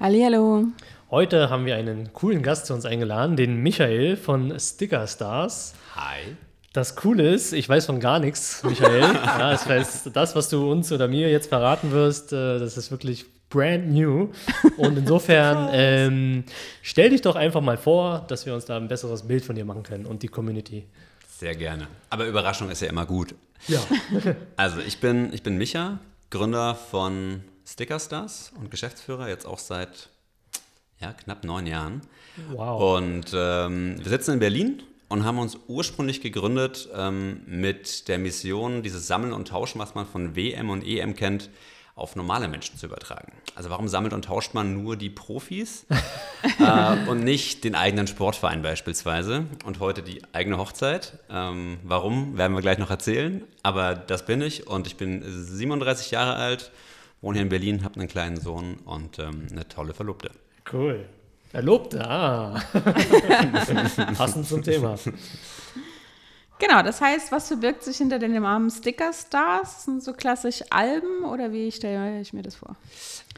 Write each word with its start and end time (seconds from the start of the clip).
Hallihallo. 0.00 0.68
Heute 1.10 1.50
haben 1.50 1.66
wir 1.66 1.74
einen 1.74 2.12
coolen 2.12 2.40
Gast 2.40 2.66
zu 2.66 2.74
uns 2.74 2.84
eingeladen, 2.84 3.34
den 3.34 3.56
Michael 3.56 4.16
von 4.16 4.56
Sticker 4.60 5.04
Stars. 5.08 5.74
Hi. 5.96 6.36
Das 6.72 6.94
Coole 6.94 7.34
ist, 7.34 7.52
ich 7.52 7.68
weiß 7.68 7.86
von 7.86 7.98
gar 7.98 8.20
nichts, 8.20 8.62
Michael. 8.62 9.00
ja, 9.14 9.50
das 9.50 9.66
heißt, 9.66 10.10
das, 10.14 10.36
was 10.36 10.50
du 10.50 10.70
uns 10.70 10.92
oder 10.92 11.08
mir 11.08 11.28
jetzt 11.32 11.48
verraten 11.48 11.90
wirst, 11.90 12.32
äh, 12.32 12.60
das 12.60 12.76
ist 12.76 12.92
wirklich 12.92 13.26
brand 13.50 13.88
new. 13.88 14.28
Und 14.76 14.98
insofern 14.98 15.68
ähm, 15.72 16.44
stell 16.80 17.10
dich 17.10 17.22
doch 17.22 17.34
einfach 17.34 17.60
mal 17.60 17.76
vor, 17.76 18.24
dass 18.28 18.46
wir 18.46 18.54
uns 18.54 18.66
da 18.66 18.76
ein 18.76 18.86
besseres 18.86 19.26
Bild 19.26 19.44
von 19.44 19.56
dir 19.56 19.64
machen 19.64 19.82
können 19.82 20.06
und 20.06 20.22
die 20.22 20.28
Community. 20.28 20.86
Sehr 21.26 21.56
gerne. 21.56 21.88
Aber 22.08 22.24
Überraschung 22.26 22.70
ist 22.70 22.82
ja 22.82 22.88
immer 22.88 23.04
gut. 23.04 23.34
Ja. 23.66 23.80
also 24.54 24.78
ich 24.78 25.00
bin, 25.00 25.32
ich 25.32 25.42
bin 25.42 25.58
Micha, 25.58 25.98
Gründer 26.30 26.76
von 26.76 27.42
Stickerstars 27.68 28.52
und 28.58 28.70
Geschäftsführer, 28.70 29.28
jetzt 29.28 29.46
auch 29.46 29.58
seit 29.58 30.08
ja, 31.00 31.12
knapp 31.12 31.44
neun 31.44 31.66
Jahren. 31.66 32.00
Wow. 32.50 32.98
Und 32.98 33.26
ähm, 33.34 33.96
wir 33.98 34.08
sitzen 34.08 34.32
in 34.32 34.38
Berlin 34.40 34.82
und 35.08 35.24
haben 35.24 35.38
uns 35.38 35.58
ursprünglich 35.68 36.20
gegründet 36.20 36.88
ähm, 36.94 37.42
mit 37.46 38.08
der 38.08 38.18
Mission, 38.18 38.82
dieses 38.82 39.06
Sammeln 39.06 39.32
und 39.32 39.48
Tauschen, 39.48 39.78
was 39.78 39.94
man 39.94 40.06
von 40.06 40.34
WM 40.34 40.70
und 40.70 40.84
EM 40.84 41.14
kennt, 41.14 41.50
auf 41.94 42.14
normale 42.14 42.46
Menschen 42.46 42.78
zu 42.78 42.86
übertragen. 42.86 43.32
Also 43.56 43.70
warum 43.70 43.88
sammelt 43.88 44.12
und 44.12 44.24
tauscht 44.24 44.54
man 44.54 44.82
nur 44.82 44.96
die 44.96 45.10
Profis 45.10 45.84
äh, 46.60 47.10
und 47.10 47.24
nicht 47.24 47.64
den 47.64 47.74
eigenen 47.74 48.06
Sportverein 48.06 48.62
beispielsweise 48.62 49.46
und 49.64 49.80
heute 49.80 50.02
die 50.02 50.22
eigene 50.32 50.58
Hochzeit? 50.58 51.18
Ähm, 51.28 51.78
warum, 51.82 52.38
werden 52.38 52.54
wir 52.54 52.62
gleich 52.62 52.78
noch 52.78 52.90
erzählen. 52.90 53.42
Aber 53.62 53.94
das 53.94 54.24
bin 54.24 54.40
ich 54.42 54.68
und 54.68 54.86
ich 54.86 54.96
bin 54.96 55.22
37 55.26 56.12
Jahre 56.12 56.36
alt, 56.36 56.70
wohne 57.20 57.38
hier 57.38 57.42
in 57.42 57.48
Berlin, 57.48 57.84
habe 57.84 58.00
einen 58.00 58.08
kleinen 58.08 58.40
Sohn 58.40 58.76
und 58.84 59.18
ähm, 59.18 59.46
eine 59.50 59.66
tolle 59.68 59.94
Verlobte. 59.94 60.30
Cool. 60.72 61.06
Erlobte, 61.52 62.06
ah. 62.06 62.62
Passend 64.16 64.46
zum 64.46 64.62
Thema. 64.62 64.96
Genau, 66.58 66.82
das 66.82 67.00
heißt, 67.00 67.30
was 67.30 67.48
verbirgt 67.48 67.84
sich 67.84 67.98
hinter 67.98 68.18
dem 68.18 68.32
Namen 68.32 68.70
Sticker 68.70 69.12
Stars? 69.12 69.84
Sind 69.84 70.02
so 70.02 70.12
klassisch 70.12 70.62
Alben 70.70 71.24
oder 71.24 71.52
wie 71.52 71.70
stelle 71.70 72.20
ich 72.20 72.32
mir 72.32 72.42
das 72.42 72.56
vor? 72.56 72.76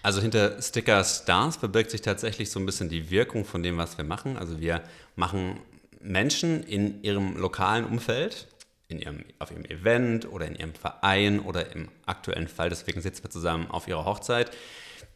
Also 0.03 0.23
hinter 0.23 0.61
Sticker 0.63 1.05
Stars 1.05 1.57
verbirgt 1.57 1.91
sich 1.91 2.01
tatsächlich 2.01 2.51
so 2.51 2.59
ein 2.59 2.67
bisschen 2.67 2.89
die 2.89 3.11
Wirkung 3.11 3.45
von 3.45 3.63
dem, 3.63 3.77
was 3.77 3.99
wir 3.99 4.05
machen. 4.05 4.39
Also 4.39 4.59
wir 4.59 4.83
machen 5.17 5.61
Menschen 6.01 6.63
in 6.65 7.03
ihrem 7.03 7.37
lokalen 7.37 7.85
Umfeld, 7.85 8.49
in 8.91 9.01
ihrem, 9.01 9.25
auf 9.39 9.51
ihrem 9.51 9.65
Event 9.65 10.31
oder 10.31 10.47
in 10.47 10.57
ihrem 10.57 10.75
Verein 10.75 11.41
oder 11.41 11.73
im 11.75 11.89
aktuellen 12.07 12.49
Fall, 12.49 12.69
deswegen 12.69 13.01
sitzen 13.01 13.25
wir 13.25 13.31
zusammen 13.31 13.71
auf 13.71 13.89
ihrer 13.89 14.05
Hochzeit, 14.05 14.51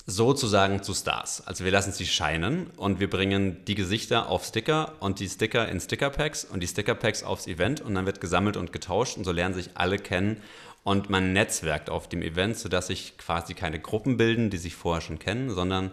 sozusagen 0.06 0.82
zu 0.82 0.92
Stars. 0.92 1.46
Also 1.46 1.64
wir 1.64 1.72
lassen 1.72 1.92
sie 1.92 2.06
scheinen 2.06 2.66
und 2.76 3.00
wir 3.00 3.08
bringen 3.08 3.64
die 3.64 3.74
Gesichter 3.74 4.28
auf 4.28 4.44
Sticker 4.44 4.94
und 5.00 5.18
die 5.18 5.28
Sticker 5.28 5.68
in 5.68 5.80
Stickerpacks 5.80 6.44
und 6.44 6.60
die 6.60 6.66
Stickerpacks 6.66 7.22
aufs 7.22 7.46
Event 7.46 7.80
und 7.80 7.94
dann 7.94 8.04
wird 8.04 8.20
gesammelt 8.20 8.56
und 8.56 8.72
getauscht 8.72 9.16
und 9.16 9.24
so 9.24 9.32
lernen 9.32 9.54
sich 9.54 9.70
alle 9.74 9.98
kennen 9.98 10.42
und 10.82 11.08
man 11.08 11.32
netzwerkt 11.32 11.88
auf 11.88 12.08
dem 12.08 12.20
Event, 12.20 12.58
sodass 12.58 12.88
sich 12.88 13.16
quasi 13.16 13.54
keine 13.54 13.80
Gruppen 13.80 14.18
bilden, 14.18 14.50
die 14.50 14.58
sich 14.58 14.74
vorher 14.74 15.00
schon 15.00 15.18
kennen, 15.18 15.50
sondern 15.50 15.90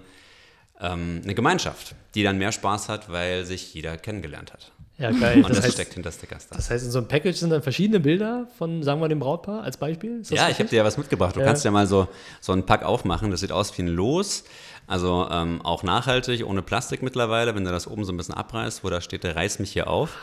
ähm, 0.82 1.22
eine 1.24 1.34
Gemeinschaft, 1.34 1.96
die 2.14 2.24
dann 2.24 2.38
mehr 2.38 2.52
Spaß 2.52 2.90
hat, 2.90 3.10
weil 3.10 3.46
sich 3.46 3.74
jeder 3.74 3.98
kennengelernt 3.98 4.52
hat. 4.52 4.74
Ja, 5.02 5.12
geil. 5.12 5.38
Und 5.38 5.50
das, 5.50 5.58
das 5.58 5.66
heißt, 5.66 5.74
steckt 5.76 5.94
hinter 5.96 6.12
Stickers 6.12 6.48
da. 6.48 6.56
Das 6.56 6.70
heißt, 6.70 6.86
in 6.86 6.92
so 6.92 7.00
einem 7.00 7.08
Package 7.08 7.36
sind 7.38 7.50
dann 7.50 7.64
verschiedene 7.64 8.00
Bilder 8.00 8.48
von, 8.58 8.84
sagen 8.84 9.02
wir, 9.02 9.10
dem 9.10 9.20
Brautpaar 9.20 9.64
als 9.64 9.78
Beispiel? 9.78 10.22
Ja, 10.30 10.50
ich 10.50 10.60
habe 10.60 10.70
dir 10.70 10.78
ja 10.78 10.84
was 10.84 10.98
mitgebracht. 10.98 11.36
Du 11.36 11.40
Ja. 11.40 11.46
kannst 11.48 11.66
ja 11.66 11.72
mal 11.72 11.88
so, 11.88 12.08
so 12.40 12.52
einen 12.54 12.66
Pack 12.66 12.84
aufmachen. 12.84 13.32
Das 13.32 13.40
sieht 13.40 13.52
aus 13.52 13.76
wie 13.78 13.82
ein 13.82 13.88
Los. 13.88 14.44
Also 14.88 15.28
ähm, 15.32 15.62
auch 15.64 15.84
nachhaltig, 15.84 16.46
ohne 16.46 16.62
Plastik 16.62 17.02
mittlerweile. 17.02 17.56
Wenn 17.56 17.64
du 17.66 17.72
das 17.72 17.88
oben 17.88 18.04
so 18.04 18.12
ein 18.14 18.18
bisschen 18.18 18.36
abreißt, 18.36 18.84
wo 18.84 18.90
da 18.90 19.00
steht, 19.02 19.24
der 19.24 19.36
reiß 19.36 19.60
mich 19.60 19.72
hier 19.72 19.88
auf, 19.90 20.18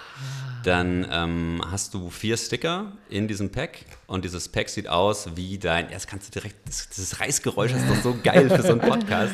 dann 0.64 1.06
ähm, 1.10 1.62
hast 1.70 1.94
du 1.94 2.10
vier 2.10 2.36
Sticker 2.36 2.92
in 3.08 3.28
diesem 3.28 3.50
Pack. 3.50 3.78
Und 4.06 4.24
dieses 4.24 4.48
Pack 4.48 4.68
sieht 4.68 4.88
aus 4.88 5.28
wie 5.36 5.58
dein, 5.58 5.86
ja, 5.86 5.94
das 5.94 6.06
kannst 6.06 6.28
du 6.28 6.38
direkt, 6.40 6.56
das, 6.68 6.88
dieses 6.88 7.20
Reißgeräusch 7.20 7.72
ist 7.72 7.88
doch 7.88 8.02
so 8.02 8.16
geil 8.22 8.50
für 8.50 8.62
so 8.62 8.72
einen 8.72 8.80
Podcast. 8.88 9.32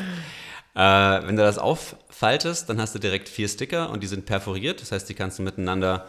Äh, 0.75 0.79
wenn 0.79 1.35
du 1.37 1.43
das 1.43 1.57
auffaltest, 1.57 2.69
dann 2.69 2.81
hast 2.81 2.93
du 2.93 2.99
direkt 2.99 3.29
vier 3.29 3.47
Sticker 3.47 3.89
und 3.89 4.03
die 4.03 4.07
sind 4.07 4.25
perforiert. 4.25 4.81
Das 4.81 4.91
heißt, 4.91 5.07
die 5.07 5.13
kannst 5.13 5.39
du 5.39 5.43
miteinander 5.43 6.07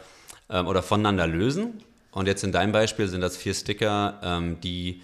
ähm, 0.51 0.67
oder 0.67 0.83
voneinander 0.83 1.27
lösen. 1.27 1.83
Und 2.11 2.27
jetzt 2.27 2.43
in 2.45 2.53
deinem 2.53 2.73
Beispiel 2.73 3.09
sind 3.09 3.21
das 3.21 3.37
vier 3.37 3.55
Sticker, 3.55 4.21
ähm, 4.23 4.61
die 4.61 5.03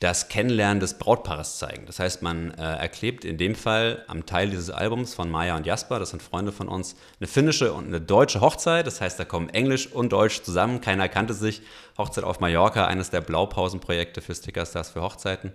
das 0.00 0.28
Kennenlernen 0.28 0.80
des 0.80 0.98
Brautpaares 0.98 1.58
zeigen. 1.58 1.86
Das 1.86 1.98
heißt, 1.98 2.20
man 2.20 2.50
äh, 2.50 2.62
erklebt 2.62 3.24
in 3.24 3.38
dem 3.38 3.54
Fall 3.54 4.04
am 4.08 4.26
Teil 4.26 4.50
dieses 4.50 4.68
Albums 4.70 5.14
von 5.14 5.30
Maya 5.30 5.56
und 5.56 5.64
Jasper, 5.64 5.98
das 5.98 6.10
sind 6.10 6.22
Freunde 6.22 6.52
von 6.52 6.68
uns, 6.68 6.96
eine 7.18 7.26
finnische 7.26 7.72
und 7.72 7.86
eine 7.86 8.00
deutsche 8.00 8.42
Hochzeit. 8.42 8.86
Das 8.86 9.00
heißt, 9.00 9.18
da 9.18 9.24
kommen 9.24 9.48
Englisch 9.48 9.86
und 9.86 10.12
Deutsch 10.12 10.42
zusammen. 10.42 10.82
Keiner 10.82 11.08
kannte 11.08 11.32
sich. 11.32 11.62
Hochzeit 11.96 12.24
auf 12.24 12.40
Mallorca, 12.40 12.86
eines 12.86 13.08
der 13.08 13.22
Blaupausenprojekte 13.22 14.20
für 14.20 14.34
Stickerstars 14.34 14.90
für 14.90 15.00
Hochzeiten. 15.00 15.52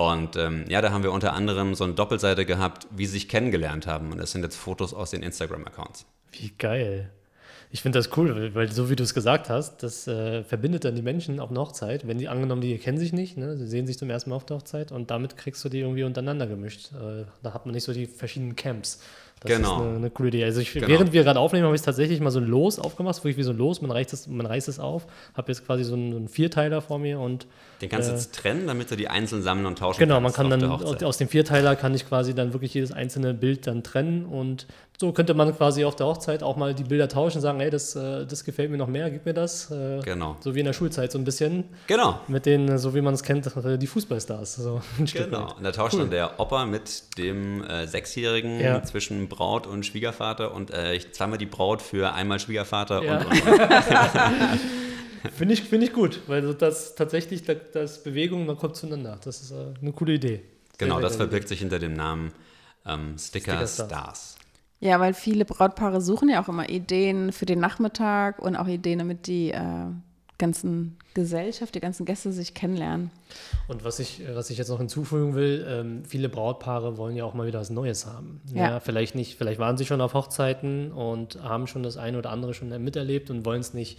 Und 0.00 0.34
ähm, 0.36 0.64
ja, 0.66 0.80
da 0.80 0.92
haben 0.92 1.02
wir 1.02 1.12
unter 1.12 1.34
anderem 1.34 1.74
so 1.74 1.84
eine 1.84 1.92
Doppelseite 1.92 2.46
gehabt, 2.46 2.86
wie 2.90 3.04
sie 3.04 3.12
sich 3.12 3.28
kennengelernt 3.28 3.86
haben. 3.86 4.12
Und 4.12 4.16
das 4.16 4.32
sind 4.32 4.42
jetzt 4.42 4.56
Fotos 4.56 4.94
aus 4.94 5.10
den 5.10 5.22
Instagram-Accounts. 5.22 6.06
Wie 6.32 6.54
geil. 6.56 7.10
Ich 7.70 7.82
finde 7.82 7.98
das 7.98 8.16
cool, 8.16 8.54
weil, 8.54 8.72
so 8.72 8.88
wie 8.88 8.96
du 8.96 9.02
es 9.02 9.12
gesagt 9.12 9.50
hast, 9.50 9.82
das 9.82 10.08
äh, 10.08 10.42
verbindet 10.42 10.86
dann 10.86 10.94
die 10.94 11.02
Menschen 11.02 11.38
auf 11.38 11.50
einer 11.50 11.60
Hochzeit. 11.60 12.08
Wenn 12.08 12.16
die 12.16 12.28
angenommen, 12.28 12.62
die 12.62 12.78
kennen 12.78 12.96
sich 12.96 13.12
nicht, 13.12 13.36
ne? 13.36 13.58
sie 13.58 13.66
sehen 13.66 13.86
sich 13.86 13.98
zum 13.98 14.08
ersten 14.08 14.30
Mal 14.30 14.36
auf 14.36 14.46
der 14.46 14.56
Hochzeit 14.56 14.90
und 14.90 15.10
damit 15.10 15.36
kriegst 15.36 15.62
du 15.66 15.68
die 15.68 15.80
irgendwie 15.80 16.04
untereinander 16.04 16.46
gemischt. 16.46 16.92
Äh, 16.92 17.26
da 17.42 17.52
hat 17.52 17.66
man 17.66 17.74
nicht 17.74 17.84
so 17.84 17.92
die 17.92 18.06
verschiedenen 18.06 18.56
Camps. 18.56 19.02
Das 19.42 19.56
Genau. 19.56 19.76
ist 19.76 19.80
eine, 19.86 19.96
eine 19.96 20.10
coole 20.10 20.28
Idee. 20.28 20.44
Also 20.44 20.60
ich, 20.60 20.72
Genau. 20.72 20.86
während 20.86 21.12
wir 21.12 21.24
gerade 21.24 21.40
aufnehmen, 21.40 21.64
habe 21.64 21.74
ich 21.74 21.80
tatsächlich 21.82 22.20
mal 22.20 22.30
so 22.30 22.40
ein 22.40 22.46
Los 22.46 22.78
aufgemacht, 22.78 23.16
wirklich 23.18 23.38
wie 23.38 23.42
so 23.42 23.52
ein 23.52 23.56
Los, 23.56 23.80
man 23.80 23.90
reißt 23.90 24.12
es, 24.12 24.26
man 24.26 24.44
reißt 24.44 24.68
es 24.68 24.78
auf, 24.78 25.06
habe 25.34 25.50
jetzt 25.50 25.64
quasi 25.64 25.82
so 25.84 25.94
einen, 25.94 26.10
so 26.12 26.18
einen 26.18 26.28
Vierteiler 26.28 26.82
vor 26.82 26.98
mir 26.98 27.18
und 27.20 27.46
Den 27.80 27.88
kannst 27.88 28.08
du 28.08 28.12
Äh, 28.12 28.16
jetzt 28.16 28.34
trennen, 28.34 28.66
damit 28.66 28.90
du 28.90 28.96
die 28.96 29.08
einzeln 29.08 29.42
sammeln 29.42 29.64
und 29.66 29.78
tauschen 29.78 29.98
Genau, 29.98 30.16
man 30.20 30.24
kannst 30.32 30.36
kann 30.36 30.46
auf 30.46 30.50
dann 30.50 30.60
der 30.60 30.70
aus 30.72 30.82
Hochzeit. 30.84 31.04
aus 31.04 31.16
dem 31.16 31.28
Vierteiler 31.28 31.74
kann 31.74 31.94
ich 31.94 32.06
quasi 32.06 32.34
dann 32.34 32.52
wirklich 32.52 32.74
jedes 32.74 32.92
einzelne 32.92 33.32
Bild 33.32 33.66
dann 33.66 33.82
trennen 33.82 34.26
und 34.26 34.66
so 35.00 35.12
könnte 35.12 35.32
man 35.32 35.56
quasi 35.56 35.86
auf 35.86 35.96
der 35.96 36.04
Hochzeit 36.08 36.42
auch 36.42 36.56
mal 36.56 36.74
die 36.74 36.84
Bilder 36.84 37.08
tauschen, 37.08 37.40
sagen, 37.40 37.58
hey, 37.60 37.70
das, 37.70 37.96
äh, 37.96 38.26
das 38.26 38.44
gefällt 38.44 38.70
mir 38.70 38.76
noch 38.76 38.86
mehr, 38.86 39.10
gib 39.10 39.24
mir 39.24 39.32
das. 39.32 39.70
Äh, 39.70 40.00
Genau. 40.04 40.36
So 40.40 40.54
wie 40.54 40.58
in 40.58 40.66
der 40.66 40.74
Schulzeit 40.74 41.10
so 41.10 41.16
ein 41.18 41.24
bisschen 41.24 41.64
Genau. 41.86 42.20
mit 42.28 42.44
den, 42.44 42.68
äh, 42.68 42.78
so 42.78 42.94
wie 42.94 43.00
man 43.00 43.14
es 43.14 43.22
kennt, 43.22 43.50
die 43.80 43.86
Fußballstars. 43.86 44.56
So 44.56 44.82
Genau. 44.98 45.54
Und 45.56 45.64
da 45.64 45.72
tauscht 45.72 45.94
Cool. 45.94 46.00
dann 46.02 46.10
der 46.10 46.38
Opa 46.38 46.66
mit 46.66 47.16
dem 47.16 47.64
äh, 47.64 47.86
Sechsjährigen 47.86 48.60
Ja. 48.60 48.82
zwischen 48.82 49.26
Braut 49.30 49.66
und 49.66 49.86
Schwiegervater 49.86 50.52
und 50.54 50.70
äh, 50.70 50.92
ich 50.92 51.12
zweimal 51.12 51.38
die 51.38 51.46
Braut 51.46 51.80
für 51.80 52.12
einmal 52.12 52.38
Schwiegervater 52.38 53.02
Ja. 53.02 53.18
und, 53.20 53.26
und, 53.26 53.32
und. 55.24 55.32
Finde 55.32 55.54
ich, 55.54 55.62
find 55.62 55.82
ich 55.82 55.94
gut, 55.94 56.20
weil 56.26 56.52
das 56.52 56.94
tatsächlich, 56.94 57.42
das, 57.44 57.56
das 57.72 58.02
Bewegung, 58.02 58.44
man 58.44 58.58
kommt 58.58 58.76
zueinander. 58.76 59.18
Das 59.24 59.40
ist 59.40 59.52
eine 59.54 59.92
coole 59.92 60.12
Idee. 60.12 60.42
Genau, 60.76 60.96
Sehr, 60.96 61.02
das 61.02 61.12
sehr 61.12 61.20
verbirgt 61.22 61.48
sich 61.48 61.60
hinter 61.60 61.78
dem 61.78 61.94
Namen 61.94 62.32
ähm, 62.86 63.16
Sticker, 63.18 63.52
Sticker 63.52 63.66
Stars. 63.66 63.88
Stars. 63.88 64.36
Ja, 64.80 64.98
weil 64.98 65.12
viele 65.12 65.44
Brautpaare 65.44 66.00
suchen 66.00 66.30
ja 66.30 66.42
auch 66.42 66.48
immer 66.48 66.68
Ideen 66.68 67.32
für 67.32 67.46
den 67.46 67.60
Nachmittag 67.60 68.38
und 68.38 68.56
auch 68.56 68.66
Ideen, 68.66 68.98
damit 68.98 69.26
die 69.26 69.50
äh, 69.50 69.86
ganzen 70.38 70.96
Gesellschaft, 71.12 71.74
die 71.74 71.80
ganzen 71.80 72.06
Gäste 72.06 72.32
sich 72.32 72.54
kennenlernen. 72.54 73.10
Und 73.68 73.84
was 73.84 73.98
ich, 73.98 74.22
was 74.32 74.50
ich 74.50 74.58
jetzt 74.58 74.68
noch 74.68 74.78
hinzufügen 74.78 75.34
will, 75.34 75.66
ähm, 75.68 76.04
viele 76.04 76.28
Brautpaare 76.28 76.96
wollen 76.96 77.14
ja 77.14 77.24
auch 77.24 77.34
mal 77.34 77.46
wieder 77.46 77.60
was 77.60 77.70
Neues 77.70 78.06
haben. 78.06 78.40
Ja. 78.52 78.80
vielleicht 78.80 79.14
nicht, 79.14 79.36
vielleicht 79.36 79.60
waren 79.60 79.76
sie 79.76 79.84
schon 79.84 80.00
auf 80.00 80.14
Hochzeiten 80.14 80.90
und 80.92 81.40
haben 81.42 81.66
schon 81.66 81.82
das 81.82 81.96
eine 81.96 82.18
oder 82.18 82.30
andere 82.30 82.54
schon 82.54 82.70
miterlebt 82.82 83.30
und 83.30 83.44
wollen 83.44 83.60
es 83.60 83.74
nicht 83.74 83.98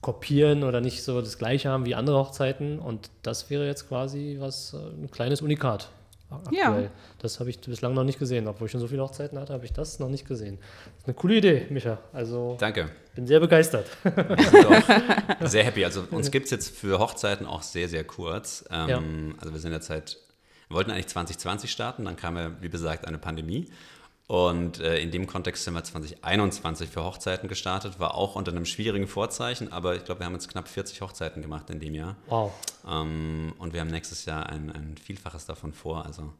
kopieren 0.00 0.62
oder 0.62 0.80
nicht 0.80 1.02
so 1.02 1.20
das 1.20 1.38
gleiche 1.38 1.70
haben 1.70 1.86
wie 1.86 1.94
andere 1.94 2.18
Hochzeiten. 2.18 2.78
Und 2.78 3.10
das 3.22 3.50
wäre 3.50 3.66
jetzt 3.66 3.88
quasi 3.88 4.36
was, 4.38 4.74
äh, 4.74 5.02
ein 5.02 5.10
kleines 5.10 5.42
Unikat. 5.42 5.88
Aktuell. 6.30 6.82
Ja. 6.84 6.90
Das 7.20 7.40
habe 7.40 7.48
ich 7.50 7.58
bislang 7.60 7.94
noch 7.94 8.04
nicht 8.04 8.18
gesehen. 8.18 8.46
Obwohl 8.48 8.66
ich 8.66 8.72
schon 8.72 8.80
so 8.80 8.86
viele 8.88 9.02
Hochzeiten 9.02 9.38
hatte, 9.38 9.52
habe 9.52 9.64
ich 9.64 9.72
das 9.72 9.98
noch 9.98 10.08
nicht 10.10 10.26
gesehen. 10.26 10.58
Das 10.58 11.02
ist 11.02 11.06
eine 11.06 11.14
coole 11.14 11.36
Idee, 11.36 11.66
Micha. 11.70 11.98
Also 12.12 12.56
Danke. 12.60 12.90
bin 13.14 13.26
sehr 13.26 13.40
begeistert. 13.40 13.86
Wir 14.04 14.44
sind 14.50 14.66
auch 14.66 15.46
sehr 15.48 15.64
happy. 15.64 15.84
Also 15.84 16.04
uns 16.10 16.30
gibt 16.30 16.44
es 16.46 16.50
jetzt 16.50 16.76
für 16.76 16.98
Hochzeiten 16.98 17.46
auch 17.46 17.62
sehr, 17.62 17.88
sehr 17.88 18.04
kurz. 18.04 18.64
Ähm, 18.70 18.88
Ja. 18.88 19.02
Also 19.38 19.52
wir 19.54 19.60
sind 19.60 19.72
jetzt 19.72 19.86
seit, 19.86 20.18
wir 20.68 20.76
wollten 20.76 20.90
eigentlich 20.90 21.08
2020 21.08 21.70
starten, 21.72 22.04
dann 22.04 22.16
kam 22.16 22.36
ja, 22.36 22.50
wie 22.60 22.68
gesagt, 22.68 23.06
eine 23.06 23.18
Pandemie. 23.18 23.70
Und 24.28 24.78
äh, 24.80 24.98
in 24.98 25.10
dem 25.10 25.26
Kontext 25.26 25.64
sind 25.64 25.72
wir 25.72 25.82
2021 25.82 26.90
für 26.90 27.02
Hochzeiten 27.02 27.48
gestartet, 27.48 27.98
war 27.98 28.14
auch 28.14 28.36
unter 28.36 28.52
einem 28.52 28.66
schwierigen 28.66 29.08
Vorzeichen, 29.08 29.72
aber 29.72 29.96
ich 29.96 30.04
glaube, 30.04 30.20
wir 30.20 30.26
haben 30.26 30.34
jetzt 30.34 30.50
knapp 30.50 30.68
40 30.68 31.00
Hochzeiten 31.00 31.40
gemacht 31.40 31.70
in 31.70 31.80
dem 31.80 31.94
Jahr. 31.94 32.14
Wow. 32.26 32.52
Ähm, 32.86 33.54
und 33.58 33.72
wir 33.72 33.80
haben 33.80 33.88
nächstes 33.88 34.26
Jahr 34.26 34.46
ein, 34.46 34.70
ein 34.70 34.96
Vielfaches 35.02 35.46
davon 35.46 35.72
vor. 35.72 36.04
Also 36.04 36.34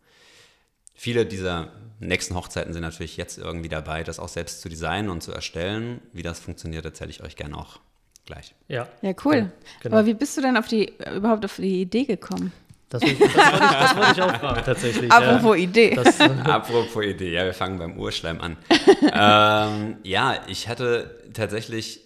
viele 0.92 1.24
dieser 1.24 1.72
nächsten 1.98 2.34
Hochzeiten 2.34 2.74
sind 2.74 2.82
natürlich 2.82 3.16
jetzt 3.16 3.38
irgendwie 3.38 3.70
dabei, 3.70 4.04
das 4.04 4.18
auch 4.18 4.28
selbst 4.28 4.60
zu 4.60 4.68
designen 4.68 5.08
und 5.08 5.22
zu 5.22 5.32
erstellen. 5.32 6.02
Wie 6.12 6.22
das 6.22 6.40
funktioniert, 6.40 6.84
erzähle 6.84 7.08
ich 7.08 7.22
euch 7.22 7.36
gerne 7.36 7.56
auch 7.56 7.80
gleich. 8.26 8.54
Ja. 8.68 8.86
Ja, 9.00 9.14
cool. 9.24 9.36
Ja, 9.36 9.50
genau. 9.80 9.96
Aber 9.96 10.06
wie 10.06 10.12
bist 10.12 10.36
du 10.36 10.42
denn 10.42 10.58
auf 10.58 10.68
die, 10.68 10.92
überhaupt 11.16 11.46
auf 11.46 11.56
die 11.56 11.80
Idee 11.80 12.04
gekommen? 12.04 12.52
Das, 12.90 13.02
wollte 13.02 13.14
ich- 13.14 13.32
das, 13.32 13.36
wollte 13.52 13.64
ich, 13.64 13.70
das 13.70 13.96
wollte 13.96 14.12
ich 14.12 14.22
auch 14.22 14.36
fragen, 14.40 14.62
tatsächlich. 14.64 15.12
Apropos 15.12 15.56
ja. 15.56 15.62
Idee. 15.62 15.94
Das, 15.94 16.20
Apropos 16.44 17.04
Idee, 17.04 17.32
ja, 17.32 17.44
wir 17.44 17.54
fangen 17.54 17.78
beim 17.78 17.98
Urschleim 17.98 18.40
an. 18.40 18.56
ähm, 19.12 19.96
ja, 20.04 20.40
ich 20.46 20.68
hatte 20.68 21.22
tatsächlich 21.34 22.00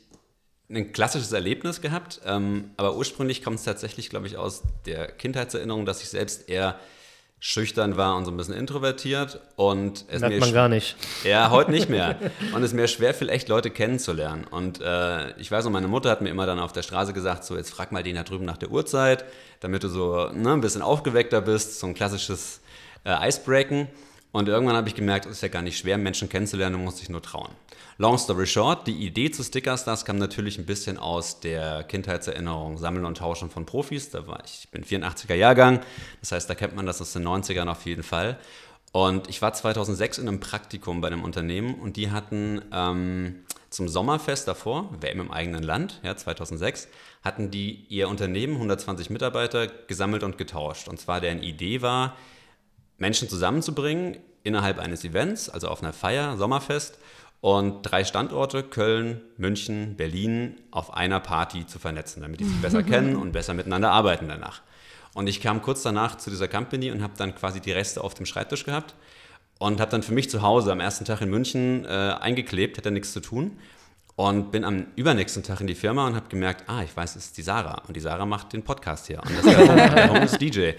ein 0.68 0.92
klassisches 0.92 1.32
Erlebnis 1.32 1.80
gehabt, 1.82 2.20
ähm, 2.26 2.70
aber 2.76 2.96
ursprünglich 2.96 3.44
kommt 3.44 3.58
es 3.58 3.64
tatsächlich, 3.64 4.08
glaube 4.10 4.26
ich, 4.26 4.36
aus 4.36 4.62
der 4.86 5.06
Kindheitserinnerung, 5.06 5.84
dass 5.86 6.02
ich 6.02 6.08
selbst 6.08 6.48
eher 6.48 6.76
schüchtern 7.44 7.96
war 7.96 8.14
und 8.14 8.24
so 8.24 8.30
ein 8.30 8.36
bisschen 8.36 8.54
introvertiert 8.54 9.40
und 9.56 10.04
es 10.06 10.20
merkt 10.20 10.36
mir 10.36 10.40
man 10.40 10.52
gar 10.52 10.68
nicht. 10.68 10.94
ja, 11.24 11.50
heute 11.50 11.72
nicht 11.72 11.88
mehr. 11.88 12.14
Und 12.54 12.62
es 12.62 12.72
mir 12.72 12.86
schwer 12.86 13.14
fiel, 13.14 13.28
echt 13.28 13.48
Leute 13.48 13.70
kennenzulernen. 13.70 14.44
Und 14.48 14.80
äh, 14.80 15.36
ich 15.40 15.50
weiß 15.50 15.64
noch, 15.64 15.72
meine 15.72 15.88
Mutter 15.88 16.08
hat 16.08 16.20
mir 16.20 16.28
immer 16.28 16.46
dann 16.46 16.60
auf 16.60 16.70
der 16.70 16.82
Straße 16.82 17.12
gesagt, 17.12 17.42
so 17.42 17.56
jetzt 17.56 17.70
frag 17.70 17.90
mal 17.90 18.04
den 18.04 18.14
da 18.14 18.22
drüben 18.22 18.44
nach 18.44 18.58
der 18.58 18.70
Uhrzeit, 18.70 19.24
damit 19.58 19.82
du 19.82 19.88
so 19.88 20.30
ne, 20.32 20.52
ein 20.52 20.60
bisschen 20.60 20.82
aufgeweckter 20.82 21.40
bist, 21.40 21.80
so 21.80 21.88
ein 21.88 21.94
klassisches 21.94 22.60
äh, 23.02 23.28
Icebreaken. 23.28 23.88
Und 24.30 24.48
irgendwann 24.48 24.76
habe 24.76 24.86
ich 24.86 24.94
gemerkt, 24.94 25.26
es 25.26 25.32
ist 25.32 25.42
ja 25.42 25.48
gar 25.48 25.62
nicht 25.62 25.76
schwer, 25.76 25.98
Menschen 25.98 26.28
kennenzulernen, 26.28 26.76
du 26.76 26.84
musst 26.84 27.00
dich 27.00 27.08
nur 27.08 27.22
trauen. 27.22 27.50
Long 27.98 28.16
story 28.16 28.46
short, 28.46 28.86
die 28.86 29.04
Idee 29.06 29.30
zu 29.30 29.42
Stickerstars 29.42 30.04
kam 30.04 30.16
natürlich 30.16 30.58
ein 30.58 30.64
bisschen 30.64 30.98
aus 30.98 31.40
der 31.40 31.84
Kindheitserinnerung, 31.84 32.78
Sammeln 32.78 33.04
und 33.04 33.18
Tauschen 33.18 33.50
von 33.50 33.66
Profis. 33.66 34.10
Da 34.10 34.26
war 34.26 34.42
ich, 34.44 34.64
ich 34.64 34.70
bin 34.70 34.84
84er 34.84 35.34
Jahrgang, 35.34 35.80
das 36.20 36.32
heißt, 36.32 36.48
da 36.48 36.54
kennt 36.54 36.74
man 36.74 36.86
das 36.86 37.00
aus 37.02 37.12
den 37.12 37.26
90ern 37.26 37.68
auf 37.68 37.84
jeden 37.84 38.02
Fall. 38.02 38.38
Und 38.92 39.28
ich 39.28 39.40
war 39.42 39.52
2006 39.52 40.18
in 40.18 40.28
einem 40.28 40.40
Praktikum 40.40 41.00
bei 41.00 41.08
einem 41.08 41.24
Unternehmen 41.24 41.74
und 41.74 41.96
die 41.96 42.10
hatten 42.10 42.62
ähm, 42.72 43.44
zum 43.70 43.88
Sommerfest 43.88 44.48
davor, 44.48 44.90
WM 45.00 45.20
im 45.20 45.30
eigenen 45.30 45.62
Land, 45.62 46.00
ja, 46.02 46.16
2006, 46.16 46.88
hatten 47.22 47.50
die 47.50 47.86
ihr 47.88 48.08
Unternehmen, 48.08 48.54
120 48.54 49.10
Mitarbeiter, 49.10 49.66
gesammelt 49.66 50.22
und 50.22 50.38
getauscht. 50.38 50.88
Und 50.88 51.00
zwar 51.00 51.20
deren 51.20 51.42
Idee 51.42 51.80
war, 51.80 52.16
Menschen 52.98 53.28
zusammenzubringen 53.28 54.18
innerhalb 54.44 54.78
eines 54.78 55.04
Events, 55.04 55.48
also 55.48 55.68
auf 55.68 55.82
einer 55.82 55.92
Feier, 55.92 56.36
Sommerfest, 56.36 56.98
und 57.42 57.82
drei 57.82 58.04
Standorte, 58.04 58.62
Köln, 58.62 59.20
München, 59.36 59.96
Berlin, 59.96 60.60
auf 60.70 60.94
einer 60.94 61.18
Party 61.18 61.66
zu 61.66 61.80
vernetzen, 61.80 62.22
damit 62.22 62.38
die 62.38 62.44
sich 62.44 62.62
besser 62.62 62.82
kennen 62.84 63.16
und 63.16 63.32
besser 63.32 63.52
miteinander 63.52 63.90
arbeiten 63.90 64.28
danach. 64.28 64.62
Und 65.12 65.26
ich 65.26 65.40
kam 65.40 65.60
kurz 65.60 65.82
danach 65.82 66.16
zu 66.16 66.30
dieser 66.30 66.46
Company 66.46 66.92
und 66.92 67.02
habe 67.02 67.14
dann 67.16 67.34
quasi 67.34 67.60
die 67.60 67.72
Reste 67.72 68.02
auf 68.04 68.14
dem 68.14 68.26
Schreibtisch 68.26 68.64
gehabt 68.64 68.94
und 69.58 69.80
habe 69.80 69.90
dann 69.90 70.04
für 70.04 70.14
mich 70.14 70.30
zu 70.30 70.40
Hause 70.40 70.70
am 70.70 70.78
ersten 70.78 71.04
Tag 71.04 71.20
in 71.20 71.30
München 71.30 71.84
äh, 71.84 71.88
eingeklebt, 71.88 72.78
hätte 72.78 72.92
nichts 72.92 73.12
zu 73.12 73.18
tun 73.18 73.58
und 74.14 74.52
bin 74.52 74.64
am 74.64 74.86
übernächsten 74.94 75.42
Tag 75.42 75.60
in 75.60 75.66
die 75.66 75.74
Firma 75.74 76.06
und 76.06 76.14
habe 76.14 76.28
gemerkt, 76.28 76.68
ah, 76.68 76.84
ich 76.84 76.96
weiß, 76.96 77.16
es 77.16 77.26
ist 77.26 77.38
die 77.38 77.42
Sarah 77.42 77.82
und 77.88 77.96
die 77.96 78.00
Sarah 78.00 78.24
macht 78.24 78.52
den 78.52 78.62
Podcast 78.62 79.08
hier 79.08 79.20
und 79.20 79.36
das 79.36 79.44
ist 79.44 79.58
der, 79.58 79.90
der 79.94 80.10
Home 80.10 80.24
ist 80.24 80.40
DJ. 80.40 80.72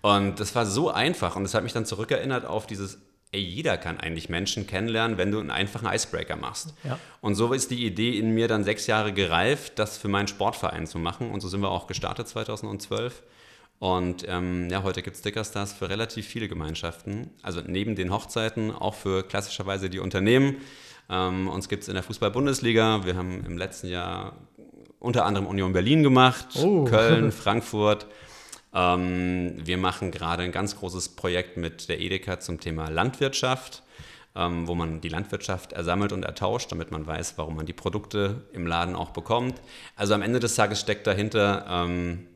Und 0.00 0.40
das 0.40 0.54
war 0.54 0.64
so 0.64 0.90
einfach 0.90 1.36
und 1.36 1.42
das 1.42 1.52
hat 1.52 1.62
mich 1.62 1.74
dann 1.74 1.84
zurückerinnert 1.84 2.46
auf 2.46 2.66
dieses, 2.66 2.98
ey, 3.32 3.40
jeder 3.40 3.76
kann 3.76 3.98
eigentlich 3.98 4.28
Menschen 4.28 4.66
kennenlernen, 4.66 5.18
wenn 5.18 5.30
du 5.30 5.40
einen 5.40 5.50
einfachen 5.50 5.86
Icebreaker 5.86 6.36
machst. 6.36 6.74
Ja. 6.84 6.98
Und 7.20 7.34
so 7.34 7.52
ist 7.52 7.70
die 7.70 7.84
Idee 7.84 8.18
in 8.18 8.30
mir 8.30 8.48
dann 8.48 8.64
sechs 8.64 8.86
Jahre 8.86 9.12
gereift, 9.12 9.78
das 9.78 9.98
für 9.98 10.08
meinen 10.08 10.28
Sportverein 10.28 10.86
zu 10.86 10.98
machen 10.98 11.30
und 11.30 11.40
so 11.40 11.48
sind 11.48 11.60
wir 11.60 11.70
auch 11.70 11.86
gestartet 11.86 12.28
2012. 12.28 13.22
Und 13.78 14.24
ähm, 14.26 14.70
ja, 14.70 14.82
heute 14.82 15.02
gibt 15.02 15.16
es 15.16 15.20
Stickerstars 15.20 15.74
für 15.74 15.90
relativ 15.90 16.26
viele 16.26 16.48
Gemeinschaften. 16.48 17.30
Also 17.42 17.60
neben 17.66 17.94
den 17.94 18.10
Hochzeiten 18.10 18.70
auch 18.70 18.94
für 18.94 19.22
klassischerweise 19.22 19.90
die 19.90 19.98
Unternehmen. 19.98 20.56
Ähm, 21.10 21.46
uns 21.48 21.68
gibt 21.68 21.82
es 21.82 21.88
in 21.88 21.94
der 21.94 22.02
Fußball-Bundesliga. 22.02 23.04
Wir 23.04 23.16
haben 23.16 23.44
im 23.44 23.58
letzten 23.58 23.88
Jahr 23.88 24.32
unter 24.98 25.26
anderem 25.26 25.46
Union 25.46 25.74
Berlin 25.74 26.02
gemacht, 26.02 26.46
Oh. 26.56 26.84
Köln, 26.84 27.30
Frankfurt. 27.32 28.06
Ähm, 28.74 29.54
wir 29.64 29.78
machen 29.78 30.10
gerade 30.10 30.42
ein 30.42 30.52
ganz 30.52 30.76
großes 30.76 31.10
Projekt 31.10 31.56
mit 31.56 31.88
der 31.88 32.00
Edeka 32.00 32.40
zum 32.40 32.60
Thema 32.60 32.88
Landwirtschaft, 32.88 33.82
ähm, 34.34 34.68
wo 34.68 34.74
man 34.74 35.00
die 35.00 35.08
Landwirtschaft 35.08 35.72
ersammelt 35.72 36.12
und 36.12 36.24
ertauscht, 36.24 36.70
damit 36.72 36.90
man 36.90 37.06
weiß, 37.06 37.34
warum 37.36 37.56
man 37.56 37.66
die 37.66 37.72
Produkte 37.72 38.42
im 38.52 38.66
Laden 38.66 38.94
auch 38.94 39.10
bekommt. 39.10 39.60
Also 39.96 40.14
am 40.14 40.22
Ende 40.22 40.40
des 40.40 40.54
Tages 40.54 40.80
steckt 40.80 41.06
dahinter 41.06 41.66
ähm, 41.68 42.26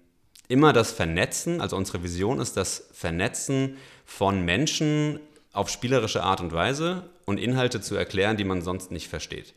immer 0.49 0.73
das 0.73 0.91
Vernetzen, 0.91 1.61
also 1.61 1.77
unsere 1.77 2.03
Vision 2.03 2.41
ist 2.41 2.57
das 2.57 2.89
Vernetzen 2.93 3.77
von 4.05 4.45
Menschen 4.45 5.21
auf 5.53 5.69
spielerische 5.69 6.23
Art 6.23 6.41
und 6.41 6.53
Weise 6.53 7.09
und 7.25 7.39
Inhalte 7.39 7.81
zu 7.81 7.97
erklären, 7.97 8.37
die 8.37 8.45
man 8.45 8.63
sonst 8.63 8.91
nicht 8.91 9.09
versteht. 9.09 9.55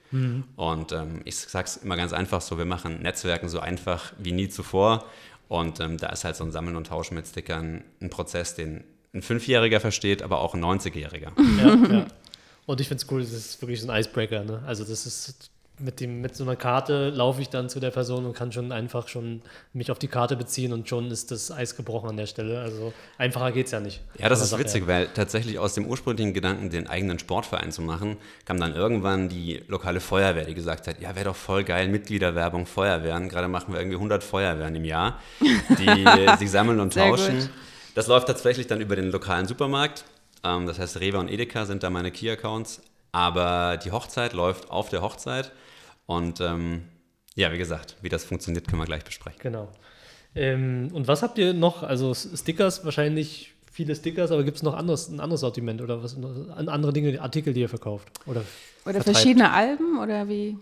Und 0.55 0.91
ähm, 0.91 1.21
ich 1.25 1.35
sage 1.37 1.65
es 1.65 1.77
immer 1.77 1.97
ganz 1.97 2.13
einfach 2.13 2.41
so, 2.41 2.57
wir 2.57 2.65
machen 2.65 3.01
Netzwerken 3.01 3.49
so 3.49 3.59
einfach 3.59 4.13
wie 4.17 4.31
nie 4.31 4.49
zuvor. 4.49 5.05
Und 5.53 5.79
ähm, 5.81 6.00
da 6.00 6.07
ist 6.07 6.23
halt 6.23 6.35
so 6.35 6.44
ein 6.44 6.51
Sammeln 6.51 6.75
und 6.75 6.88
Tauschen 6.88 7.13
mit 7.13 7.27
Stickern 7.27 7.83
ein 8.01 8.09
Prozess, 8.09 8.55
den 8.55 8.83
ein 9.13 9.21
Fünfjähriger 9.21 9.79
versteht, 9.79 10.23
aber 10.23 10.39
auch 10.39 10.55
ein 10.55 10.63
90-Jähriger. 10.63 11.31
Ja, 11.59 11.75
ja. 11.95 12.07
Und 12.65 12.81
ich 12.81 12.88
finde 12.88 13.03
es 13.03 13.11
cool, 13.11 13.21
das 13.21 13.33
ist 13.33 13.61
wirklich 13.61 13.79
so 13.79 13.91
ein 13.91 14.00
Icebreaker. 14.00 14.44
Ne? 14.45 14.63
Also 14.65 14.83
das 14.83 15.05
ist 15.05 15.51
mit, 15.83 16.00
dem, 16.00 16.21
mit 16.21 16.35
so 16.35 16.44
einer 16.44 16.56
Karte 16.56 17.09
laufe 17.09 17.41
ich 17.41 17.50
dann 17.50 17.69
zu 17.69 17.80
der 17.80 17.91
Person 17.91 18.25
und 18.25 18.33
kann 18.33 18.51
schon 18.51 18.71
einfach 18.71 19.07
schon 19.07 19.41
mich 19.74 19.91
auf 19.91 20.00
die 20.00 20.07
Karte 20.07 20.35
beziehen 20.35 20.74
und 20.74 20.88
schon 20.88 21.12
ist 21.12 21.31
das 21.31 21.51
Eis 21.51 21.75
gebrochen 21.75 22.09
an 22.09 22.18
der 22.18 22.25
Stelle. 22.25 22.59
Also 22.62 22.94
einfacher 23.18 23.51
geht 23.51 23.68
es 23.68 23.71
ja 23.71 23.80
nicht. 23.80 24.01
Ja, 24.18 24.30
das 24.30 24.41
ist 24.41 24.57
witzig, 24.57 24.81
her. 24.81 24.88
weil 24.88 25.07
tatsächlich 25.07 25.59
aus 25.59 25.74
dem 25.74 25.85
ursprünglichen 25.85 26.33
Gedanken, 26.33 26.69
den 26.69 26.88
eigenen 26.88 27.19
Sportverein 27.19 27.71
zu 27.71 27.81
machen, 27.81 28.18
kam 28.45 28.59
dann 28.59 28.74
irgendwann 28.74 29.30
die 29.30 29.62
lokale 29.68 30.00
Feuerwehr, 30.00 30.45
die 30.45 30.53
gesagt 30.53 30.88
hat, 30.88 31.01
ja, 31.01 31.15
wäre 31.15 31.25
doch 31.25 31.35
voll 31.35 31.63
geil, 31.63 31.88
Mitgliederwerbung, 31.89 32.65
Feuerwehren. 32.65 33.29
Gerade 33.29 33.47
machen 33.47 33.74
wir 33.74 33.79
irgendwie 33.79 33.97
100 33.97 34.24
Feuerwehren 34.24 34.75
im 34.75 34.86
Jahr, 34.86 35.19
die 35.41 36.38
sich 36.38 36.50
sammeln 36.50 36.79
und 36.79 36.94
tauschen. 36.94 37.39
gut. 37.39 37.50
Das 37.95 38.07
läuft 38.07 38.27
tatsächlich 38.27 38.68
dann 38.68 38.81
über 38.81 38.95
den 38.95 39.12
lokalen 39.12 39.45
Supermarkt. 39.45 40.05
Ähm, 40.43 40.65
das 40.65 40.79
heißt, 40.79 41.00
Rewe 41.00 41.19
und 41.19 41.29
Edeka 41.29 41.65
sind 41.65 41.84
da 41.84 41.89
meine 41.89 42.12
Key-Accounts. 42.12 42.81
Aber 43.12 43.77
die 43.77 43.91
Hochzeit 43.91 44.34
läuft 44.34 44.72
auf 44.72 44.89
der 44.89 45.01
Hochzeit. 45.01 45.51
Und 46.05 46.41
ähm, 46.41 46.83
ja, 47.36 47.51
wie 47.51 47.57
gesagt, 47.57 47.95
wie 48.01 48.10
das 48.10 48.24
funktioniert, 48.25 48.67
können 48.67 48.81
wir 48.81 48.86
gleich 48.86 49.03
besprechen. 49.03 49.39
Genau. 49.41 49.72
Ähm, 50.36 50.89
und 50.93 51.07
was 51.07 51.22
habt 51.24 51.38
ihr 51.38 51.53
noch? 51.53 51.83
Also 51.83 52.13
Stickers, 52.13 52.83
wahrscheinlich 52.86 53.53
viele 53.72 53.95
Stickers, 53.95 54.31
aber 54.31 54.43
gibt 54.43 54.57
es 54.57 54.63
noch 54.63 54.75
anderes, 54.75 55.07
ein 55.10 55.19
anderes 55.19 55.41
Sortiment 55.41 55.81
oder 55.81 56.03
was, 56.03 56.15
an- 56.15 56.69
andere 56.69 56.93
Dinge, 56.93 57.19
Artikel, 57.22 57.53
die 57.53 57.62
ihr 57.62 57.69
verkauft? 57.69 58.07
Oder, 58.25 58.41
Oder 58.86 58.93
vertreibt? 58.95 59.05
verschiedene 59.17 59.51
Alben 59.51 60.00
oder 60.00 60.27
wie? 60.29 60.57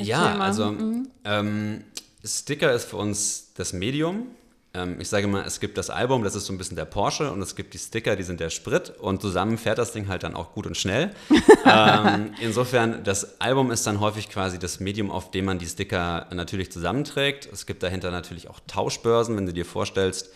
Ja, 0.00 0.22
Erzähl 0.24 0.38
mal. 0.38 0.46
also 0.46 0.66
Mhm. 0.72 1.08
ähm, 1.24 1.84
Sticker 2.24 2.72
ist 2.72 2.84
für 2.86 2.96
uns 2.96 3.52
das 3.54 3.72
Medium. 3.72 4.26
Ähm, 4.74 5.00
ich 5.00 5.08
sage 5.08 5.26
mal, 5.26 5.44
es 5.44 5.60
gibt 5.60 5.76
das 5.76 5.90
Album, 5.90 6.24
das 6.24 6.34
ist 6.34 6.46
so 6.46 6.52
ein 6.52 6.58
bisschen 6.58 6.76
der 6.76 6.86
Porsche 6.86 7.30
und 7.30 7.42
es 7.42 7.56
gibt 7.56 7.74
die 7.74 7.78
Sticker, 7.78 8.16
die 8.16 8.22
sind 8.22 8.40
der 8.40 8.50
Sprit 8.50 8.90
und 8.98 9.20
zusammen 9.20 9.58
fährt 9.58 9.78
das 9.78 9.92
Ding 9.92 10.08
halt 10.08 10.22
dann 10.22 10.34
auch 10.34 10.52
gut 10.52 10.66
und 10.66 10.76
schnell. 10.76 11.10
ähm, 11.66 12.32
insofern, 12.40 13.04
das 13.04 13.40
Album 13.40 13.70
ist 13.70 13.86
dann 13.86 14.00
häufig 14.00 14.30
quasi 14.30 14.58
das 14.58 14.80
Medium, 14.80 15.10
auf 15.10 15.30
dem 15.30 15.44
man 15.44 15.58
die 15.58 15.66
Sticker 15.66 16.26
natürlich 16.32 16.72
zusammenträgt. 16.72 17.48
Es 17.52 17.66
gibt 17.66 17.82
dahinter 17.82 18.10
natürlich 18.10 18.48
auch 18.48 18.60
Tauschbörsen, 18.66 19.36
wenn 19.36 19.46
du 19.46 19.52
dir 19.52 19.66
vorstellst, 19.66 20.32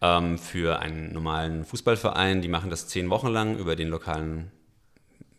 ähm, 0.00 0.38
für 0.38 0.80
einen 0.80 1.12
normalen 1.12 1.64
Fußballverein, 1.64 2.42
die 2.42 2.48
machen 2.48 2.70
das 2.70 2.88
zehn 2.88 3.08
Wochen 3.08 3.28
lang 3.28 3.56
über 3.56 3.76
den 3.76 3.88
lokalen 3.88 4.50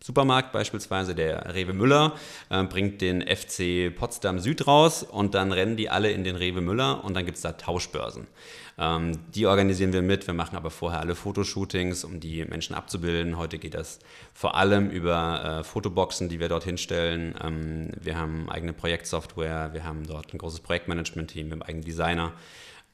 Supermarkt 0.07 0.53
beispielsweise, 0.53 1.15
der 1.15 1.53
Rewe 1.53 1.73
Müller, 1.73 2.13
äh, 2.49 2.63
bringt 2.63 3.01
den 3.01 3.21
FC 3.21 3.93
Potsdam 3.93 4.39
Süd 4.39 4.65
raus 4.65 5.03
und 5.03 5.33
dann 5.33 5.51
rennen 5.51 5.75
die 5.75 5.89
alle 5.89 6.11
in 6.11 6.23
den 6.23 6.37
Rewe 6.37 6.61
Müller 6.61 7.03
und 7.03 7.13
dann 7.13 7.25
gibt 7.25 7.35
es 7.35 7.43
da 7.43 7.51
Tauschbörsen. 7.51 8.25
Ähm, 8.77 9.19
die 9.35 9.47
organisieren 9.47 9.91
wir 9.91 10.01
mit, 10.01 10.25
wir 10.25 10.33
machen 10.33 10.55
aber 10.55 10.69
vorher 10.69 11.01
alle 11.01 11.13
Fotoshootings, 11.13 12.05
um 12.05 12.21
die 12.21 12.45
Menschen 12.45 12.73
abzubilden. 12.73 13.37
Heute 13.37 13.57
geht 13.57 13.73
das 13.73 13.99
vor 14.33 14.55
allem 14.55 14.89
über 14.89 15.59
äh, 15.59 15.63
Fotoboxen, 15.65 16.29
die 16.29 16.39
wir 16.39 16.47
dort 16.47 16.63
hinstellen. 16.63 17.35
Ähm, 17.43 17.91
wir 18.01 18.17
haben 18.17 18.49
eigene 18.49 18.71
Projektsoftware, 18.71 19.73
wir 19.73 19.83
haben 19.83 20.07
dort 20.07 20.33
ein 20.33 20.37
großes 20.37 20.61
Projektmanagement-Team, 20.61 21.47
wir 21.47 21.51
haben 21.51 21.63
eigene 21.63 21.83
Designer. 21.83 22.31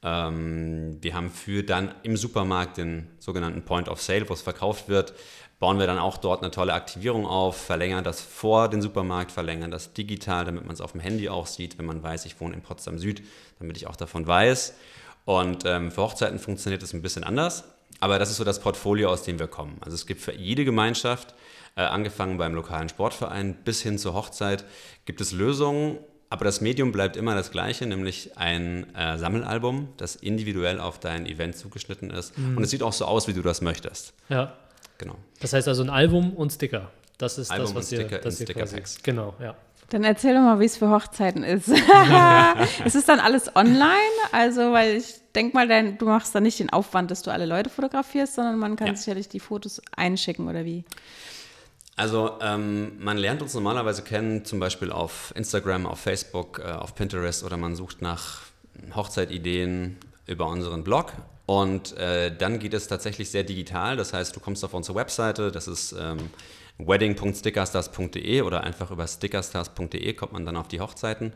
Ähm, 0.04 0.98
wir 1.00 1.14
haben 1.14 1.30
für 1.30 1.62
dann 1.62 1.94
im 2.02 2.16
Supermarkt 2.16 2.76
den 2.76 3.08
sogenannten 3.18 3.62
Point 3.62 3.88
of 3.88 4.02
Sale, 4.02 4.28
wo 4.28 4.34
es 4.34 4.42
verkauft 4.42 4.88
wird, 4.88 5.14
bauen 5.64 5.78
wir 5.78 5.86
dann 5.86 5.98
auch 5.98 6.18
dort 6.18 6.42
eine 6.42 6.50
tolle 6.50 6.74
Aktivierung 6.74 7.26
auf, 7.26 7.56
verlängern 7.56 8.04
das 8.04 8.20
vor 8.20 8.68
den 8.68 8.82
Supermarkt, 8.82 9.32
verlängern 9.32 9.70
das 9.70 9.94
digital, 9.94 10.44
damit 10.44 10.66
man 10.66 10.74
es 10.74 10.82
auf 10.82 10.92
dem 10.92 11.00
Handy 11.00 11.30
auch 11.30 11.46
sieht, 11.46 11.78
wenn 11.78 11.86
man 11.86 12.02
weiß, 12.02 12.26
ich 12.26 12.38
wohne 12.38 12.52
in 12.52 12.60
Potsdam 12.60 12.98
Süd, 12.98 13.22
damit 13.58 13.78
ich 13.78 13.86
auch 13.86 13.96
davon 13.96 14.26
weiß. 14.26 14.74
Und 15.24 15.64
ähm, 15.64 15.90
für 15.90 16.02
Hochzeiten 16.02 16.38
funktioniert 16.38 16.82
es 16.82 16.92
ein 16.92 17.00
bisschen 17.00 17.24
anders. 17.24 17.64
Aber 17.98 18.18
das 18.18 18.30
ist 18.30 18.36
so 18.36 18.44
das 18.44 18.60
Portfolio, 18.60 19.08
aus 19.08 19.22
dem 19.22 19.38
wir 19.38 19.46
kommen. 19.46 19.78
Also 19.80 19.94
es 19.94 20.04
gibt 20.04 20.20
für 20.20 20.34
jede 20.34 20.66
Gemeinschaft, 20.66 21.34
äh, 21.76 21.80
angefangen 21.80 22.36
beim 22.36 22.54
lokalen 22.54 22.90
Sportverein 22.90 23.54
bis 23.64 23.80
hin 23.80 23.96
zur 23.96 24.12
Hochzeit, 24.12 24.66
gibt 25.06 25.22
es 25.22 25.32
Lösungen, 25.32 25.98
aber 26.28 26.44
das 26.44 26.60
Medium 26.60 26.92
bleibt 26.92 27.16
immer 27.16 27.34
das 27.34 27.50
gleiche, 27.50 27.86
nämlich 27.86 28.36
ein 28.36 28.94
äh, 28.94 29.16
Sammelalbum, 29.16 29.88
das 29.96 30.14
individuell 30.14 30.78
auf 30.78 31.00
dein 31.00 31.24
Event 31.24 31.56
zugeschnitten 31.56 32.10
ist. 32.10 32.36
Mhm. 32.36 32.58
Und 32.58 32.64
es 32.64 32.70
sieht 32.70 32.82
auch 32.82 32.92
so 32.92 33.06
aus, 33.06 33.28
wie 33.28 33.32
du 33.32 33.40
das 33.40 33.62
möchtest. 33.62 34.12
Ja. 34.28 34.52
Genau. 34.98 35.16
Das 35.40 35.52
heißt 35.52 35.68
also 35.68 35.82
ein 35.82 35.90
Album 35.90 36.32
und 36.34 36.50
Sticker. 36.50 36.90
Das 37.18 37.38
ist 37.38 37.50
Album 37.50 37.66
das, 37.66 37.74
was 37.74 37.92
und 37.92 37.98
ihr, 37.98 38.04
Sticker 38.04 38.18
das 38.22 38.40
ihr 38.40 38.46
quasi, 38.46 38.66
Sticker-Packs. 38.68 39.02
Genau, 39.02 39.34
ja. 39.40 39.54
Dann 39.90 40.02
erzähl 40.02 40.34
doch 40.34 40.40
mal, 40.40 40.60
wie 40.60 40.64
es 40.64 40.76
für 40.76 40.90
Hochzeiten 40.90 41.44
ist. 41.44 41.68
ist 42.84 42.94
es 42.94 43.04
dann 43.04 43.20
alles 43.20 43.54
online? 43.54 43.88
Also, 44.32 44.72
weil 44.72 44.96
ich 44.96 45.16
denke 45.34 45.54
mal, 45.56 45.68
dein, 45.68 45.98
du 45.98 46.06
machst 46.06 46.34
dann 46.34 46.42
nicht 46.42 46.58
den 46.58 46.70
Aufwand, 46.70 47.10
dass 47.10 47.22
du 47.22 47.30
alle 47.30 47.46
Leute 47.46 47.70
fotografierst, 47.70 48.34
sondern 48.34 48.58
man 48.58 48.76
kann 48.76 48.88
Ja. 48.88 48.96
sicherlich 48.96 49.28
die 49.28 49.40
Fotos 49.40 49.82
einschicken 49.96 50.48
oder 50.48 50.64
wie? 50.64 50.84
Also 51.96 52.38
ähm, 52.40 52.92
man 52.98 53.18
lernt 53.18 53.40
uns 53.40 53.54
normalerweise 53.54 54.02
kennen, 54.02 54.44
zum 54.44 54.58
Beispiel 54.58 54.90
auf 54.90 55.32
Instagram, 55.36 55.86
auf 55.86 56.00
Facebook, 56.00 56.58
äh, 56.58 56.72
auf 56.72 56.94
Pinterest 56.96 57.44
oder 57.44 57.56
man 57.56 57.76
sucht 57.76 58.02
nach 58.02 58.40
Hochzeitideen 58.96 59.98
über 60.26 60.48
unseren 60.48 60.82
Blog. 60.82 61.12
Und 61.46 61.96
äh, 61.98 62.34
dann 62.34 62.58
geht 62.58 62.74
es 62.74 62.88
tatsächlich 62.88 63.30
sehr 63.30 63.44
digital. 63.44 63.96
Das 63.96 64.12
heißt, 64.12 64.34
du 64.34 64.40
kommst 64.40 64.64
auf 64.64 64.72
unsere 64.72 64.96
Webseite, 64.96 65.52
das 65.52 65.68
ist 65.68 65.92
ähm, 65.92 66.30
wedding.stickerstars.de 66.78 68.42
oder 68.42 68.62
einfach 68.62 68.90
über 68.90 69.06
stickerstars.de 69.06 70.14
kommt 70.14 70.32
man 70.32 70.46
dann 70.46 70.56
auf 70.56 70.68
die 70.68 70.80
Hochzeiten. 70.80 71.32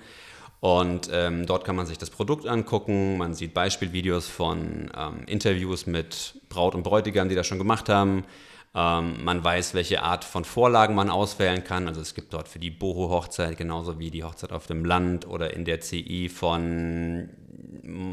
Und 0.60 1.08
ähm, 1.12 1.46
dort 1.46 1.64
kann 1.64 1.76
man 1.76 1.86
sich 1.86 1.98
das 1.98 2.10
Produkt 2.10 2.46
angucken. 2.46 3.18
Man 3.18 3.34
sieht 3.34 3.54
Beispielvideos 3.54 4.26
von 4.28 4.90
ähm, 4.96 5.24
Interviews 5.26 5.86
mit 5.86 6.40
Braut 6.48 6.74
und 6.74 6.82
Bräutigam, 6.82 7.28
die 7.28 7.36
das 7.36 7.46
schon 7.46 7.58
gemacht 7.58 7.88
haben. 7.88 8.24
Ähm, 8.74 9.24
man 9.24 9.42
weiß, 9.42 9.74
welche 9.74 10.02
Art 10.02 10.24
von 10.24 10.44
Vorlagen 10.44 10.94
man 10.94 11.10
auswählen 11.10 11.64
kann. 11.64 11.88
Also 11.88 12.00
es 12.00 12.14
gibt 12.14 12.32
dort 12.32 12.48
für 12.48 12.58
die 12.58 12.70
Boho-Hochzeit 12.70 13.56
genauso 13.56 13.98
wie 13.98 14.10
die 14.10 14.24
Hochzeit 14.24 14.52
auf 14.52 14.66
dem 14.66 14.84
Land 14.84 15.26
oder 15.26 15.54
in 15.54 15.64
der 15.64 15.80
CI 15.80 16.28
von 16.28 17.30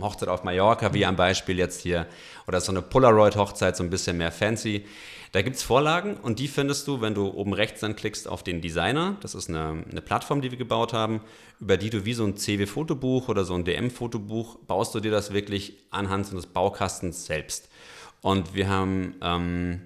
Hochzeit 0.01 0.29
auf 0.29 0.43
Mallorca, 0.43 0.93
wie 0.93 1.05
am 1.05 1.15
Beispiel 1.15 1.57
jetzt 1.57 1.81
hier. 1.81 2.07
Oder 2.47 2.61
so 2.61 2.71
eine 2.71 2.81
Polaroid-Hochzeit, 2.81 3.75
so 3.75 3.83
ein 3.83 3.89
bisschen 3.89 4.17
mehr 4.17 4.31
fancy. 4.31 4.85
Da 5.31 5.41
gibt 5.41 5.57
es 5.57 5.63
Vorlagen 5.63 6.15
und 6.15 6.39
die 6.39 6.47
findest 6.47 6.87
du, 6.87 7.01
wenn 7.01 7.13
du 7.13 7.27
oben 7.27 7.53
rechts 7.53 7.81
dann 7.81 7.97
klickst 7.97 8.25
auf 8.27 8.41
den 8.41 8.61
Designer. 8.61 9.17
Das 9.21 9.35
ist 9.35 9.49
eine, 9.49 9.83
eine 9.91 10.01
Plattform, 10.01 10.41
die 10.41 10.51
wir 10.51 10.57
gebaut 10.57 10.93
haben, 10.93 11.19
über 11.59 11.75
die 11.75 11.89
du 11.89 12.05
wie 12.05 12.13
so 12.13 12.23
ein 12.23 12.37
CW-Fotobuch 12.37 13.27
oder 13.27 13.43
so 13.43 13.53
ein 13.53 13.65
DM-Fotobuch 13.65 14.59
baust 14.59 14.95
du 14.95 15.01
dir 15.01 15.11
das 15.11 15.33
wirklich 15.33 15.73
anhand 15.91 16.31
des 16.31 16.45
Baukastens 16.45 17.25
selbst. 17.25 17.69
Und 18.21 18.53
wir 18.53 18.69
haben, 18.69 19.15
ähm, 19.21 19.81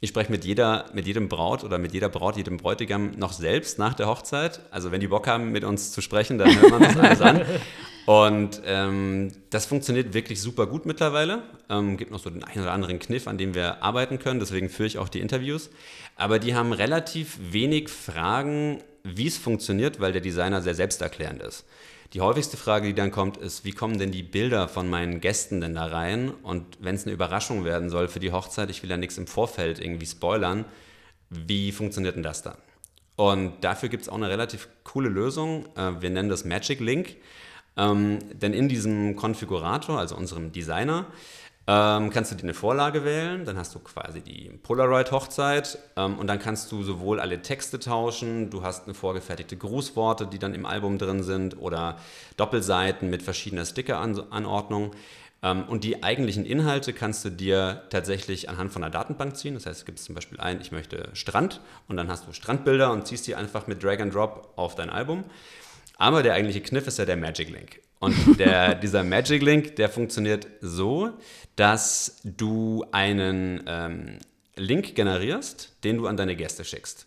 ich 0.00 0.10
spreche 0.10 0.30
mit 0.30 0.44
jeder, 0.44 0.86
mit 0.92 1.06
jedem 1.06 1.28
Braut 1.28 1.64
oder 1.64 1.78
mit 1.78 1.94
jeder 1.94 2.08
Braut, 2.08 2.36
jedem 2.36 2.58
Bräutigam 2.58 3.12
noch 3.12 3.32
selbst 3.32 3.78
nach 3.78 3.94
der 3.94 4.06
Hochzeit. 4.06 4.60
Also 4.70 4.92
wenn 4.92 5.00
die 5.00 5.08
Bock 5.08 5.26
haben, 5.26 5.52
mit 5.52 5.64
uns 5.64 5.92
zu 5.92 6.02
sprechen, 6.02 6.36
dann 6.36 6.54
hört 6.60 6.70
man 6.70 6.82
das 6.82 6.96
alles 6.96 7.20
an. 7.20 7.42
Und 8.06 8.62
ähm, 8.64 9.32
das 9.50 9.66
funktioniert 9.66 10.14
wirklich 10.14 10.40
super 10.40 10.66
gut 10.66 10.86
mittlerweile. 10.86 11.42
Ähm, 11.68 11.96
gibt 11.96 12.12
noch 12.12 12.20
so 12.20 12.30
den 12.30 12.44
einen 12.44 12.62
oder 12.62 12.72
anderen 12.72 13.00
Kniff, 13.00 13.26
an 13.26 13.36
dem 13.36 13.54
wir 13.54 13.82
arbeiten 13.82 14.20
können. 14.20 14.38
Deswegen 14.38 14.68
führe 14.68 14.86
ich 14.86 14.98
auch 14.98 15.08
die 15.08 15.20
Interviews. 15.20 15.70
Aber 16.14 16.38
die 16.38 16.54
haben 16.54 16.72
relativ 16.72 17.38
wenig 17.50 17.88
Fragen, 17.88 18.82
wie 19.02 19.26
es 19.26 19.38
funktioniert, 19.38 19.98
weil 19.98 20.12
der 20.12 20.20
Designer 20.20 20.62
sehr 20.62 20.74
selbsterklärend 20.74 21.42
ist. 21.42 21.64
Die 22.12 22.20
häufigste 22.20 22.56
Frage, 22.56 22.86
die 22.86 22.94
dann 22.94 23.10
kommt, 23.10 23.36
ist, 23.36 23.64
wie 23.64 23.72
kommen 23.72 23.98
denn 23.98 24.12
die 24.12 24.22
Bilder 24.22 24.68
von 24.68 24.88
meinen 24.88 25.20
Gästen 25.20 25.60
denn 25.60 25.74
da 25.74 25.86
rein? 25.86 26.30
Und 26.42 26.64
wenn 26.80 26.94
es 26.94 27.04
eine 27.04 27.12
Überraschung 27.12 27.64
werden 27.64 27.90
soll 27.90 28.08
für 28.08 28.20
die 28.20 28.32
Hochzeit, 28.32 28.70
ich 28.70 28.82
will 28.82 28.90
ja 28.90 28.96
nichts 28.96 29.18
im 29.18 29.26
Vorfeld 29.26 29.80
irgendwie 29.80 30.06
spoilern, 30.06 30.64
wie 31.30 31.72
funktioniert 31.72 32.16
denn 32.16 32.22
das 32.22 32.42
dann? 32.42 32.56
Und 33.16 33.64
dafür 33.64 33.88
gibt 33.88 34.02
es 34.02 34.08
auch 34.08 34.14
eine 34.14 34.28
relativ 34.28 34.68
coole 34.84 35.08
Lösung. 35.08 35.66
Äh, 35.76 36.00
Wir 36.00 36.10
nennen 36.10 36.28
das 36.28 36.44
Magic 36.44 36.80
Link. 36.80 37.16
Ähm, 37.76 38.18
denn 38.32 38.54
in 38.54 38.68
diesem 38.68 39.16
Konfigurator, 39.16 39.98
also 39.98 40.16
unserem 40.16 40.52
Designer, 40.52 41.06
ähm, 41.68 42.10
kannst 42.10 42.30
du 42.30 42.36
dir 42.36 42.44
eine 42.44 42.54
Vorlage 42.54 43.04
wählen, 43.04 43.44
dann 43.44 43.58
hast 43.58 43.74
du 43.74 43.80
quasi 43.80 44.20
die 44.20 44.50
Polaroid-Hochzeit 44.62 45.78
ähm, 45.96 46.18
und 46.18 46.28
dann 46.28 46.38
kannst 46.38 46.70
du 46.70 46.84
sowohl 46.84 47.18
alle 47.18 47.42
Texte 47.42 47.80
tauschen, 47.80 48.50
du 48.50 48.62
hast 48.62 48.84
eine 48.84 48.94
vorgefertigte 48.94 49.56
Grußworte, 49.56 50.28
die 50.28 50.38
dann 50.38 50.54
im 50.54 50.64
Album 50.64 50.98
drin 50.98 51.24
sind 51.24 51.58
oder 51.58 51.98
Doppelseiten 52.36 53.10
mit 53.10 53.22
verschiedener 53.22 53.64
Sticker-Anordnung. 53.64 54.92
Ähm, 55.42 55.64
und 55.64 55.82
die 55.82 56.04
eigentlichen 56.04 56.46
Inhalte 56.46 56.92
kannst 56.92 57.24
du 57.24 57.30
dir 57.30 57.82
tatsächlich 57.90 58.48
anhand 58.48 58.72
von 58.72 58.84
einer 58.84 58.92
Datenbank 58.92 59.36
ziehen. 59.36 59.54
Das 59.54 59.66
heißt, 59.66 59.80
es 59.80 59.84
gibt 59.84 59.98
zum 59.98 60.14
Beispiel 60.14 60.38
ein, 60.38 60.60
ich 60.60 60.70
möchte 60.70 61.08
Strand 61.14 61.60
und 61.88 61.96
dann 61.96 62.08
hast 62.08 62.28
du 62.28 62.32
Strandbilder 62.32 62.92
und 62.92 63.08
ziehst 63.08 63.26
die 63.26 63.34
einfach 63.34 63.66
mit 63.66 63.82
Drag 63.82 63.98
and 63.98 64.14
Drop 64.14 64.52
auf 64.54 64.76
dein 64.76 64.88
Album. 64.88 65.24
Aber 65.98 66.22
der 66.22 66.34
eigentliche 66.34 66.60
Kniff 66.60 66.86
ist 66.86 66.98
ja 66.98 67.06
der 67.06 67.16
Magic 67.16 67.48
Link. 67.48 67.80
Und 67.98 68.38
der, 68.38 68.74
dieser 68.82 69.02
Magic 69.04 69.42
Link, 69.42 69.76
der 69.76 69.88
funktioniert 69.88 70.46
so, 70.60 71.10
dass 71.56 72.20
du 72.24 72.84
einen 72.92 73.62
ähm, 73.66 74.18
Link 74.56 74.94
generierst, 74.94 75.76
den 75.84 75.98
du 75.98 76.06
an 76.06 76.16
deine 76.16 76.36
Gäste 76.36 76.64
schickst. 76.64 77.06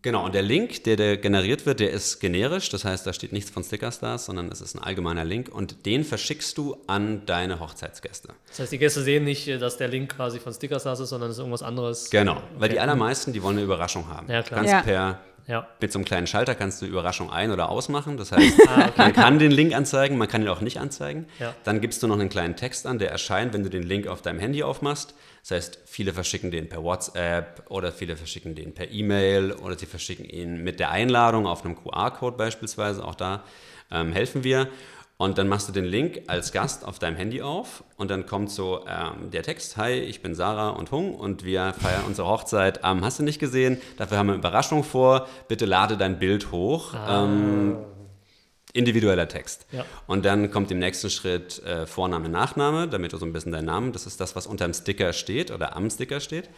Genau, 0.00 0.24
und 0.24 0.34
der 0.34 0.40
Link, 0.40 0.84
der, 0.84 0.96
der 0.96 1.18
generiert 1.18 1.66
wird, 1.66 1.80
der 1.80 1.90
ist 1.90 2.18
generisch, 2.18 2.70
das 2.70 2.86
heißt, 2.86 3.06
da 3.06 3.12
steht 3.12 3.32
nichts 3.34 3.50
von 3.50 3.62
Stickerstars, 3.62 4.24
sondern 4.24 4.50
es 4.50 4.62
ist 4.62 4.74
ein 4.74 4.82
allgemeiner 4.82 5.22
Link 5.22 5.50
und 5.54 5.84
den 5.84 6.02
verschickst 6.02 6.56
du 6.56 6.78
an 6.86 7.26
deine 7.26 7.60
Hochzeitsgäste. 7.60 8.30
Das 8.48 8.60
heißt, 8.60 8.72
die 8.72 8.78
Gäste 8.78 9.02
sehen 9.02 9.24
nicht, 9.24 9.46
äh, 9.48 9.58
dass 9.58 9.76
der 9.76 9.88
Link 9.88 10.16
quasi 10.16 10.38
von 10.40 10.54
Stickerstars 10.54 11.00
ist, 11.00 11.10
sondern 11.10 11.28
es 11.28 11.36
ist 11.36 11.40
irgendwas 11.40 11.62
anderes. 11.62 12.08
Genau, 12.08 12.42
weil 12.58 12.70
die 12.70 12.76
Okay. 12.76 12.82
allermeisten, 12.84 13.34
die 13.34 13.42
wollen 13.42 13.56
eine 13.56 13.64
Überraschung 13.64 14.08
haben. 14.08 14.30
Ja, 14.30 14.42
klar. 14.42 14.60
Kannst 14.60 14.72
Ja. 14.72 14.80
per 14.80 15.20
Ja. 15.48 15.68
mit 15.80 15.92
so 15.92 15.98
einem 15.98 16.04
kleinen 16.04 16.26
Schalter 16.26 16.54
kannst 16.56 16.82
du 16.82 16.86
Überraschung 16.86 17.30
ein- 17.30 17.52
oder 17.52 17.68
ausmachen. 17.68 18.16
Das 18.16 18.32
heißt, 18.32 18.60
Ah, 18.68 18.90
man 18.96 19.12
kann 19.12 19.38
den 19.38 19.52
Link 19.52 19.74
anzeigen, 19.74 20.18
man 20.18 20.26
kann 20.28 20.42
ihn 20.42 20.48
auch 20.48 20.60
nicht 20.60 20.78
anzeigen. 20.80 21.26
Ja. 21.38 21.54
Dann 21.64 21.80
gibst 21.80 22.02
du 22.02 22.08
noch 22.08 22.18
einen 22.18 22.28
kleinen 22.28 22.56
Text 22.56 22.86
an, 22.86 22.98
der 22.98 23.10
erscheint, 23.12 23.52
wenn 23.54 23.62
du 23.62 23.70
den 23.70 23.84
Link 23.84 24.08
auf 24.08 24.22
deinem 24.22 24.40
Handy 24.40 24.62
aufmachst. 24.62 25.14
Das 25.42 25.52
heißt, 25.52 25.78
viele 25.86 26.12
verschicken 26.12 26.50
den 26.50 26.68
per 26.68 26.82
WhatsApp 26.82 27.62
oder 27.68 27.92
viele 27.92 28.16
verschicken 28.16 28.56
den 28.56 28.74
per 28.74 28.90
E-Mail 28.90 29.52
oder 29.52 29.78
sie 29.78 29.86
verschicken 29.86 30.24
ihn 30.24 30.64
mit 30.64 30.80
der 30.80 30.90
Einladung 30.90 31.46
auf 31.46 31.64
einem 31.64 31.76
QR-Code 31.76 32.36
beispielsweise. 32.36 33.04
Auch 33.04 33.14
da 33.14 33.44
ähm, 33.92 34.12
helfen 34.12 34.42
wir. 34.42 34.66
Und 35.18 35.38
dann 35.38 35.48
machst 35.48 35.66
du 35.66 35.72
den 35.72 35.86
Link 35.86 36.22
als 36.26 36.52
Gast 36.52 36.84
auf 36.84 36.98
deinem 36.98 37.16
Handy 37.16 37.40
auf 37.40 37.84
und 37.96 38.10
dann 38.10 38.26
kommt 38.26 38.50
so 38.50 38.84
ähm, 38.86 39.30
der 39.30 39.42
Text, 39.42 39.78
hi, 39.78 39.92
ich 39.92 40.20
bin 40.20 40.34
Sarah 40.34 40.70
und 40.70 40.90
Hung 40.90 41.14
und 41.14 41.42
wir 41.42 41.72
feiern 41.72 42.04
unsere 42.06 42.28
Hochzeit 42.28 42.84
am 42.84 43.02
Hast 43.02 43.18
du 43.18 43.22
nicht 43.22 43.38
gesehen, 43.38 43.80
dafür 43.96 44.18
haben 44.18 44.26
wir 44.26 44.34
eine 44.34 44.40
Überraschung 44.40 44.84
vor, 44.84 45.26
bitte 45.48 45.64
lade 45.64 45.96
dein 45.96 46.18
Bild 46.18 46.52
hoch. 46.52 46.92
Ähm, 47.08 47.78
individueller 48.74 49.26
Text. 49.26 49.66
Ja. 49.72 49.86
Und 50.06 50.26
dann 50.26 50.50
kommt 50.50 50.70
im 50.70 50.78
nächsten 50.78 51.08
Schritt 51.08 51.62
äh, 51.64 51.86
Vorname, 51.86 52.28
Nachname, 52.28 52.86
damit 52.86 53.14
du 53.14 53.16
so 53.16 53.24
ein 53.24 53.32
bisschen 53.32 53.52
deinen 53.52 53.64
Namen, 53.64 53.92
das 53.92 54.06
ist 54.06 54.20
das, 54.20 54.36
was 54.36 54.46
unter 54.46 54.66
dem 54.66 54.74
Sticker 54.74 55.14
steht 55.14 55.50
oder 55.50 55.74
am 55.74 55.88
Sticker 55.88 56.20
steht. 56.20 56.50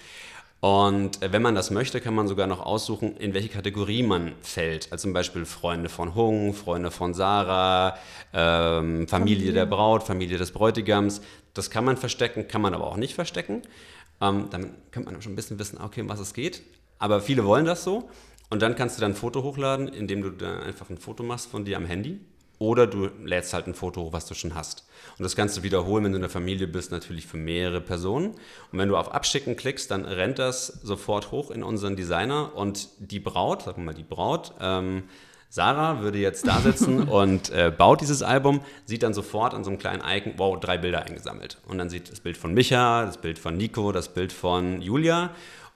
Und 0.61 1.21
wenn 1.21 1.41
man 1.41 1.55
das 1.55 1.71
möchte, 1.71 2.01
kann 2.01 2.15
man 2.15 2.27
sogar 2.27 2.49
noch 2.49 2.61
aussuchen, 2.61 3.17
in 3.17 3.33
welche 3.33 3.49
Kategorie 3.49 4.03
man 4.03 4.33
fällt. 4.43 4.91
Also 4.91 5.03
zum 5.03 5.13
Beispiel 5.13 5.45
Freunde 5.45 5.89
von 5.89 6.17
Hung, 6.17 6.53
Freunde 6.53 6.91
von 6.91 7.15
Sarah, 7.15 7.97
ähm, 8.33 9.07
Familie 9.07 9.53
der 9.53 9.67
Braut, 9.67 10.03
Familie 10.03 10.37
des 10.37 10.51
Bräutigams. 10.51 11.21
Das 11.55 11.71
kann 11.71 11.85
man 11.85 11.97
verstecken, 11.97 12.49
kann 12.49 12.61
man 12.61 12.75
aber 12.75 12.89
auch 12.89 12.97
nicht 12.97 13.15
verstecken. 13.15 13.63
Ähm, 14.21 14.49
dann 14.51 14.75
könnte 14.91 15.13
man 15.13 15.23
schon 15.23 15.33
ein 15.33 15.37
bisschen 15.37 15.61
wissen, 15.61 15.81
okay, 15.81 16.01
um 16.01 16.09
was 16.09 16.19
es 16.19 16.35
geht. 16.35 16.63
Aber 16.99 17.21
viele 17.21 17.45
wollen 17.45 17.65
das 17.65 17.85
so. 17.85 18.09
Und 18.51 18.61
dann 18.61 18.75
kannst 18.75 18.97
du 18.97 19.01
dann 19.01 19.13
ein 19.13 19.17
Foto 19.17 19.45
hochladen, 19.45 19.87
indem 19.87 20.23
du 20.23 20.31
dann 20.31 20.61
einfach 20.61 20.91
ein 20.91 20.99
Foto 20.99 21.23
machst 21.23 21.51
von 21.51 21.65
dir 21.65 21.77
am 21.77 21.87
Handy. 21.87 22.19
Oder 22.59 22.87
du 22.87 23.09
lädst 23.25 23.53
halt 23.53 23.67
ein 23.67 23.75
Foto 23.75 24.03
hoch, 24.03 24.13
was 24.13 24.27
du 24.27 24.35
schon 24.35 24.55
hast. 24.55 24.85
Und 25.17 25.23
das 25.23 25.37
kannst 25.37 25.57
du 25.57 25.63
wiederholen, 25.63 26.05
wenn 26.05 26.13
du 26.13 26.17
in 26.17 26.23
der 26.23 26.31
Familie 26.31 26.67
bist, 26.67 26.91
natürlich 26.91 27.27
für 27.27 27.37
mehrere 27.37 27.81
Personen. 27.81 28.31
Und 28.73 28.79
wenn 28.79 28.89
du 28.89 28.97
auf 28.97 29.13
Abschicken 29.13 29.57
klickst, 29.57 29.91
dann 29.91 30.05
rennt 30.05 30.39
das 30.39 30.67
sofort 30.67 31.31
hoch 31.31 31.51
in 31.51 31.63
unseren 31.63 31.95
Designer. 31.95 32.57
Und 32.57 32.89
die 32.99 33.21
Braut, 33.21 33.63
sagen 33.63 33.83
wir 33.83 33.93
mal 33.93 33.95
die 33.95 34.03
Braut, 34.03 34.55
ähm, 34.61 35.05
Sarah 35.51 36.01
würde 36.03 36.19
jetzt 36.19 36.47
da 36.47 36.61
sitzen 36.61 37.03
und 37.09 37.51
äh, 37.51 37.73
baut 37.77 38.01
dieses 38.01 38.23
Album, 38.23 38.61
sieht 38.85 39.03
dann 39.03 39.15
sofort 39.15 39.55
an 39.55 39.65
so 39.65 39.71
einem 39.71 39.79
kleinen 39.79 40.03
Icon, 40.07 40.35
wow, 40.37 40.59
drei 40.59 40.79
Bilder 40.79 41.03
eingesammelt. 41.03 41.59
Und 41.69 41.79
dann 41.79 41.89
sieht 41.89 42.11
das 42.11 42.21
Bild 42.21 42.37
von 42.37 42.53
Micha, 42.55 43.07
das 43.07 43.19
Bild 43.19 43.39
von 43.39 43.57
Nico, 43.57 43.93
das 43.93 44.09
Bild 44.09 44.33
von 44.33 44.83
Julia 44.83 45.31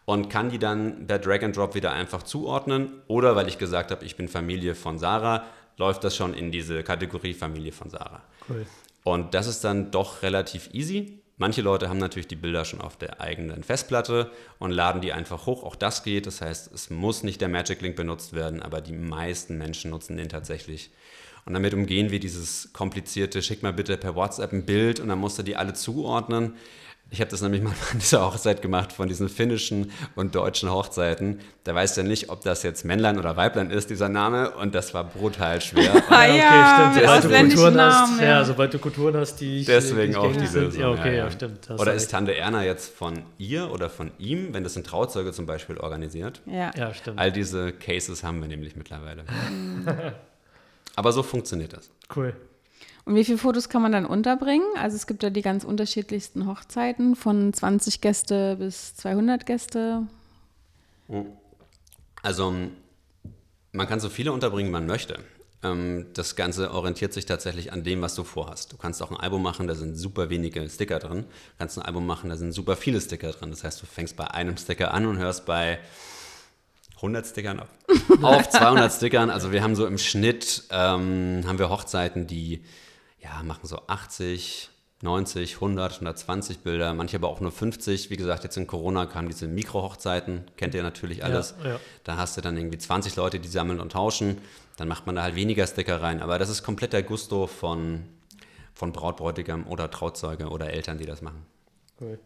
und 0.05 0.29
kann 0.29 0.51
die 0.51 0.59
dann 0.59 1.07
per 1.07 1.19
Drag 1.19 1.43
and 1.43 1.57
Drop 1.57 1.75
wieder 1.75 1.93
einfach 1.93 2.23
zuordnen. 2.23 2.93
Oder 3.07 3.37
weil 3.37 3.49
ich 3.49 3.59
gesagt 3.59 3.91
habe, 3.91 4.05
ich 4.05 4.17
bin 4.17 4.29
Familie 4.29 4.75
von 4.75 4.99
Sarah, 4.99 5.45
läuft 5.83 6.05
das 6.05 6.15
schon 6.15 6.33
in 6.33 6.53
diese 6.53 6.85
Kategorie 6.85 7.35
Familie 7.35 7.73
von 7.73 7.91
Sarah. 7.91 8.23
Cool. 8.49 8.65
Und 9.03 9.35
das 9.35 9.49
ist 9.49 9.65
dann 9.65 9.91
doch 9.91 10.23
relativ 10.23 10.71
easy. 10.73 11.19
Manche 11.39 11.61
Leute 11.61 11.89
haben 11.89 11.99
natürlich 11.99 12.29
die 12.29 12.37
Bilder 12.37 12.65
schon 12.65 12.81
auf 12.81 12.97
der 12.97 13.21
eigenen 13.21 13.65
Festplatte 13.65 14.31
und 14.61 14.71
laden 14.71 15.01
die 15.01 15.13
einfach 15.13 15.47
hoch. 15.47 15.65
Auch 15.65 15.75
das 15.75 16.05
geht. 16.05 16.29
Das 16.29 16.41
heißt, 16.41 16.73
es 16.73 16.89
muss 16.91 17.25
nicht 17.25 17.41
der 17.41 17.49
Magic 17.49 17.81
Link 17.81 17.97
benutzt 17.97 18.33
werden, 18.33 18.63
aber 18.63 18.81
die 18.81 18.93
meisten 18.93 19.59
Menschen 19.59 19.91
nutzen 19.91 20.17
den 20.17 20.29
tatsächlich. 20.29 20.93
Und 21.47 21.55
damit 21.55 21.75
umgehen 21.75 22.13
wir 22.13 22.21
dieses 22.21 22.73
komplizierte, 22.73 23.43
schick 23.43 23.65
mal 23.65 23.73
bitte 23.73 23.97
per 23.97 24.15
WhatsApp 24.15 24.53
ein 24.53 24.65
Bild 24.65 25.01
und 25.01 25.09
dann 25.09 25.19
musst 25.19 25.41
du 25.41 25.43
die 25.43 25.57
alle 25.57 25.75
zuordnen. 25.75 26.55
Ich 27.13 27.21
habe 27.21 27.31
das 27.31 27.43
nämlich 27.43 27.61
mal 27.61 27.75
an 27.93 27.99
dieser 28.01 28.25
Hochzeit 28.25 28.63
gemacht 28.63 28.91
von 28.91 29.07
diesen 29.07 29.29
finnischen 29.29 29.93
und 30.15 30.35
deutschen 30.35 30.71
Hochzeiten. 30.71 31.41
Da 31.63 31.75
weißt 31.75 31.99
du 31.99 32.05
nicht, 32.05 32.31
ob 32.31 32.41
das 32.41 32.63
jetzt 32.63 32.87
Männlein 32.87 33.19
oder 33.19 33.37
Weiblein 33.37 33.71
ist, 33.71 33.91
dieser 33.91 34.09
Name. 34.09 34.53
Und 34.53 34.75
das 34.75 34.95
war 34.95 35.05
brutal 35.05 35.61
schwer. 35.61 36.03
Ah, 36.09 36.25
ja, 36.27 36.93
mit 36.95 37.05
Sobald 37.05 37.25
du 37.25 37.29
Kulturen 37.29 37.75
Namen, 37.75 38.13
hast, 38.13 38.21
ja. 38.21 38.27
ja. 38.27 38.45
sobald 38.47 38.73
du 38.73 38.79
Kulturen 38.79 39.17
hast, 39.19 39.37
die 39.37 39.59
ich 39.59 39.67
Deswegen 39.67 40.13
die 40.13 40.17
auch 40.17 40.23
gängig 40.23 40.39
die 40.39 40.47
sind. 40.47 40.63
Lösung. 40.65 40.81
Ja, 40.81 40.91
okay, 40.91 41.17
ja, 41.19 41.31
stimmt. 41.31 41.71
Oder 41.71 41.93
ist. 41.93 42.11
Tante 42.11 42.35
Erna 42.35 42.65
jetzt 42.65 42.95
von 42.97 43.23
ihr 43.37 43.71
oder 43.71 43.91
von 43.91 44.11
ihm, 44.19 44.55
wenn 44.55 44.65
das 44.65 44.77
ein 44.77 44.85
Trauzeuge 44.85 45.33
zum 45.33 45.45
Beispiel 45.45 45.77
organisiert? 45.77 46.41
Ja. 46.47 46.71
Ja, 46.75 46.95
stimmt. 46.95 47.19
All 47.19 47.31
diese 47.31 47.73
Cases 47.73 48.25
haben 48.25 48.41
wir 48.41 48.49
nämlich 48.49 48.75
mittlerweile. 48.75 49.25
Aber 50.97 51.13
so 51.13 51.23
funktioniert 51.23 51.75
das. 51.75 51.91
Cool. 52.15 52.35
Und 53.05 53.17
wie 53.17 53.25
viele 53.25 53.39
Fotos 53.39 53.69
kann 53.69 53.83
man 53.83 53.93
dann 53.93 54.07
unterbringen? 54.07 54.67
Also 54.77 54.97
es 54.97 55.07
gibt 55.07 55.23
ja 55.23 55.31
die 55.31 55.43
ganz 55.43 55.65
unterschiedlichsten 55.65 56.47
Hochzeiten, 56.47 57.17
von 57.17 57.53
20 57.53 58.01
Gäste 58.01 58.57
bis 58.57 58.95
200 58.95 59.45
Gäste. 59.45 60.07
Also 62.23 62.55
man 63.73 63.89
kann 63.89 64.01
so 64.01 64.09
viele 64.09 64.33
unterbringen, 64.33 64.69
wie 64.69 64.73
man 64.73 64.87
möchte. 64.87 65.19
Ähm, 65.65 66.07
Das 66.15 66.37
Ganze 66.37 66.73
orientiert 66.73 67.13
sich 67.13 67.27
tatsächlich 67.27 67.73
an 67.73 67.83
dem, 67.83 68.03
was 68.03 68.15
du 68.15 68.23
vorhast. 68.23 68.73
Du 68.73 68.77
kannst 68.77 69.03
auch 69.03 69.11
ein 69.11 69.17
Album 69.17 69.43
machen, 69.43 69.67
da 69.67 69.75
sind 69.75 69.97
super 69.97 70.31
wenige 70.31 70.69
Sticker 70.69 71.01
drin. 71.01 71.23
Du 71.23 71.59
kannst 71.59 71.79
ein 71.79 71.83
Album 71.85 72.07
machen, 72.07 72.31
da 72.31 72.37
sind 72.37 72.53
super 72.53 72.77
viele 72.77 73.01
Sticker 73.01 73.33
drin. 73.33 73.51
Das 73.51 73.65
heißt, 73.65 73.83
du 73.83 73.87
fängst 73.87 74.17
bei 74.17 74.31
einem 74.31 74.57
Sticker 74.57 74.95
an 74.95 75.07
und 75.07 75.19
hörst 75.19 75.45
bei 75.45 75.81
100 76.97 77.27
Stickern 77.27 77.61
auf. 77.61 77.69
auf 78.23 78.49
200 78.49 78.93
Stickern. 78.93 79.29
Also 79.31 79.51
wir 79.51 79.63
haben 79.63 79.75
so 79.75 79.87
im 79.87 79.99
Schnitt, 79.99 80.65
ähm, 80.71 81.43
haben 81.47 81.59
wir 81.59 81.69
Hochzeiten, 81.69 82.29
die 82.29 82.63
ja, 83.23 83.43
machen 83.43 83.67
so 83.67 83.81
80, 83.87 84.71
90, 85.03 85.55
100, 85.55 85.93
120 85.95 86.59
Bilder, 86.61 86.95
manche 86.95 87.17
aber 87.17 87.29
auch 87.29 87.41
nur 87.41 87.53
50. 87.53 88.11
Wie 88.11 88.17
gesagt, 88.17 88.45
jetzt 88.45 88.57
in 88.57 88.67
Corona 88.67 89.07
kamen 89.07 89.29
diese 89.29 89.49
Mikrohochzeiten, 89.49 90.45
kennt 90.57 90.75
ihr 90.75 90.83
natürlich 90.83 91.25
alles. 91.25 91.55
ja. 91.65 91.81
Da 92.05 92.17
hast 92.17 92.37
du 92.37 92.41
dann 92.41 92.57
irgendwie 92.57 92.79
20 92.79 93.17
Leute, 93.17 93.41
die 93.41 93.49
sammeln 93.49 93.81
und 93.81 93.93
tauschen. 93.93 94.39
Dann 94.77 94.89
macht 94.89 95.07
man 95.07 95.17
da 95.17 95.23
halt 95.23 95.35
weniger 95.35 95.67
Sticker 95.67 96.01
rein. 96.01 96.21
Aber 96.21 96.39
das 96.39 96.49
ist 96.49 96.63
komplett 96.63 96.93
der 96.93 97.03
Gusto 97.03 97.47
von, 97.47 98.05
von 98.75 98.93
Braut, 98.93 99.17
Bräutigam 99.17 99.67
oder 99.67 99.91
Trauzeuge 99.91 100.49
oder 100.49 100.71
Eltern, 100.71 100.99
die 100.99 101.07
das 101.07 101.21
machen. 101.23 101.45
cool. 102.01 102.19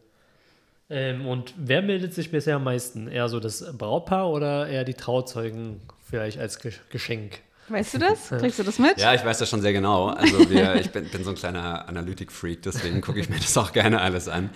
Ähm, 0.88 1.26
und 1.26 1.52
wer 1.56 1.82
meldet 1.82 2.14
sich 2.14 2.30
bisher 2.30 2.56
am 2.56 2.64
meisten? 2.64 3.08
Eher 3.08 3.28
so 3.28 3.40
das 3.40 3.76
Brautpaar 3.76 4.30
oder 4.30 4.68
eher 4.68 4.84
die 4.84 4.94
Trauzeugen 4.94 5.80
vielleicht 6.04 6.38
als 6.38 6.60
Ge 6.60 6.72
Geschenk? 6.90 7.40
Weißt 7.68 7.94
du 7.94 7.98
das? 7.98 8.28
Kriegst 8.28 8.58
du 8.58 8.62
das 8.62 8.78
mit? 8.78 8.98
Ja, 8.98 9.14
ich 9.14 9.24
weiß 9.24 9.38
das 9.38 9.48
schon 9.48 9.60
sehr 9.60 9.72
genau. 9.72 10.08
Also 10.08 10.48
wir, 10.48 10.74
ich 10.80 10.90
bin, 10.90 11.08
bin 11.08 11.24
so 11.24 11.30
ein 11.30 11.36
kleiner 11.36 11.88
Analytik-Freak, 11.88 12.62
deswegen 12.62 13.00
gucke 13.00 13.20
ich 13.20 13.28
mir 13.28 13.38
das 13.38 13.56
auch 13.56 13.72
gerne 13.72 14.00
alles 14.00 14.28
an. 14.28 14.50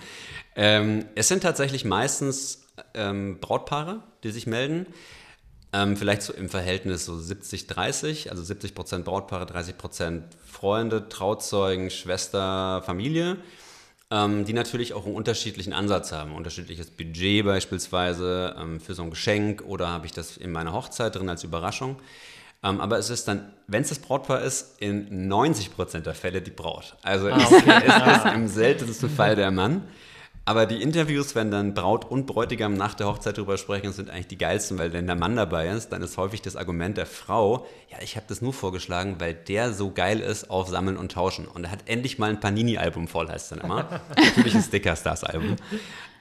Ähm, 0.55 1.05
es 1.15 1.27
sind 1.27 1.43
tatsächlich 1.43 1.85
meistens 1.85 2.67
ähm, 2.93 3.39
Brautpaare, 3.39 4.03
die 4.23 4.31
sich 4.31 4.47
melden. 4.47 4.85
Ähm, 5.73 5.95
vielleicht 5.95 6.21
so 6.21 6.33
im 6.33 6.49
Verhältnis 6.49 7.05
so 7.05 7.13
70-30, 7.13 8.29
also 8.29 8.43
70 8.43 8.75
Prozent 8.75 9.05
Brautpaare, 9.05 9.45
30 9.45 9.77
Prozent 9.77 10.23
Freunde, 10.45 11.07
Trauzeugen, 11.07 11.89
Schwester, 11.89 12.83
Familie, 12.85 13.37
ähm, 14.09 14.43
die 14.43 14.51
natürlich 14.51 14.93
auch 14.93 15.05
einen 15.05 15.15
unterschiedlichen 15.15 15.71
Ansatz 15.71 16.11
haben. 16.11 16.35
Unterschiedliches 16.35 16.91
Budget 16.91 17.45
beispielsweise 17.45 18.55
ähm, 18.59 18.81
für 18.81 18.93
so 18.93 19.03
ein 19.03 19.09
Geschenk 19.11 19.63
oder 19.65 19.87
habe 19.87 20.05
ich 20.05 20.11
das 20.11 20.35
in 20.35 20.51
meiner 20.51 20.73
Hochzeit 20.73 21.15
drin 21.15 21.29
als 21.29 21.45
Überraschung. 21.45 21.95
Ähm, 22.63 22.79
aber 22.79 22.97
es 22.99 23.09
ist 23.09 23.27
dann, 23.27 23.53
wenn 23.67 23.81
es 23.81 23.89
das 23.89 23.99
Brautpaar 23.99 24.41
ist, 24.41 24.79
in 24.79 25.27
90 25.27 25.75
Prozent 25.75 26.05
der 26.05 26.13
Fälle 26.13 26.41
die 26.41 26.51
Braut. 26.51 26.95
Also 27.01 27.27
es, 27.27 27.43
es 27.51 28.17
ist 28.17 28.25
im 28.33 28.47
seltensten 28.47 29.09
Fall 29.09 29.35
der 29.35 29.51
Mann. 29.51 29.83
Aber 30.43 30.65
die 30.65 30.81
Interviews, 30.81 31.35
wenn 31.35 31.51
dann 31.51 31.75
Braut 31.75 32.09
und 32.09 32.25
Bräutigam 32.25 32.73
nach 32.73 32.95
der 32.95 33.07
Hochzeit 33.07 33.37
drüber 33.37 33.57
sprechen, 33.57 33.93
sind 33.93 34.09
eigentlich 34.09 34.27
die 34.27 34.39
geilsten, 34.39 34.79
weil 34.79 34.91
wenn 34.91 35.05
der 35.05 35.15
Mann 35.15 35.35
dabei 35.35 35.67
ist, 35.69 35.89
dann 35.89 36.01
ist 36.01 36.17
häufig 36.17 36.41
das 36.41 36.55
Argument 36.55 36.97
der 36.97 37.05
Frau, 37.05 37.67
ja, 37.89 37.97
ich 38.01 38.15
habe 38.15 38.25
das 38.27 38.41
nur 38.41 38.51
vorgeschlagen, 38.51 39.17
weil 39.19 39.35
der 39.35 39.71
so 39.71 39.91
geil 39.91 40.19
ist 40.19 40.49
auf 40.49 40.67
Sammeln 40.67 40.97
und 40.97 41.11
Tauschen. 41.11 41.47
Und 41.47 41.65
er 41.65 41.71
hat 41.71 41.83
endlich 41.85 42.17
mal 42.17 42.31
ein 42.31 42.39
Panini-Album 42.39 43.07
voll, 43.07 43.29
heißt 43.29 43.51
es 43.51 43.59
dann 43.59 43.65
immer. 43.65 44.01
Natürlich 44.17 44.55
ein 44.55 44.63
Sticker-Stars-Album. 44.63 45.57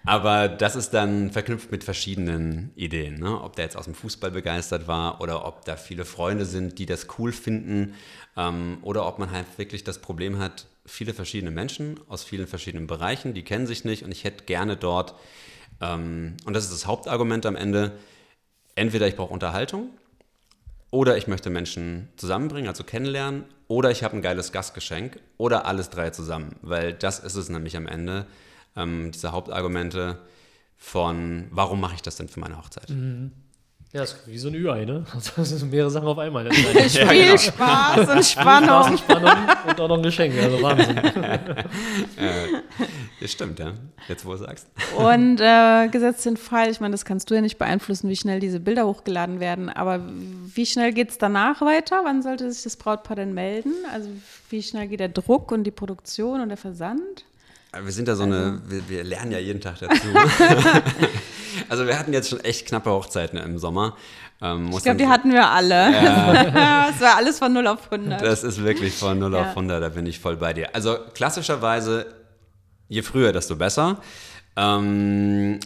Aber 0.05 0.49
das 0.49 0.77
ist 0.77 0.91
dann 0.91 1.31
verknüpft 1.31 1.71
mit 1.71 1.85
verschiedenen 1.85 2.73
Ideen. 2.75 3.21
Ne? 3.21 3.41
Ob 3.43 3.57
der 3.57 3.67
jetzt 3.67 3.77
aus 3.77 3.85
dem 3.85 3.95
Fußball 3.95 4.31
begeistert 4.31 4.89
war 4.89 5.21
oder 5.21 5.47
ob 5.47 5.65
da 5.65 5.77
viele 5.77 6.05
Freunde 6.05 6.47
sind, 6.47 6.79
die 6.79 6.87
das 6.87 7.07
cool 7.19 7.33
finden. 7.33 7.95
Ähm, 8.37 8.79
oder 8.83 9.07
ob 9.07 9.19
man 9.19 9.31
halt 9.31 9.47
wirklich 9.57 9.85
das 9.85 9.99
Problem 9.99 10.39
hat, 10.39 10.67
viele 10.87 11.15
verschiedene 11.15 11.51
Menschen 11.51 12.01
aus 12.09 12.25
vielen 12.25 12.47
verschiedenen 12.47 12.87
Bereichen, 12.87 13.35
die 13.35 13.45
kennen 13.45 13.67
sich 13.67 13.85
nicht 13.85 14.05
und 14.05 14.11
ich 14.11 14.25
hätte 14.25 14.45
gerne 14.45 14.77
dort, 14.77 15.15
ähm, 15.81 16.37
und 16.45 16.55
das 16.55 16.65
ist 16.65 16.73
das 16.73 16.87
Hauptargument 16.87 17.47
am 17.47 17.57
Ende, 17.57 17.93
entweder 18.75 19.07
ich 19.07 19.17
brauche 19.17 19.33
Unterhaltung 19.33 19.91
oder 20.91 21.17
ich 21.17 21.29
möchte 21.29 21.51
Menschen 21.51 22.09
zusammenbringen, 22.17 22.69
also 22.69 22.85
kennenlernen, 22.85 23.45
oder 23.69 23.91
ich 23.93 24.03
habe 24.03 24.17
ein 24.17 24.23
geiles 24.23 24.51
Gastgeschenk 24.51 25.21
oder 25.37 25.65
alles 25.65 25.91
drei 25.91 26.11
zusammen, 26.11 26.57
weil 26.61 26.93
das 26.93 27.21
ist 27.21 27.37
es 27.37 27.49
nämlich 27.49 27.77
am 27.77 27.87
Ende, 27.87 28.27
ähm, 28.77 29.11
diese 29.13 29.33
Hauptargumente 29.33 30.19
von, 30.77 31.47
warum 31.51 31.81
mache 31.81 31.95
ich 31.95 32.03
das 32.03 32.17
denn 32.17 32.29
für 32.29 32.41
meine 32.41 32.59
Hochzeit? 32.59 32.91
Ja, 33.93 34.03
das 34.03 34.13
ist 34.13 34.27
wie 34.29 34.39
so 34.39 34.49
ein 34.49 34.55
Ü-Ei, 34.55 34.85
ne? 34.85 35.05
Also, 35.13 35.33
Das 35.37 35.49
sind 35.49 35.73
mehrere 35.73 35.91
Sachen 35.91 36.07
auf 36.07 36.19
einmal. 36.19 36.47
Ist 36.77 36.97
Spiel, 36.97 37.25
genau. 37.25 37.37
Spaß 37.37 37.99
und 37.99 38.25
Spaß, 38.25 38.31
Spannung. 38.31 38.99
Spannung 38.99 39.33
und 39.67 39.81
auch 39.81 39.89
noch 39.89 39.97
ein 39.97 40.03
Geschenk. 40.05 40.35
Also 40.41 40.63
Wahnsinn. 40.63 41.01
Das 43.21 43.33
stimmt, 43.33 43.59
ja, 43.59 43.73
jetzt 44.07 44.25
wo 44.25 44.31
du 44.31 44.37
sagst. 44.37 44.69
Und 44.97 45.41
äh, 45.41 45.89
gesetzt 45.89 46.25
den 46.25 46.37
Fall, 46.37 46.71
ich 46.71 46.79
meine, 46.79 46.93
das 46.93 47.05
kannst 47.05 47.31
du 47.31 47.35
ja 47.35 47.41
nicht 47.41 47.59
beeinflussen, 47.59 48.09
wie 48.09 48.15
schnell 48.15 48.39
diese 48.39 48.61
Bilder 48.61 48.87
hochgeladen 48.87 49.41
werden, 49.41 49.69
aber 49.69 50.01
wie 50.55 50.67
schnell 50.67 50.93
geht 50.93 51.11
es 51.11 51.19
danach 51.19 51.61
weiter? 51.61 52.03
Wann 52.05 52.23
sollte 52.23 52.51
sich 52.53 52.63
das 52.63 52.77
Brautpaar 52.77 53.17
denn 53.17 53.35
melden? 53.35 53.73
Also 53.93 54.09
wie 54.51 54.63
schnell 54.63 54.87
geht 54.87 55.01
der 55.01 55.09
Druck 55.09 55.51
und 55.51 55.65
die 55.65 55.73
Produktion 55.73 56.41
und 56.41 56.49
der 56.49 56.59
Versand? 56.59 57.25
Wir 57.73 57.93
sind 57.93 58.09
da 58.09 58.17
so 58.17 58.25
eine, 58.25 58.61
wir, 58.67 58.89
wir 58.89 59.05
lernen 59.05 59.31
ja 59.33 59.39
jeden 59.39 59.61
Tag 59.61 59.79
dazu. 59.79 60.09
also 61.69 61.87
wir 61.87 61.99
hatten 61.99 62.13
jetzt 62.13 62.29
schon 62.29 62.41
echt 62.41 62.67
knappe 62.67 62.91
Hochzeiten 62.91 63.39
im 63.39 63.59
Sommer. 63.59 63.97
Ähm, 64.43 64.71
Ich 64.77 64.83
glaube, 64.83 64.99
die 64.99 65.07
hatten 65.07 65.33
wir 65.33 65.49
alle. 65.49 65.89
Es 65.89 67.01
war 67.01 67.17
alles 67.17 67.39
von 67.39 67.53
0 67.53 67.67
auf 67.69 67.91
100. 67.93 68.21
Das 68.23 68.43
ist 68.43 68.63
wirklich 68.65 68.95
von 68.95 69.19
0 69.19 69.33
Ja. 69.35 69.41
auf 69.43 69.49
100, 69.51 69.83
da 69.83 69.89
bin 69.89 70.07
ich 70.07 70.19
voll 70.19 70.37
bei 70.37 70.53
dir. 70.53 70.75
Also 70.75 70.97
klassischerweise, 71.15 72.07
je 72.89 73.03
früher, 73.03 73.33
desto 73.33 73.55
besser. 73.55 73.99
Ähm, 74.57 75.61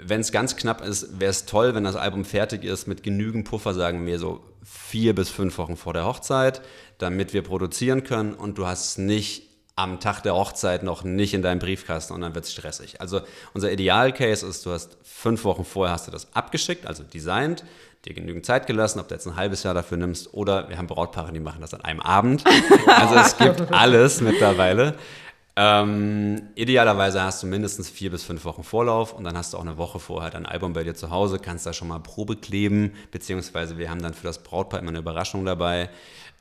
wenn 0.00 0.20
es 0.20 0.30
ganz 0.30 0.54
knapp 0.54 0.80
ist, 0.86 1.18
wäre 1.18 1.30
es 1.30 1.44
toll, 1.44 1.74
wenn 1.74 1.82
das 1.82 1.96
Album 1.96 2.24
fertig 2.24 2.62
ist 2.62 2.86
mit 2.86 3.02
genügend 3.02 3.48
Puffer, 3.48 3.74
sagen 3.74 4.06
wir 4.06 4.20
so 4.20 4.44
vier 4.62 5.12
bis 5.12 5.28
fünf 5.28 5.58
Wochen 5.58 5.76
vor 5.76 5.92
der 5.92 6.04
Hochzeit, 6.04 6.60
damit 6.98 7.32
wir 7.32 7.42
produzieren 7.42 8.04
können 8.04 8.34
und 8.34 8.58
du 8.58 8.66
hast 8.68 8.86
es 8.90 8.98
nicht 8.98 9.47
am 9.78 10.00
Tag 10.00 10.22
der 10.22 10.34
Hochzeit 10.34 10.82
noch 10.82 11.04
nicht 11.04 11.34
in 11.34 11.42
deinem 11.42 11.60
Briefkasten 11.60 12.12
und 12.12 12.20
dann 12.20 12.34
wird 12.34 12.44
es 12.44 12.52
stressig. 12.52 13.00
Also 13.00 13.20
unser 13.54 13.70
Idealcase 13.70 14.44
ist, 14.44 14.66
du 14.66 14.72
hast 14.72 14.98
fünf 15.04 15.44
Wochen 15.44 15.64
vorher 15.64 15.94
hast 15.94 16.08
du 16.08 16.10
das 16.10 16.34
abgeschickt, 16.34 16.84
also 16.84 17.04
designt, 17.04 17.64
dir 18.04 18.12
genügend 18.12 18.44
Zeit 18.44 18.66
gelassen, 18.66 18.98
ob 18.98 19.06
du 19.06 19.14
jetzt 19.14 19.26
ein 19.28 19.36
halbes 19.36 19.62
Jahr 19.62 19.74
dafür 19.74 19.96
nimmst 19.96 20.34
oder 20.34 20.68
wir 20.68 20.78
haben 20.78 20.88
Brautpaare, 20.88 21.32
die 21.32 21.38
machen 21.38 21.60
das 21.60 21.74
an 21.74 21.82
einem 21.82 22.00
Abend. 22.00 22.44
Also 22.88 23.14
es 23.14 23.36
gibt 23.36 23.72
alles 23.72 24.20
mittlerweile. 24.20 24.94
Ähm, 25.54 26.48
idealerweise 26.54 27.22
hast 27.22 27.42
du 27.42 27.46
mindestens 27.46 27.88
vier 27.88 28.10
bis 28.10 28.24
fünf 28.24 28.44
Wochen 28.44 28.64
Vorlauf 28.64 29.12
und 29.12 29.24
dann 29.24 29.36
hast 29.36 29.52
du 29.52 29.58
auch 29.58 29.62
eine 29.62 29.76
Woche 29.76 29.98
vorher 30.00 30.30
dein 30.30 30.46
Album 30.46 30.72
bei 30.72 30.82
dir 30.82 30.94
zu 30.94 31.10
Hause, 31.10 31.38
kannst 31.38 31.66
da 31.66 31.72
schon 31.72 31.88
mal 31.88 31.98
Probe 32.00 32.36
kleben, 32.36 32.94
beziehungsweise 33.12 33.78
wir 33.78 33.90
haben 33.90 34.02
dann 34.02 34.14
für 34.14 34.26
das 34.26 34.42
Brautpaar 34.42 34.80
immer 34.80 34.90
eine 34.90 34.98
Überraschung 34.98 35.44
dabei. 35.44 35.90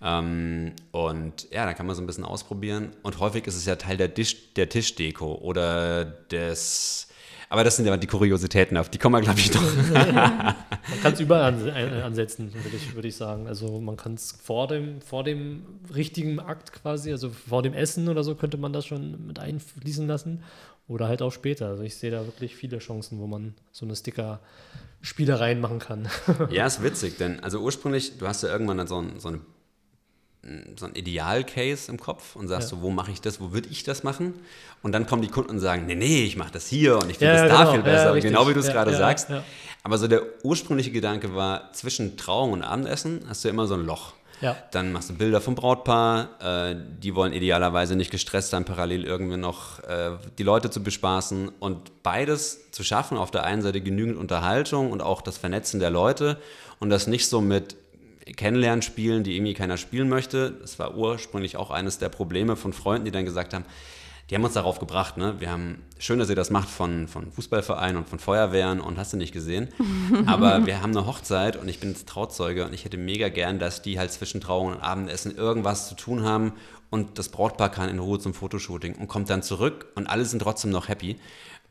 Ähm, 0.01 0.73
und 0.91 1.49
ja, 1.51 1.65
da 1.65 1.73
kann 1.73 1.86
man 1.86 1.95
so 1.95 2.01
ein 2.01 2.07
bisschen 2.07 2.25
ausprobieren. 2.25 2.91
Und 3.03 3.19
häufig 3.19 3.47
ist 3.47 3.55
es 3.55 3.65
ja 3.65 3.75
Teil 3.75 3.97
der, 3.97 4.13
Tisch, 4.13 4.53
der 4.53 4.69
Tischdeko 4.69 5.36
oder 5.36 6.05
des. 6.05 7.07
Aber 7.49 7.63
das 7.63 7.77
sind 7.77 7.86
ja 7.86 7.95
die 7.95 8.07
Kuriositäten, 8.07 8.75
auf 8.75 8.89
die 8.89 8.97
kommen 8.97 9.15
wir, 9.15 9.21
glaube 9.21 9.39
ich, 9.39 9.53
noch. 9.53 9.63
Man 9.93 11.01
kann 11.01 11.13
es 11.13 11.19
überall 11.21 11.53
an, 11.53 12.01
ansetzen, 12.03 12.53
würde 12.53 12.75
ich, 12.75 12.93
würde 12.93 13.07
ich 13.07 13.15
sagen. 13.15 13.47
Also 13.47 13.79
man 13.79 13.95
kann 13.95 14.15
es 14.15 14.38
vor 14.43 14.67
dem, 14.67 15.01
vor 15.01 15.23
dem 15.23 15.63
richtigen 15.93 16.39
Akt 16.39 16.73
quasi, 16.73 17.12
also 17.12 17.29
vor 17.29 17.63
dem 17.63 17.73
Essen 17.73 18.10
oder 18.10 18.23
so, 18.23 18.36
könnte 18.36 18.57
man 18.57 18.73
das 18.73 18.86
schon 18.86 19.27
mit 19.27 19.39
einfließen 19.39 20.07
lassen. 20.07 20.43
Oder 20.88 21.07
halt 21.07 21.21
auch 21.21 21.31
später. 21.31 21.67
Also 21.67 21.83
ich 21.83 21.95
sehe 21.95 22.12
da 22.12 22.25
wirklich 22.25 22.55
viele 22.55 22.79
Chancen, 22.79 23.19
wo 23.19 23.27
man 23.27 23.53
so 23.71 23.86
eine 23.86 23.95
Sticker-Spielereien 23.95 25.60
machen 25.60 25.79
kann. 25.79 26.07
Ja, 26.49 26.65
ist 26.65 26.81
witzig, 26.81 27.17
denn 27.17 27.41
also 27.41 27.60
ursprünglich, 27.60 28.17
du 28.17 28.27
hast 28.27 28.43
ja 28.43 28.49
irgendwann 28.49 28.77
dann 28.77 28.88
so, 28.88 29.01
ein, 29.01 29.19
so, 29.19 29.27
eine, 29.27 29.39
so 30.78 30.86
ein 30.86 30.95
Ideal-Case 30.95 31.91
im 31.91 32.00
Kopf 32.00 32.36
und 32.36 32.47
sagst 32.47 32.71
Ja. 32.71 32.78
so, 32.78 32.82
wo 32.84 32.89
mache 32.89 33.12
ich 33.12 33.19
das, 33.21 33.41
wo 33.41 33.52
würde 33.52 33.67
ich 33.69 33.84
das 33.84 34.04
machen? 34.04 34.34
Und 34.82 34.91
dann 34.93 35.06
kommen 35.06 35.21
die 35.21 35.28
Kunden 35.28 35.50
und 35.52 35.60
sagen, 35.60 35.86
nee, 35.88 35.95
nee, 35.95 36.23
ich 36.23 36.38
mache 36.38 36.52
das 36.54 36.67
hier 36.67 36.97
und 36.97 37.10
ich 37.10 37.17
finde 37.17 37.34
Ja, 37.36 37.41
das 37.43 37.52
ja, 37.52 37.58
da 37.58 37.63
genau. 37.63 37.71
viel 37.73 37.82
besser. 37.84 38.19
genau 38.21 38.47
wie 38.47 38.54
du 38.54 38.60
es 38.60 38.67
gerade 38.67 38.95
sagst. 38.95 39.28
Aber 39.84 39.97
so 39.97 40.08
der 40.08 40.21
ursprüngliche 40.43 40.91
Gedanke 40.91 41.36
war, 41.36 41.71
zwischen 41.73 42.15
Trauung 42.17 42.52
und 42.54 42.63
Abendessen 42.63 43.21
hast 43.28 43.43
du 43.43 43.50
immer 43.50 43.67
so 43.67 43.73
ein 43.73 43.86
Loch. 43.86 44.13
Ja. 44.39 44.56
Dann 44.71 44.91
machst 44.91 45.10
du 45.10 45.15
Bilder 45.15 45.41
vom 45.41 45.56
Brautpaar. 45.56 46.30
Äh, 46.71 46.76
die 47.02 47.15
wollen 47.15 47.34
idealerweise 47.34 47.95
nicht 47.95 48.12
gestresst 48.12 48.52
sein, 48.52 48.65
parallel 48.65 49.04
irgendwie 49.04 49.38
noch 49.38 49.80
äh, 49.84 50.12
die 50.38 50.43
Leute 50.43 50.69
zu 50.69 50.84
bespaßen. 50.84 51.50
Und 51.60 52.04
beides 52.04 52.69
zu 52.71 52.84
schaffen, 52.84 53.17
auf 53.17 53.32
der 53.32 53.45
einen 53.45 53.63
Seite 53.63 53.82
genügend 53.82 54.15
Unterhaltung 54.17 54.91
und 54.91 55.02
auch 55.02 55.21
das 55.23 55.38
Vernetzen 55.39 55.80
der 55.80 55.89
Leute 55.89 56.38
und 56.80 56.91
das 56.91 57.08
nicht 57.08 57.28
so 57.28 57.41
mit 57.41 57.76
Kennenlernspielen, 58.36 59.24
die 59.24 59.36
irgendwie 59.36 59.54
keiner 59.54 59.78
spielen 59.78 60.10
möchte. 60.10 60.52
Das 60.52 60.80
war 60.80 60.96
ursprünglich 60.96 61.58
auch 61.58 61.72
eines 61.72 61.98
der 61.98 62.10
Probleme 62.10 62.56
von 62.56 62.74
Freunden, 62.74 63.06
die 63.06 63.12
dann 63.12 63.26
gesagt 63.26 63.54
haben, 63.54 63.66
die 64.30 64.36
haben 64.36 64.44
uns 64.44 64.56
darauf 64.56 64.80
gebracht, 64.80 65.16
ne? 65.16 65.36
Wir 65.40 65.50
haben, 65.50 65.84
schön, 66.00 66.20
dass 66.20 66.30
ihr 66.30 66.36
das 66.36 66.50
macht 66.50 66.68
von, 66.68 67.08
von 67.08 67.32
Fußballvereinen 67.32 67.96
und 67.96 68.10
von 68.10 68.20
Feuerwehren 68.20 68.82
und 68.82 68.98
hast 68.98 69.13
du 69.13 69.18
nicht 69.18 69.32
gesehen. 69.32 69.70
Aber 70.26 70.66
wir 70.66 70.82
haben 70.82 70.92
eine 70.92 71.06
Hochzeit 71.06 71.56
und 71.56 71.70
ich 71.70 71.80
bin 71.80 71.92
jetzt 71.92 72.10
Trauzeuge 72.10 72.66
und 72.66 72.74
ich 72.74 72.84
hätte 72.84 72.98
mega 72.98 73.30
gern, 73.30 73.58
dass 73.58 73.82
die 73.82 73.98
halt 73.98 74.12
zwischen 74.12 74.42
Trauung 74.42 74.74
und 74.74 74.82
Abendessen 74.82 75.36
irgendwas 75.36 75.88
zu 75.88 75.96
tun 75.96 76.24
haben 76.24 76.54
und 76.90 77.18
das 77.18 77.30
Brautpaar 77.30 77.70
kann 77.70 77.90
in 77.90 78.00
Ruhe 78.00 78.20
zum 78.20 78.34
Fotoshooting 78.34 78.96
und 78.96 79.08
kommt 79.08 79.30
dann 79.30 79.44
zurück 79.44 79.88
und 79.96 80.08
alle 80.08 80.26
sind 80.26 80.42
trotzdem 80.42 80.72
noch 80.72 80.90
happy. 80.90 81.18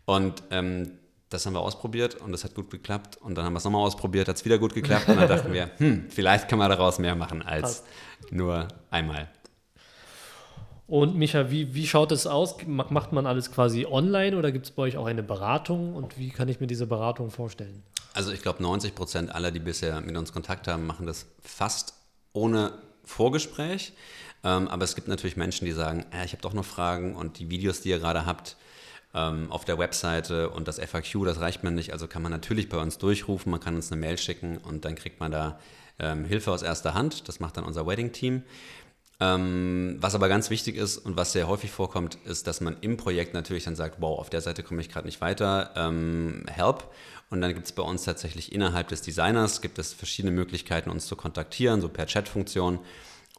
Und 0.07 0.43
ähm, 0.51 0.93
das 1.37 1.47
haben 1.47 1.55
wir 1.55 1.61
ausprobiert 1.61 2.17
und 2.17 2.33
das 2.33 2.45
hat 2.45 2.55
gut 2.55 2.71
geklappt. 2.71 3.19
Und 3.19 3.37
dann 3.37 3.45
haben 3.45 3.53
wir 3.53 3.59
es 3.59 3.65
nochmal 3.65 3.83
ausprobiert, 3.83 4.27
hat 4.29 4.37
es 4.37 4.45
wieder 4.45 4.59
gut 4.59 4.75
geklappt. 4.75 5.09
Und 5.09 5.17
dann 5.17 5.29
dachten 5.29 5.53
wir, 5.53 5.71
hm, 5.79 6.07
vielleicht 6.09 6.49
kann 6.49 6.59
man 6.59 6.71
daraus 6.71 6.99
mehr 6.99 7.15
machen 7.15 7.43
als 7.43 7.83
Passt. 7.83 7.85
nur 8.33 8.69
einmal. 8.91 9.29
Und 10.87 11.17
Micha, 11.17 11.51
wie, 11.51 11.75
wie 11.75 11.87
schaut 11.87 12.13
es 12.13 12.27
aus? 12.27 12.57
Macht 12.67 13.13
man 13.13 13.27
alles 13.27 13.51
quasi 13.51 13.87
online 13.87 14.37
oder 14.37 14.53
gibt 14.53 14.67
es 14.67 14.73
bei 14.73 14.83
euch 14.83 14.97
auch 14.97 15.07
eine 15.07 15.23
Beratung? 15.23 15.95
Und 15.95 16.19
wie 16.19 16.31
kann 16.31 16.49
ich 16.49 16.61
mir 16.61 16.69
diese 16.69 16.87
Beratung 16.87 17.31
vorstellen? 17.31 17.83
Also 18.15 18.33
ich 18.33 18.41
glaube, 18.41 18.63
90 18.63 18.95
Prozent 18.95 19.35
aller, 19.35 19.51
die 19.51 19.59
bisher 19.59 20.01
mit 20.01 20.17
uns 20.17 20.33
Kontakt 20.33 20.69
haben, 20.69 20.87
machen 20.87 21.07
das 21.07 21.27
fast 21.43 21.95
ohne 22.33 22.73
Vorgespräch. 23.05 23.93
Ähm, 24.43 24.69
aber 24.69 24.85
es 24.85 24.95
gibt 24.95 25.09
natürlich 25.09 25.37
Menschen, 25.37 25.65
die 25.65 25.73
sagen, 25.73 26.07
äh, 26.13 26.25
ich 26.25 26.33
habe 26.33 26.43
doch 26.43 26.55
noch 26.55 26.65
Fragen 26.65 27.17
und 27.17 27.39
die 27.41 27.51
Videos, 27.51 27.81
die 27.81 27.91
ihr 27.91 27.99
gerade 27.99 28.25
habt, 28.25 28.57
ähm, 29.17 29.51
auf 29.51 29.65
der 29.65 29.79
Webseite 29.79 30.51
und 30.51 30.69
das 30.69 30.79
FAQ, 30.79 31.25
das 31.25 31.41
reicht 31.41 31.65
mir 31.65 31.71
nicht. 31.71 31.93
Also 31.93 32.07
kann 32.07 32.23
man 32.23 32.31
natürlich 32.31 32.69
bei 32.69 32.77
uns 32.77 32.99
durchrufen, 32.99 33.51
man 33.51 33.61
kann 33.61 33.75
uns 33.75 33.91
eine 33.91 34.01
Mail 34.01 34.19
schicken 34.19 34.59
und 34.59 34.85
dann 34.85 34.95
kriegt 34.95 35.19
man 35.19 35.33
da 35.33 35.59
ähm, 35.99 36.25
Hilfe 36.27 36.53
aus 36.53 36.63
erster 36.63 36.95
Hand. 36.95 37.27
Das 37.29 37.41
macht 37.41 37.57
dann 37.57 37.65
unser 37.65 37.87
Wedding-Team. 37.87 38.43
Ähm, 39.19 39.97
was 40.01 40.15
aber 40.15 40.29
ganz 40.29 40.51
wichtig 40.51 40.77
ist 40.77 40.99
und 40.99 41.17
was 41.17 41.33
sehr 41.33 41.49
häufig 41.49 41.71
vorkommt, 41.71 42.17
ist, 42.27 42.47
dass 42.47 42.61
man 42.61 42.77
im 42.83 42.99
Projekt 42.99 43.33
natürlich 43.33 43.65
dann 43.65 43.75
sagt, 43.75 43.97
wow, 44.01 44.19
auf 44.19 44.29
der 44.29 44.43
Seite 44.43 44.63
komme 44.63 44.83
ich 44.83 44.91
gerade 44.91 45.07
nicht 45.07 45.23
weiter, 45.23 45.71
ähm, 45.75 46.45
help. 46.49 46.85
Und 47.31 47.41
dann 47.41 47.55
gibt 47.55 47.65
es 47.67 47.73
bei 47.73 47.83
uns 47.83 48.05
tatsächlich 48.05 48.53
innerhalb 48.53 48.89
des 48.89 49.01
Designers, 49.01 49.63
gibt 49.63 49.79
es 49.79 49.95
verschiedene 49.95 50.33
Möglichkeiten, 50.33 50.91
uns 50.91 51.07
zu 51.07 51.17
kontaktieren, 51.17 51.81
so 51.81 51.89
per 51.89 52.07
Chat-Funktion. 52.07 52.81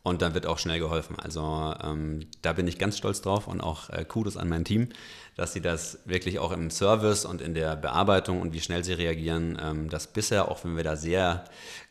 Und 0.04 0.22
dann 0.22 0.34
wird 0.34 0.46
auch 0.46 0.58
schnell 0.58 0.80
geholfen. 0.80 1.18
Also 1.20 1.74
ähm, 1.84 2.28
da 2.42 2.54
bin 2.54 2.68
ich 2.68 2.78
ganz 2.78 2.98
stolz 2.98 3.22
drauf 3.22 3.48
und 3.48 3.60
auch 3.60 3.90
äh, 3.90 4.06
Kudos 4.06 4.38
an 4.38 4.48
mein 4.48 4.64
Team, 4.64 4.90
dass 5.36 5.52
sie 5.52 5.62
das 5.62 6.00
wirklich 6.06 6.40
auch 6.40 6.52
im 6.52 6.70
Service 6.70 7.26
und 7.26 7.42
in 7.42 7.54
der 7.54 7.76
Bearbeitung 7.76 8.40
und 8.40 8.54
wie 8.54 8.62
schnell 8.62 8.84
sie 8.84 8.94
reagieren, 8.94 9.58
ähm, 9.62 9.90
das 9.90 10.08
bisher, 10.08 10.50
auch 10.50 10.64
wenn 10.64 10.78
wir 10.78 10.84
da 10.84 10.96
sehr 10.96 11.44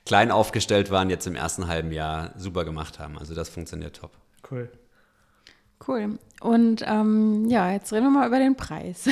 klein 0.06 0.30
aufgestellt 0.30 0.90
waren, 0.90 1.10
jetzt 1.10 1.26
im 1.26 1.36
ersten 1.36 1.66
halben 1.66 1.92
Jahr 1.92 2.32
super 2.36 2.64
gemacht 2.64 2.98
haben. 2.98 3.18
Also 3.18 3.34
das 3.34 3.50
funktioniert 3.50 3.96
top. 3.96 4.12
Cool. 4.50 4.70
Cool. 5.86 6.18
Und 6.40 6.84
ähm, 6.86 7.48
ja, 7.48 7.72
jetzt 7.72 7.92
reden 7.92 8.04
wir 8.04 8.10
mal 8.10 8.26
über 8.26 8.38
den 8.38 8.56
Preis. 8.56 9.06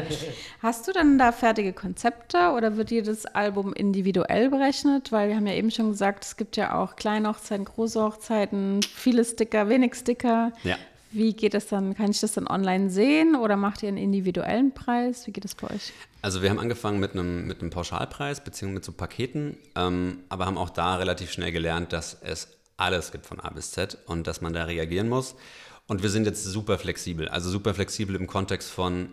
Hast 0.62 0.86
du 0.86 0.92
dann 0.92 1.18
da 1.18 1.32
fertige 1.32 1.72
Konzepte 1.72 2.50
oder 2.54 2.76
wird 2.76 2.90
jedes 2.90 3.24
Album 3.24 3.72
individuell 3.72 4.50
berechnet? 4.50 5.10
Weil 5.10 5.28
wir 5.28 5.36
haben 5.36 5.46
ja 5.46 5.54
eben 5.54 5.70
schon 5.70 5.90
gesagt, 5.90 6.24
es 6.24 6.36
gibt 6.36 6.56
ja 6.56 6.74
auch 6.74 6.96
kleine 6.96 7.28
Hochzeiten, 7.28 7.64
große 7.64 8.02
Hochzeiten, 8.02 8.80
viele 8.82 9.24
Sticker, 9.24 9.68
wenig 9.68 9.94
Sticker. 9.94 10.52
Ja. 10.62 10.76
Wie 11.10 11.32
geht 11.32 11.54
das 11.54 11.68
dann? 11.68 11.94
Kann 11.94 12.10
ich 12.10 12.20
das 12.20 12.32
dann 12.32 12.46
online 12.46 12.90
sehen 12.90 13.34
oder 13.34 13.56
macht 13.56 13.82
ihr 13.82 13.88
einen 13.88 13.96
individuellen 13.96 14.74
Preis? 14.74 15.26
Wie 15.26 15.32
geht 15.32 15.44
das 15.44 15.54
bei 15.54 15.68
euch? 15.68 15.92
Also 16.20 16.42
wir 16.42 16.50
haben 16.50 16.58
angefangen 16.58 17.00
mit 17.00 17.12
einem, 17.12 17.46
mit 17.46 17.62
einem 17.62 17.70
Pauschalpreis 17.70 18.44
beziehungsweise 18.44 18.74
mit 18.74 18.84
so 18.84 18.92
Paketen, 18.92 19.56
ähm, 19.74 20.18
aber 20.28 20.44
haben 20.44 20.58
auch 20.58 20.70
da 20.70 20.96
relativ 20.96 21.30
schnell 21.30 21.50
gelernt, 21.50 21.94
dass 21.94 22.18
es 22.22 22.58
alles 22.76 23.10
gibt 23.10 23.24
von 23.24 23.40
A 23.40 23.48
bis 23.50 23.72
Z 23.72 23.96
und 24.06 24.26
dass 24.26 24.42
man 24.42 24.52
da 24.52 24.64
reagieren 24.64 25.08
muss. 25.08 25.34
Und 25.88 26.02
wir 26.02 26.10
sind 26.10 26.26
jetzt 26.26 26.44
super 26.44 26.78
flexibel. 26.78 27.28
Also 27.28 27.50
super 27.50 27.74
flexibel 27.74 28.14
im 28.14 28.26
Kontext 28.26 28.70
von, 28.70 29.08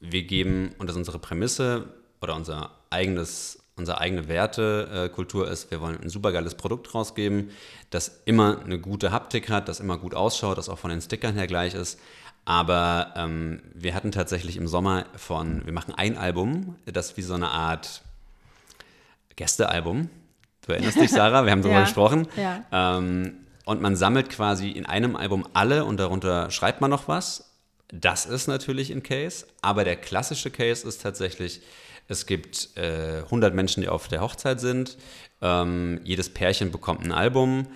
wir 0.00 0.22
geben, 0.22 0.70
und 0.78 0.86
das 0.86 0.94
ist 0.94 1.00
unsere 1.00 1.18
Prämisse 1.18 1.92
oder 2.20 2.36
unser 2.36 2.70
eigenes, 2.90 3.58
unsere 3.76 3.98
eigene 3.98 4.28
Wertekultur 4.28 5.50
ist, 5.50 5.72
wir 5.72 5.80
wollen 5.80 6.00
ein 6.00 6.08
super 6.08 6.30
geiles 6.30 6.54
Produkt 6.54 6.94
rausgeben, 6.94 7.50
das 7.90 8.22
immer 8.24 8.60
eine 8.64 8.78
gute 8.78 9.10
Haptik 9.10 9.50
hat, 9.50 9.68
das 9.68 9.80
immer 9.80 9.98
gut 9.98 10.14
ausschaut, 10.14 10.58
das 10.58 10.68
auch 10.68 10.78
von 10.78 10.90
den 10.90 11.00
Stickern 11.00 11.34
her 11.34 11.48
gleich 11.48 11.74
ist. 11.74 11.98
Aber 12.44 13.14
ähm, 13.16 13.60
wir 13.74 13.94
hatten 13.94 14.12
tatsächlich 14.12 14.56
im 14.56 14.68
Sommer 14.68 15.06
von, 15.16 15.64
wir 15.66 15.72
machen 15.72 15.94
ein 15.94 16.16
Album, 16.16 16.76
das 16.86 17.16
wie 17.16 17.22
so 17.22 17.34
eine 17.34 17.48
Art 17.48 18.02
Gästealbum. 19.34 20.08
Du 20.66 20.72
erinnerst 20.72 21.00
dich, 21.00 21.10
Sarah, 21.10 21.44
wir 21.44 21.50
haben 21.50 21.62
darüber 21.62 21.78
ja, 21.78 21.84
gesprochen. 21.84 22.28
Ja. 22.36 22.64
Ähm, 22.70 23.41
und 23.64 23.80
man 23.80 23.96
sammelt 23.96 24.30
quasi 24.30 24.70
in 24.70 24.86
einem 24.86 25.16
Album 25.16 25.46
alle 25.52 25.84
und 25.84 25.98
darunter 25.98 26.50
schreibt 26.50 26.80
man 26.80 26.90
noch 26.90 27.08
was. 27.08 27.52
Das 27.92 28.26
ist 28.26 28.46
natürlich 28.46 28.90
ein 28.90 29.02
Case, 29.02 29.46
aber 29.60 29.84
der 29.84 29.96
klassische 29.96 30.50
Case 30.50 30.86
ist 30.86 31.02
tatsächlich, 31.02 31.60
es 32.08 32.26
gibt 32.26 32.70
äh, 32.76 33.18
100 33.24 33.54
Menschen, 33.54 33.82
die 33.82 33.88
auf 33.88 34.08
der 34.08 34.20
Hochzeit 34.20 34.60
sind. 34.60 34.96
Ähm, 35.40 36.00
jedes 36.04 36.32
Pärchen 36.32 36.72
bekommt 36.72 37.04
ein 37.04 37.12
Album. 37.12 37.66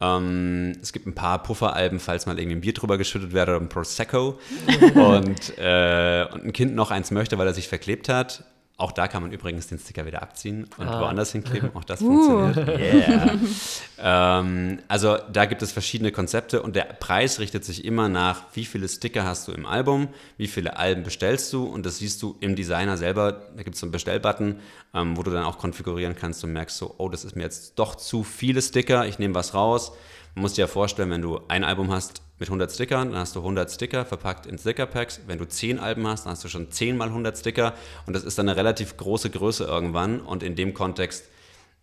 Ähm, 0.00 0.72
es 0.82 0.92
gibt 0.92 1.06
ein 1.06 1.14
paar 1.14 1.42
Pufferalben, 1.42 2.00
falls 2.00 2.26
mal 2.26 2.38
irgendwie 2.38 2.56
ein 2.56 2.60
Bier 2.60 2.74
drüber 2.74 2.98
geschüttet 2.98 3.32
wird 3.32 3.48
oder 3.48 3.60
ein 3.60 3.68
Prosecco. 3.68 4.38
und, 4.94 5.58
äh, 5.58 6.26
und 6.32 6.44
ein 6.44 6.52
Kind 6.52 6.74
noch 6.74 6.90
eins 6.90 7.10
möchte, 7.10 7.38
weil 7.38 7.46
er 7.46 7.54
sich 7.54 7.68
verklebt 7.68 8.08
hat. 8.08 8.44
Auch 8.78 8.92
da 8.92 9.08
kann 9.08 9.22
man 9.22 9.32
übrigens 9.32 9.68
den 9.68 9.78
Sticker 9.78 10.04
wieder 10.04 10.20
abziehen 10.20 10.66
und 10.76 10.86
ah. 10.86 11.00
woanders 11.00 11.32
hinkleben. 11.32 11.70
Auch 11.74 11.84
das 11.84 12.02
uh. 12.02 12.06
funktioniert. 12.06 12.56
Yeah. 12.86 14.40
ähm, 14.40 14.80
also 14.86 15.16
da 15.32 15.46
gibt 15.46 15.62
es 15.62 15.72
verschiedene 15.72 16.12
Konzepte 16.12 16.62
und 16.62 16.76
der 16.76 16.84
Preis 16.84 17.38
richtet 17.40 17.64
sich 17.64 17.84
immer 17.84 18.08
nach, 18.08 18.44
wie 18.54 18.66
viele 18.66 18.86
Sticker 18.88 19.24
hast 19.24 19.48
du 19.48 19.52
im 19.52 19.64
Album, 19.64 20.08
wie 20.36 20.46
viele 20.46 20.76
Alben 20.76 21.04
bestellst 21.04 21.52
du 21.52 21.64
und 21.64 21.86
das 21.86 21.98
siehst 21.98 22.22
du 22.22 22.36
im 22.40 22.54
Designer 22.54 22.96
selber. 22.98 23.48
Da 23.56 23.62
gibt 23.62 23.74
es 23.74 23.80
so 23.80 23.86
einen 23.86 23.92
Bestellbutton, 23.92 24.60
ähm, 24.94 25.16
wo 25.16 25.22
du 25.22 25.30
dann 25.30 25.44
auch 25.44 25.58
konfigurieren 25.58 26.14
kannst 26.14 26.44
und 26.44 26.52
merkst 26.52 26.76
so, 26.76 26.94
oh, 26.98 27.08
das 27.08 27.24
ist 27.24 27.34
mir 27.34 27.44
jetzt 27.44 27.78
doch 27.78 27.94
zu 27.94 28.24
viele 28.24 28.60
Sticker, 28.60 29.06
ich 29.06 29.18
nehme 29.18 29.34
was 29.34 29.54
raus. 29.54 29.92
Man 30.36 30.42
muss 30.42 30.52
dir 30.52 30.60
ja 30.60 30.66
vorstellen, 30.66 31.08
wenn 31.08 31.22
du 31.22 31.40
ein 31.48 31.64
Album 31.64 31.90
hast, 31.90 32.20
mit 32.38 32.48
100 32.48 32.70
Stickern, 32.70 33.12
dann 33.12 33.20
hast 33.20 33.34
du 33.36 33.40
100 33.40 33.70
Sticker 33.70 34.04
verpackt 34.04 34.44
in 34.44 34.58
Stickerpacks. 34.58 35.22
Wenn 35.26 35.38
du 35.38 35.48
10 35.48 35.78
Alben 35.78 36.06
hast, 36.06 36.26
dann 36.26 36.32
hast 36.32 36.44
du 36.44 36.48
schon 36.48 36.70
10 36.70 36.94
mal 36.94 37.08
100 37.08 37.38
Sticker 37.38 37.72
und 38.06 38.14
das 38.14 38.22
ist 38.22 38.38
dann 38.38 38.46
eine 38.46 38.58
relativ 38.58 38.98
große 38.98 39.30
Größe 39.30 39.64
irgendwann 39.64 40.20
und 40.20 40.42
in 40.42 40.54
dem 40.54 40.74
Kontext 40.74 41.24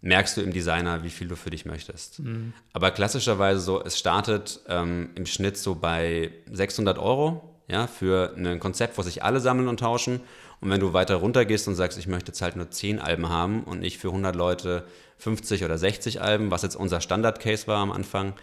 merkst 0.02 0.38
du 0.38 0.42
im 0.42 0.54
Designer, 0.54 1.04
wie 1.04 1.10
viel 1.10 1.28
du 1.28 1.36
für 1.36 1.50
dich 1.50 1.66
möchtest. 1.66 2.20
Mhm. 2.20 2.54
Aber 2.74 2.92
klassischerweise 2.92 3.60
so, 3.60 3.84
es 3.84 3.98
startet 3.98 4.60
ähm, 4.68 5.10
im 5.16 5.26
Schnitt 5.26 5.58
so 5.58 5.74
bei 5.74 6.32
600 6.52 7.00
Euro 7.00 7.58
ja, 7.68 7.88
für 7.88 8.36
ein 8.38 8.60
Konzept, 8.60 9.00
wo 9.00 9.02
sich 9.02 9.24
alle 9.24 9.40
sammeln 9.40 9.68
und 9.68 9.80
tauschen. 9.80 10.20
Und 10.64 10.70
wenn 10.70 10.80
du 10.80 10.94
weiter 10.94 11.16
runter 11.16 11.44
gehst 11.44 11.68
und 11.68 11.76
sagst, 11.76 11.98
ich 11.98 12.08
möchte 12.08 12.32
jetzt 12.32 12.42
halt 12.42 12.56
nur 12.56 12.72
10 12.72 13.00
Alben 13.00 13.28
haben 13.28 13.66
und 13.66 13.82
nicht 13.82 13.98
für 13.98 14.08
100 14.08 14.34
Leute 14.34 14.86
50 15.18 15.66
oder 15.66 15.78
60 15.78 16.22
Alben, 16.22 16.52
was 16.52 16.62
jetzt 16.62 16.78
unser 16.78 17.02
Standard-Case 17.02 17.68
war 17.68 17.80
am 17.80 17.92
Anfang, 17.92 18.34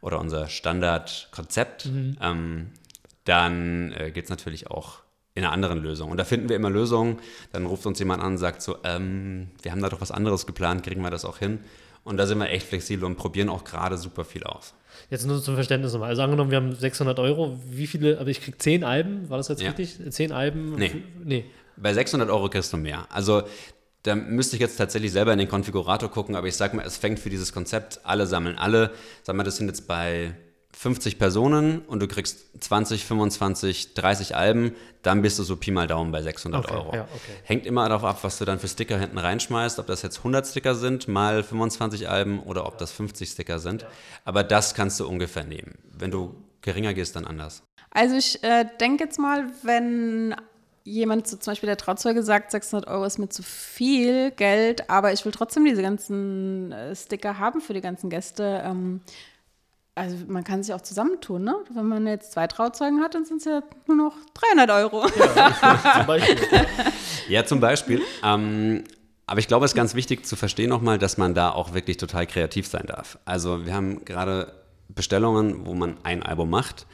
oder 0.00 0.20
unser 0.20 0.46
Standardkonzept, 0.46 1.86
mhm. 1.86 2.16
ähm, 2.20 2.70
dann 3.24 3.90
äh, 3.90 4.12
geht 4.12 4.24
es 4.24 4.30
natürlich 4.30 4.70
auch 4.70 5.00
in 5.34 5.42
einer 5.42 5.52
anderen 5.52 5.82
Lösung. 5.82 6.12
Und 6.12 6.16
da 6.16 6.24
finden 6.24 6.48
wir 6.48 6.54
immer 6.54 6.70
Lösungen. 6.70 7.18
Dann 7.50 7.66
ruft 7.66 7.86
uns 7.86 7.98
jemand 7.98 8.22
an 8.22 8.34
und 8.34 8.38
sagt 8.38 8.62
so, 8.62 8.76
ähm, 8.84 9.48
wir 9.62 9.72
haben 9.72 9.82
da 9.82 9.88
doch 9.88 10.00
was 10.00 10.12
anderes 10.12 10.46
geplant, 10.46 10.84
kriegen 10.84 11.02
wir 11.02 11.10
das 11.10 11.24
auch 11.24 11.38
hin? 11.38 11.58
Und 12.04 12.18
da 12.18 12.26
sind 12.26 12.38
wir 12.38 12.50
echt 12.50 12.68
flexibel 12.68 13.04
und 13.04 13.16
probieren 13.16 13.48
auch 13.48 13.64
gerade 13.64 13.98
super 13.98 14.24
viel 14.24 14.44
aus. 14.44 14.74
Jetzt 15.10 15.26
nur 15.26 15.42
zum 15.42 15.56
Verständnis 15.56 15.92
nochmal. 15.92 16.10
Also 16.10 16.22
angenommen, 16.22 16.52
wir 16.52 16.58
haben 16.58 16.72
600 16.72 17.18
Euro. 17.18 17.58
Wie 17.68 17.88
viele, 17.88 18.20
aber 18.20 18.28
ich 18.28 18.40
kriege 18.42 18.58
10 18.58 18.84
Alben, 18.84 19.28
war 19.28 19.38
das 19.38 19.48
jetzt 19.48 19.62
ja. 19.62 19.70
richtig? 19.70 19.98
10 20.12 20.30
Alben? 20.30 20.76
Nee. 20.76 21.02
nee. 21.24 21.44
Bei 21.76 21.92
600 21.94 22.30
Euro 22.30 22.48
kriegst 22.48 22.72
du 22.72 22.76
mehr. 22.76 23.06
Also 23.10 23.42
da 24.04 24.14
müsste 24.14 24.56
ich 24.56 24.60
jetzt 24.60 24.76
tatsächlich 24.76 25.12
selber 25.12 25.32
in 25.32 25.38
den 25.38 25.48
Konfigurator 25.48 26.10
gucken, 26.10 26.36
aber 26.36 26.46
ich 26.46 26.56
sag 26.56 26.74
mal, 26.74 26.84
es 26.84 26.96
fängt 26.96 27.18
für 27.18 27.30
dieses 27.30 27.52
Konzept, 27.52 28.00
alle 28.04 28.26
sammeln 28.26 28.58
alle. 28.58 28.92
Sag 29.22 29.34
mal, 29.34 29.44
das 29.44 29.56
sind 29.56 29.68
jetzt 29.68 29.88
bei 29.88 30.34
50 30.76 31.18
Personen 31.18 31.80
und 31.80 32.00
du 32.00 32.08
kriegst 32.08 32.62
20, 32.62 33.04
25, 33.04 33.94
30 33.94 34.36
Alben, 34.36 34.74
dann 35.02 35.22
bist 35.22 35.38
du 35.38 35.42
so 35.42 35.56
Pi 35.56 35.70
mal 35.70 35.86
Daumen 35.86 36.10
bei 36.10 36.20
600 36.20 36.64
okay, 36.64 36.74
Euro. 36.74 36.94
Ja, 36.94 37.02
okay. 37.02 37.32
Hängt 37.44 37.64
immer 37.64 37.88
darauf 37.88 38.04
ab, 38.04 38.18
was 38.22 38.38
du 38.38 38.44
dann 38.44 38.58
für 38.58 38.68
Sticker 38.68 38.98
hinten 38.98 39.18
reinschmeißt, 39.18 39.78
ob 39.78 39.86
das 39.86 40.02
jetzt 40.02 40.18
100 40.18 40.46
Sticker 40.46 40.74
sind 40.74 41.08
mal 41.08 41.42
25 41.42 42.08
Alben 42.08 42.40
oder 42.40 42.66
ob 42.66 42.76
das 42.76 42.92
50 42.92 43.30
Sticker 43.30 43.58
sind. 43.58 43.82
Ja. 43.82 43.88
Aber 44.24 44.42
das 44.42 44.74
kannst 44.74 44.98
du 45.00 45.08
ungefähr 45.08 45.44
nehmen. 45.44 45.78
Wenn 45.96 46.10
du 46.10 46.34
geringer 46.60 46.92
gehst, 46.92 47.14
dann 47.16 47.24
anders. 47.24 47.62
Also 47.90 48.16
ich 48.16 48.42
äh, 48.42 48.66
denke 48.80 49.04
jetzt 49.04 49.18
mal, 49.18 49.46
wenn 49.62 50.34
jemand, 50.84 51.26
so 51.26 51.36
zum 51.36 51.52
Beispiel 51.52 51.66
der 51.66 51.76
Trauzeuge 51.76 52.22
sagt, 52.22 52.50
600 52.50 52.88
Euro 52.88 53.04
ist 53.04 53.18
mir 53.18 53.28
zu 53.28 53.42
viel 53.42 54.30
Geld, 54.30 54.88
aber 54.90 55.12
ich 55.12 55.24
will 55.24 55.32
trotzdem 55.32 55.64
diese 55.64 55.82
ganzen 55.82 56.72
äh, 56.72 56.94
Sticker 56.94 57.38
haben 57.38 57.60
für 57.60 57.74
die 57.74 57.80
ganzen 57.80 58.10
Gäste. 58.10 58.62
Ähm, 58.64 59.00
also 59.94 60.16
man 60.26 60.44
kann 60.44 60.62
sich 60.62 60.74
auch 60.74 60.80
zusammentun, 60.80 61.44
ne? 61.44 61.54
Wenn 61.72 61.86
man 61.86 62.06
jetzt 62.06 62.32
zwei 62.32 62.46
Trauzeugen 62.46 63.00
hat, 63.00 63.14
dann 63.14 63.24
sind 63.24 63.38
es 63.38 63.44
ja 63.44 63.62
nur 63.86 63.96
noch 63.96 64.16
300 64.34 64.70
Euro. 64.70 65.06
Ja, 65.36 65.96
zum 65.98 66.06
Beispiel. 66.06 66.38
Ja, 67.28 67.44
zum 67.44 67.60
Beispiel. 67.60 68.02
Ähm, 68.22 68.84
aber 69.26 69.38
ich 69.38 69.48
glaube, 69.48 69.64
es 69.64 69.70
ist 69.70 69.76
ganz 69.76 69.94
wichtig 69.94 70.26
zu 70.26 70.36
verstehen 70.36 70.68
nochmal, 70.68 70.98
dass 70.98 71.16
man 71.16 71.32
da 71.34 71.50
auch 71.50 71.72
wirklich 71.74 71.96
total 71.96 72.26
kreativ 72.26 72.66
sein 72.66 72.86
darf. 72.86 73.18
Also 73.24 73.64
wir 73.64 73.72
haben 73.72 74.04
gerade 74.04 74.52
Bestellungen, 74.88 75.64
wo 75.64 75.74
man 75.74 75.96
ein 76.02 76.22
Album 76.22 76.50
macht. 76.50 76.86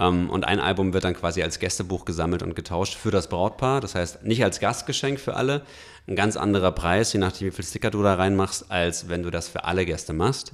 Ähm, 0.00 0.30
und 0.30 0.44
ein 0.44 0.58
Album 0.58 0.92
wird 0.92 1.04
dann 1.04 1.14
quasi 1.14 1.42
als 1.42 1.58
Gästebuch 1.58 2.04
gesammelt 2.04 2.42
und 2.42 2.56
getauscht 2.56 2.94
für 2.94 3.10
das 3.10 3.28
Brautpaar. 3.28 3.80
Das 3.80 3.94
heißt, 3.94 4.24
nicht 4.24 4.42
als 4.42 4.58
Gastgeschenk 4.58 5.20
für 5.20 5.36
alle. 5.36 5.62
Ein 6.08 6.16
ganz 6.16 6.36
anderer 6.36 6.72
Preis, 6.72 7.12
je 7.12 7.20
nachdem, 7.20 7.48
wie 7.48 7.52
viel 7.52 7.64
Sticker 7.64 7.90
du 7.90 8.02
da 8.02 8.14
reinmachst, 8.14 8.70
als 8.70 9.08
wenn 9.08 9.22
du 9.22 9.30
das 9.30 9.48
für 9.48 9.64
alle 9.64 9.84
Gäste 9.84 10.14
machst. 10.14 10.52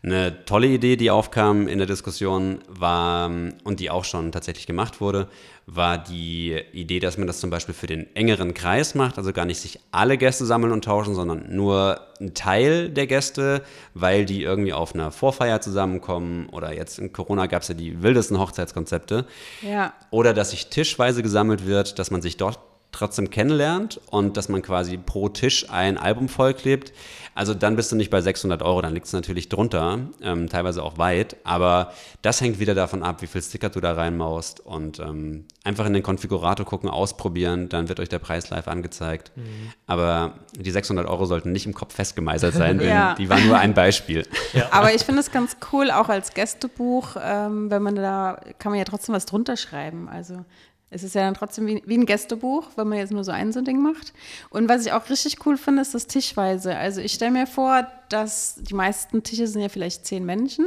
Eine 0.00 0.44
tolle 0.44 0.68
Idee, 0.68 0.96
die 0.96 1.10
aufkam 1.10 1.66
in 1.66 1.78
der 1.78 1.86
Diskussion, 1.88 2.60
war 2.68 3.28
und 3.64 3.80
die 3.80 3.90
auch 3.90 4.04
schon 4.04 4.30
tatsächlich 4.30 4.66
gemacht 4.66 5.00
wurde, 5.00 5.28
war 5.66 5.98
die 5.98 6.56
Idee, 6.72 7.00
dass 7.00 7.18
man 7.18 7.26
das 7.26 7.40
zum 7.40 7.50
Beispiel 7.50 7.74
für 7.74 7.88
den 7.88 8.14
engeren 8.14 8.54
Kreis 8.54 8.94
macht, 8.94 9.18
also 9.18 9.32
gar 9.32 9.44
nicht 9.44 9.60
sich 9.60 9.80
alle 9.90 10.16
Gäste 10.16 10.46
sammeln 10.46 10.72
und 10.72 10.84
tauschen, 10.84 11.16
sondern 11.16 11.54
nur 11.54 12.00
ein 12.20 12.32
Teil 12.32 12.90
der 12.90 13.08
Gäste, 13.08 13.62
weil 13.92 14.24
die 14.24 14.44
irgendwie 14.44 14.72
auf 14.72 14.94
einer 14.94 15.10
Vorfeier 15.10 15.60
zusammenkommen 15.60 16.48
oder 16.50 16.72
jetzt 16.72 17.00
in 17.00 17.12
Corona 17.12 17.46
gab 17.46 17.62
es 17.62 17.68
ja 17.68 17.74
die 17.74 18.00
wildesten 18.00 18.38
Hochzeitskonzepte. 18.38 19.26
Ja. 19.62 19.94
Oder 20.10 20.32
dass 20.32 20.52
sich 20.52 20.68
tischweise 20.68 21.24
gesammelt 21.24 21.66
wird, 21.66 21.98
dass 21.98 22.12
man 22.12 22.22
sich 22.22 22.36
dort 22.36 22.60
trotzdem 22.92 23.30
kennenlernt 23.30 24.00
und 24.10 24.36
dass 24.36 24.48
man 24.48 24.62
quasi 24.62 24.96
pro 24.96 25.28
Tisch 25.28 25.68
ein 25.70 25.98
Album 25.98 26.28
vollklebt. 26.28 26.92
Also 27.34 27.54
dann 27.54 27.76
bist 27.76 27.92
du 27.92 27.96
nicht 27.96 28.10
bei 28.10 28.20
600 28.20 28.62
Euro, 28.62 28.82
dann 28.82 28.94
liegt 28.94 29.06
es 29.06 29.12
natürlich 29.12 29.48
drunter, 29.48 30.00
ähm, 30.22 30.48
teilweise 30.48 30.82
auch 30.82 30.98
weit. 30.98 31.36
Aber 31.44 31.92
das 32.20 32.40
hängt 32.40 32.58
wieder 32.58 32.74
davon 32.74 33.04
ab, 33.04 33.22
wie 33.22 33.28
viel 33.28 33.42
Sticker 33.42 33.68
du 33.68 33.80
da 33.80 33.92
reinmaust 33.92 34.58
und 34.58 34.98
ähm, 34.98 35.44
einfach 35.62 35.86
in 35.86 35.92
den 35.92 36.02
Konfigurator 36.02 36.66
gucken, 36.66 36.88
ausprobieren, 36.88 37.68
dann 37.68 37.88
wird 37.88 38.00
euch 38.00 38.08
der 38.08 38.18
Preis 38.18 38.50
live 38.50 38.66
angezeigt. 38.66 39.30
Mhm. 39.36 39.72
Aber 39.86 40.34
die 40.56 40.70
600 40.70 41.06
Euro 41.06 41.26
sollten 41.26 41.52
nicht 41.52 41.66
im 41.66 41.74
Kopf 41.74 41.94
festgemeißelt 41.94 42.54
sein, 42.54 42.78
denn 42.80 42.88
ja. 42.88 43.14
die 43.14 43.28
waren 43.28 43.46
nur 43.46 43.58
ein 43.58 43.74
Beispiel. 43.74 44.26
Ja. 44.52 44.68
Aber 44.72 44.92
ich 44.92 45.02
finde 45.02 45.20
es 45.20 45.30
ganz 45.30 45.58
cool, 45.72 45.90
auch 45.90 46.08
als 46.08 46.34
Gästebuch, 46.34 47.16
ähm, 47.22 47.70
wenn 47.70 47.82
man 47.82 47.94
da, 47.94 48.40
kann 48.58 48.72
man 48.72 48.78
ja 48.80 48.84
trotzdem 48.84 49.14
was 49.14 49.26
drunter 49.26 49.56
schreiben. 49.56 50.08
Also 50.08 50.44
es 50.90 51.02
ist 51.02 51.14
ja 51.14 51.22
dann 51.22 51.34
trotzdem 51.34 51.66
wie, 51.66 51.82
wie, 51.84 51.98
ein 51.98 52.06
Gästebuch, 52.06 52.68
wenn 52.76 52.88
man 52.88 52.98
jetzt 52.98 53.12
nur 53.12 53.24
so 53.24 53.32
ein 53.32 53.52
so 53.52 53.60
Ding 53.60 53.82
macht. 53.82 54.12
Und 54.50 54.68
was 54.68 54.86
ich 54.86 54.92
auch 54.92 55.08
richtig 55.10 55.44
cool 55.46 55.56
finde, 55.56 55.82
ist 55.82 55.94
das 55.94 56.06
Tischweise. 56.06 56.76
Also 56.76 57.00
ich 57.00 57.12
stelle 57.12 57.32
mir 57.32 57.46
vor, 57.46 57.86
dass 58.08 58.56
die 58.56 58.74
meisten 58.74 59.22
Tische 59.22 59.46
sind 59.46 59.60
ja 59.62 59.68
vielleicht 59.68 60.06
zehn 60.06 60.24
Menschen. 60.24 60.66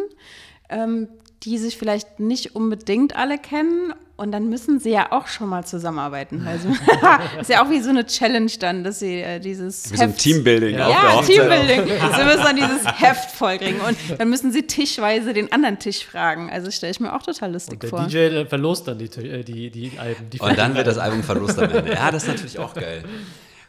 Ähm, 0.69 1.07
die 1.43 1.57
sich 1.57 1.77
vielleicht 1.77 2.19
nicht 2.19 2.55
unbedingt 2.55 3.15
alle 3.15 3.37
kennen 3.37 3.93
und 4.21 4.31
dann 4.31 4.49
müssen 4.49 4.79
sie 4.79 4.91
ja 4.91 5.11
auch 5.11 5.27
schon 5.27 5.49
mal 5.49 5.65
zusammenarbeiten. 5.65 6.45
Also 6.47 6.69
ist 7.41 7.49
ja 7.49 7.65
auch 7.65 7.69
wie 7.71 7.81
so 7.81 7.89
eine 7.89 8.05
Challenge 8.05 8.51
dann, 8.59 8.83
dass 8.83 8.99
sie 8.99 9.19
äh, 9.21 9.39
dieses 9.39 9.91
wie 9.91 9.97
so 9.97 10.03
ein 10.03 10.15
Teambuilding. 10.15 10.77
Ja, 10.77 10.89
ja 10.89 11.21
Teambuilding. 11.21 11.85
sie 11.87 12.23
müssen 12.23 12.43
dann 12.43 12.55
dieses 12.55 12.85
Heft 12.85 13.31
vollkriegen 13.31 13.81
und 13.81 13.97
dann 14.19 14.29
müssen 14.29 14.51
sie 14.51 14.61
tischweise 14.61 15.33
den 15.33 15.51
anderen 15.51 15.79
Tisch 15.79 16.05
fragen. 16.05 16.51
Also 16.51 16.69
stelle 16.69 16.91
ich 16.91 16.99
mir 16.99 17.15
auch 17.15 17.23
total 17.23 17.51
lustig 17.51 17.73
und 17.73 17.83
der 17.83 17.89
vor. 17.89 18.07
DJ 18.07 18.45
verlost 18.47 18.87
dann 18.87 18.99
die, 18.99 19.05
äh, 19.05 19.43
die, 19.43 19.71
die 19.71 19.97
Alben. 19.97 20.29
Die 20.29 20.39
und 20.39 20.55
dann 20.55 20.75
wird 20.75 20.85
das 20.85 20.99
Album 20.99 21.23
verlost 21.23 21.57
am 21.57 21.71
Ende. 21.71 21.91
Ja, 21.91 22.11
das 22.11 22.23
ist 22.23 22.29
natürlich 22.29 22.59
auch 22.59 22.75
geil. 22.75 23.03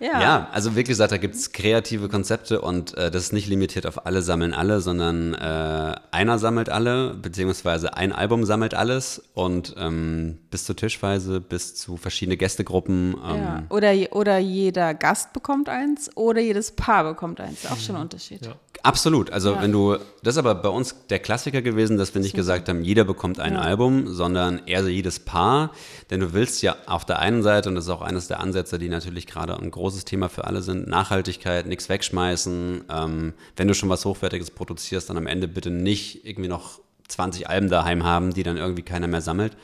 Ja. 0.02 0.20
ja, 0.20 0.48
also 0.50 0.70
wirklich 0.70 0.88
gesagt, 0.88 1.12
da 1.12 1.16
gibt 1.16 1.36
es 1.36 1.52
kreative 1.52 2.08
Konzepte 2.08 2.60
und 2.60 2.96
äh, 2.96 3.08
das 3.12 3.22
ist 3.22 3.32
nicht 3.32 3.46
limitiert 3.46 3.86
auf 3.86 4.04
alle 4.04 4.20
sammeln 4.22 4.52
alle, 4.52 4.80
sondern 4.80 5.32
äh, 5.32 5.94
einer 6.10 6.40
sammelt 6.40 6.70
alle, 6.70 7.14
beziehungsweise 7.14 7.96
ein 7.96 8.10
Album 8.10 8.44
sammelt 8.44 8.74
alles 8.74 9.22
und 9.34 9.76
ähm, 9.78 10.38
bis 10.50 10.64
zur 10.64 10.74
Tischweise, 10.74 11.40
bis 11.40 11.76
zu 11.76 11.96
verschiedene 11.96 12.36
Gästegruppen. 12.36 13.14
Ähm, 13.24 13.36
ja. 13.36 13.62
oder, 13.68 13.92
oder 14.10 14.38
jeder 14.38 14.92
Gast 14.94 15.32
bekommt 15.32 15.68
eins 15.68 16.10
oder 16.16 16.40
jedes 16.40 16.72
Paar 16.72 17.04
bekommt 17.04 17.40
eins. 17.40 17.64
Auch 17.70 17.78
schon 17.78 17.94
ein 17.94 18.02
Unterschied. 18.02 18.44
Ja. 18.44 18.54
Absolut. 18.82 19.30
Also 19.30 19.54
ja. 19.54 19.62
wenn 19.62 19.70
du, 19.70 19.96
das 20.22 20.34
ist 20.34 20.38
aber 20.38 20.56
bei 20.56 20.68
uns 20.68 20.96
der 21.08 21.20
Klassiker 21.20 21.62
gewesen, 21.62 21.98
dass 21.98 22.14
wir 22.14 22.20
nicht 22.20 22.34
gesagt 22.34 22.68
haben, 22.68 22.82
jeder 22.82 23.04
bekommt 23.04 23.38
ein 23.38 23.56
Album, 23.56 24.08
sondern 24.12 24.62
eher 24.66 24.82
so 24.82 24.88
jedes 24.88 25.20
Paar. 25.20 25.70
Denn 26.10 26.20
du 26.20 26.32
willst 26.32 26.62
ja 26.62 26.76
auf 26.86 27.04
der 27.04 27.20
einen 27.20 27.42
Seite, 27.42 27.68
und 27.68 27.76
das 27.76 27.84
ist 27.84 27.90
auch 27.90 28.02
eines 28.02 28.26
der 28.26 28.40
Ansätze, 28.40 28.78
die 28.80 28.88
natürlich 28.88 29.26
gerade 29.26 29.56
ein 29.56 29.70
großes 29.70 29.92
großes 29.92 30.04
Thema 30.04 30.28
für 30.28 30.44
alle 30.44 30.62
sind. 30.62 30.88
Nachhaltigkeit, 30.88 31.66
nichts 31.66 31.88
wegschmeißen. 31.88 32.84
Ähm, 32.88 33.34
wenn 33.56 33.68
du 33.68 33.74
schon 33.74 33.88
was 33.88 34.04
Hochwertiges 34.04 34.50
produzierst, 34.50 35.08
dann 35.10 35.16
am 35.16 35.26
Ende 35.26 35.48
bitte 35.48 35.70
nicht 35.70 36.24
irgendwie 36.24 36.48
noch 36.48 36.80
20 37.08 37.48
Alben 37.48 37.68
daheim 37.68 38.04
haben, 38.04 38.32
die 38.32 38.42
dann 38.42 38.56
irgendwie 38.56 38.82
keiner 38.82 39.06
mehr 39.06 39.20
sammelt, 39.20 39.56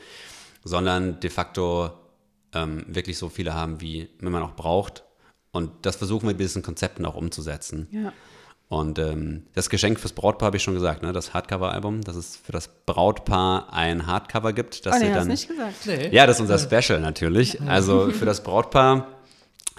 sondern 0.63 1.19
de 1.19 1.29
facto 1.29 1.91
ähm, 2.53 2.85
wirklich 2.87 3.17
so 3.17 3.29
viele 3.29 3.53
haben, 3.53 3.81
wie 3.81 4.09
man 4.21 4.43
auch 4.43 4.55
braucht. 4.55 5.03
Und 5.51 5.71
das 5.81 5.95
versuchen 5.95 6.27
wir 6.27 6.33
mit 6.33 6.39
diesen 6.39 6.61
Konzepten 6.61 7.05
auch 7.05 7.15
umzusetzen. 7.15 7.87
Ja. 7.91 8.13
Und 8.69 8.99
ähm, 8.99 9.47
das 9.55 9.69
Geschenk 9.69 9.99
fürs 9.99 10.13
Brautpaar 10.13 10.47
habe 10.47 10.57
ich 10.57 10.63
schon 10.63 10.75
gesagt, 10.75 11.01
ne? 11.01 11.11
das 11.11 11.33
Hardcover-Album, 11.33 12.01
dass 12.01 12.15
es 12.15 12.37
für 12.37 12.51
das 12.51 12.69
Brautpaar 12.85 13.73
ein 13.73 14.05
Hardcover 14.05 14.53
gibt. 14.53 14.85
Dass 14.85 14.95
oh, 14.95 14.99
nee, 14.99 15.11
dann, 15.11 15.27
nicht 15.27 15.47
gesagt. 15.47 15.85
Nee. 15.85 16.09
Ja, 16.09 16.27
das 16.27 16.39
ist 16.39 16.41
unser 16.49 16.59
Special 16.59 17.01
natürlich. 17.01 17.59
Also 17.61 18.11
für 18.11 18.25
das 18.25 18.43
Brautpaar 18.43 19.07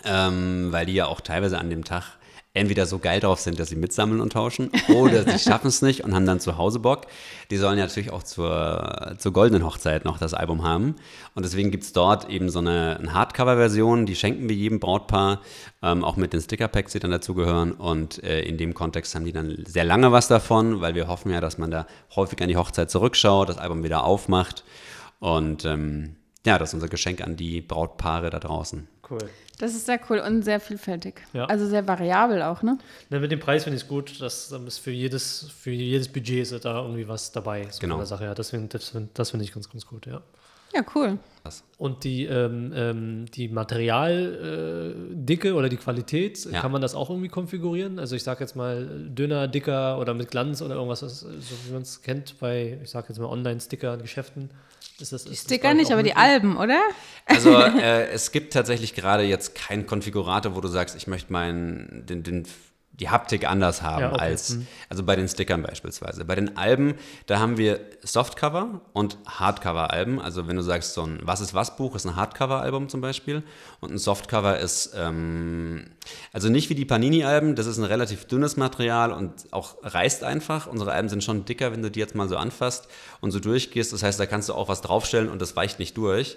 ähm, 0.05 0.69
weil 0.71 0.87
die 0.87 0.95
ja 0.95 1.07
auch 1.07 1.21
teilweise 1.21 1.59
an 1.59 1.71
dem 1.71 1.85
Tag 1.85 2.17
entweder 2.53 2.87
so 2.87 2.99
geil 2.99 3.21
drauf 3.21 3.39
sind, 3.39 3.61
dass 3.61 3.69
sie 3.69 3.77
mitsammeln 3.77 4.21
und 4.21 4.33
tauschen, 4.33 4.71
oder 4.89 5.25
sie 5.25 5.39
schaffen 5.51 5.69
es 5.69 5.83
nicht 5.83 6.03
und 6.03 6.15
haben 6.15 6.27
dann 6.27 6.41
zu 6.41 6.59
Hause 6.59 6.81
Bock. 6.81 7.07
Die 7.51 7.57
sollen 7.57 7.79
ja 7.79 7.85
natürlich 7.85 8.11
auch 8.11 8.25
zur, 8.25 9.15
zur 9.19 9.33
goldenen 9.33 9.65
Hochzeit 9.65 10.05
noch 10.05 10.19
das 10.19 10.35
Album 10.35 10.65
haben. 10.65 10.97
Und 11.35 11.45
deswegen 11.45 11.71
gibt 11.71 11.85
es 11.85 11.93
dort 11.93 12.29
eben 12.29 12.51
so 12.51 12.59
eine, 12.59 12.97
eine 12.99 13.15
Hardcover-Version, 13.15 14.05
die 14.05 14.17
schenken 14.17 14.49
wir 14.49 14.57
jedem 14.57 14.81
Brautpaar, 14.81 15.41
ähm, 15.83 16.03
auch 16.03 16.17
mit 16.17 16.33
den 16.33 16.41
Sticker-Packs, 16.41 16.93
die 16.93 16.99
dann 16.99 17.13
dazugehören. 17.13 17.73
Und 17.73 18.23
äh, 18.25 18.43
in 18.43 18.59
dem 18.59 18.75
Kontext 18.75 19.15
haben 19.15 19.25
die 19.25 19.33
dann 19.33 19.65
sehr 19.67 19.85
lange 19.85 20.11
was 20.11 20.27
davon, 20.27 20.81
weil 20.81 20.97
wir 20.97 21.07
hoffen 21.07 21.31
ja, 21.31 21.41
dass 21.41 21.57
man 21.57 21.71
da 21.71 21.87
häufig 22.17 22.43
an 22.43 22.49
die 22.49 22.57
Hochzeit 22.57 22.91
zurückschaut, 22.91 23.49
das 23.49 23.59
Album 23.59 23.85
wieder 23.85 24.03
aufmacht. 24.03 24.65
Und 25.21 25.65
ähm, 25.65 26.17
ja, 26.45 26.59
das 26.59 26.71
ist 26.71 26.75
unser 26.75 26.89
Geschenk 26.89 27.21
an 27.21 27.37
die 27.37 27.61
Brautpaare 27.61 28.31
da 28.31 28.41
draußen. 28.41 28.89
Cool. 29.09 29.29
Das 29.61 29.75
ist 29.75 29.85
sehr 29.85 30.01
cool 30.09 30.21
und 30.21 30.43
sehr 30.43 30.59
vielfältig. 30.59 31.21
Ja. 31.35 31.45
Also 31.45 31.67
sehr 31.67 31.87
variabel 31.87 32.41
auch, 32.41 32.63
ne? 32.63 32.79
Ja, 33.11 33.19
mit 33.19 33.31
dem 33.31 33.41
Preis 33.41 33.65
finde 33.65 33.77
ich 33.77 33.83
es 33.83 33.89
gut, 33.89 34.19
dass 34.23 34.51
ist 34.51 34.79
für 34.79 34.91
jedes, 34.91 35.51
für 35.51 35.71
jedes 35.71 36.09
Budget 36.09 36.51
ist 36.51 36.65
da 36.65 36.81
irgendwie 36.81 37.07
was 37.07 37.31
dabei. 37.31 37.67
So 37.71 37.79
genau. 37.79 38.03
Sache. 38.05 38.25
Ja, 38.25 38.35
das 38.35 38.49
finde 38.51 38.69
das 38.69 38.89
find, 38.89 39.11
das 39.19 39.31
find 39.31 39.43
ich 39.43 39.53
ganz, 39.53 39.69
ganz 39.69 39.85
gut, 39.85 40.07
ja. 40.07 40.23
Ja, 40.73 40.83
cool. 40.95 41.19
Und 41.79 42.05
die, 42.05 42.27
ähm, 42.27 42.73
ähm, 42.75 43.25
die 43.35 43.49
Materialdicke 43.49 45.49
äh, 45.49 45.53
oder 45.53 45.69
die 45.69 45.77
Qualität, 45.77 46.43
ja. 46.45 46.61
kann 46.61 46.71
man 46.73 46.81
das 46.81 46.95
auch 46.95 47.11
irgendwie 47.11 47.29
konfigurieren? 47.29 47.99
Also 47.99 48.17
ich 48.17 48.23
sage 48.23 48.41
jetzt 48.41 48.57
mal 48.57 48.87
dünner, 49.09 49.49
dicker 49.49 49.99
oder 49.99 50.15
mit 50.15 50.31
Glanz 50.31 50.63
oder 50.63 50.77
irgendwas, 50.77 51.01
so 51.01 51.27
wie 51.67 51.73
man 51.73 51.83
es 51.83 52.01
kennt 52.03 52.39
bei, 52.39 52.79
ich 52.83 52.91
sage 52.91 53.09
jetzt 53.09 53.19
mal 53.19 53.27
Online-Sticker-Geschäften. 53.27 54.51
Ist 55.01 55.13
das, 55.13 55.25
die 55.25 55.37
Sticker 55.37 55.75
nicht, 55.75 55.93
aber 55.93 56.03
die 56.03 56.17
Alben, 56.17 56.57
oder? 56.57 56.81
Also 57.27 57.57
äh, 57.59 58.09
es 58.09 58.33
gibt 58.33 58.53
tatsächlich 58.53 58.95
gerade 58.95 59.23
jetzt 59.23 59.55
keinen 59.55 59.87
Konfigurator, 59.87 60.55
wo 60.55 60.61
du 60.61 60.69
sagst, 60.69 60.97
ich 60.97 61.07
möchte 61.07 61.33
meinen, 61.33 62.05
den, 62.07 62.23
den 62.23 62.47
die 63.01 63.09
Haptik 63.09 63.49
anders 63.49 63.81
haben 63.81 64.03
ja, 64.03 64.13
okay. 64.13 64.21
als, 64.21 64.51
mhm. 64.51 64.67
also 64.91 65.03
bei 65.03 65.17
den 65.17 65.27
Stickern 65.27 65.63
beispielsweise. 65.63 66.25
Bei 66.27 66.35
den 66.35 66.59
Alben, 66.59 66.95
da 67.27 67.39
haben 67.39 67.57
wir 67.57 67.81
Softcover 68.03 68.83
und 68.93 69.17
Hardcover-Alben. 69.27 70.21
Also 70.21 70.47
wenn 70.47 70.57
du 70.57 70.63
sagst, 70.63 70.93
so 70.93 71.03
ein 71.03 71.19
Was 71.23 71.41
ist 71.41 71.55
was 71.55 71.77
Buch 71.77 71.97
ist 71.97 72.07
ein 72.07 72.15
Hardcover-Album 72.15 72.91
zum 72.91 73.01
Beispiel 73.01 73.43
und 73.81 73.91
ein 73.91 73.99
Softcover 73.99 74.59
ist, 74.59 74.93
ähm, 74.95 75.87
also 76.33 76.51
nicht 76.51 76.69
wie 76.69 76.75
die 76.75 76.85
Panini-Alben, 76.85 77.55
das 77.55 77.67
ist 77.67 77.79
ein 77.79 77.85
relativ 77.85 78.27
dünnes 78.27 78.59
Material 78.59 79.13
und 79.13 79.33
auch 79.51 79.77
reißt 79.83 80.23
einfach. 80.23 80.67
Unsere 80.67 80.93
Alben 80.93 81.09
sind 81.09 81.25
schon 81.25 81.47
dicker, 81.47 81.73
wenn 81.73 81.83
du 81.83 81.91
die 81.91 82.01
jetzt 82.01 82.15
mal 82.15 82.29
so 82.29 82.37
anfasst 82.37 82.89
und 83.23 83.31
so 83.31 83.41
durchgehst. 83.41 83.95
Das 83.95 84.03
heißt, 84.03 84.21
da 84.21 84.27
kannst 84.27 84.51
du 84.51 84.55
auch 84.55 84.69
was 84.69 84.83
draufstellen 84.83 85.31
und 85.31 85.41
das 85.41 85.57
weicht 85.57 85.79
nicht 85.79 85.97
durch. 85.97 86.37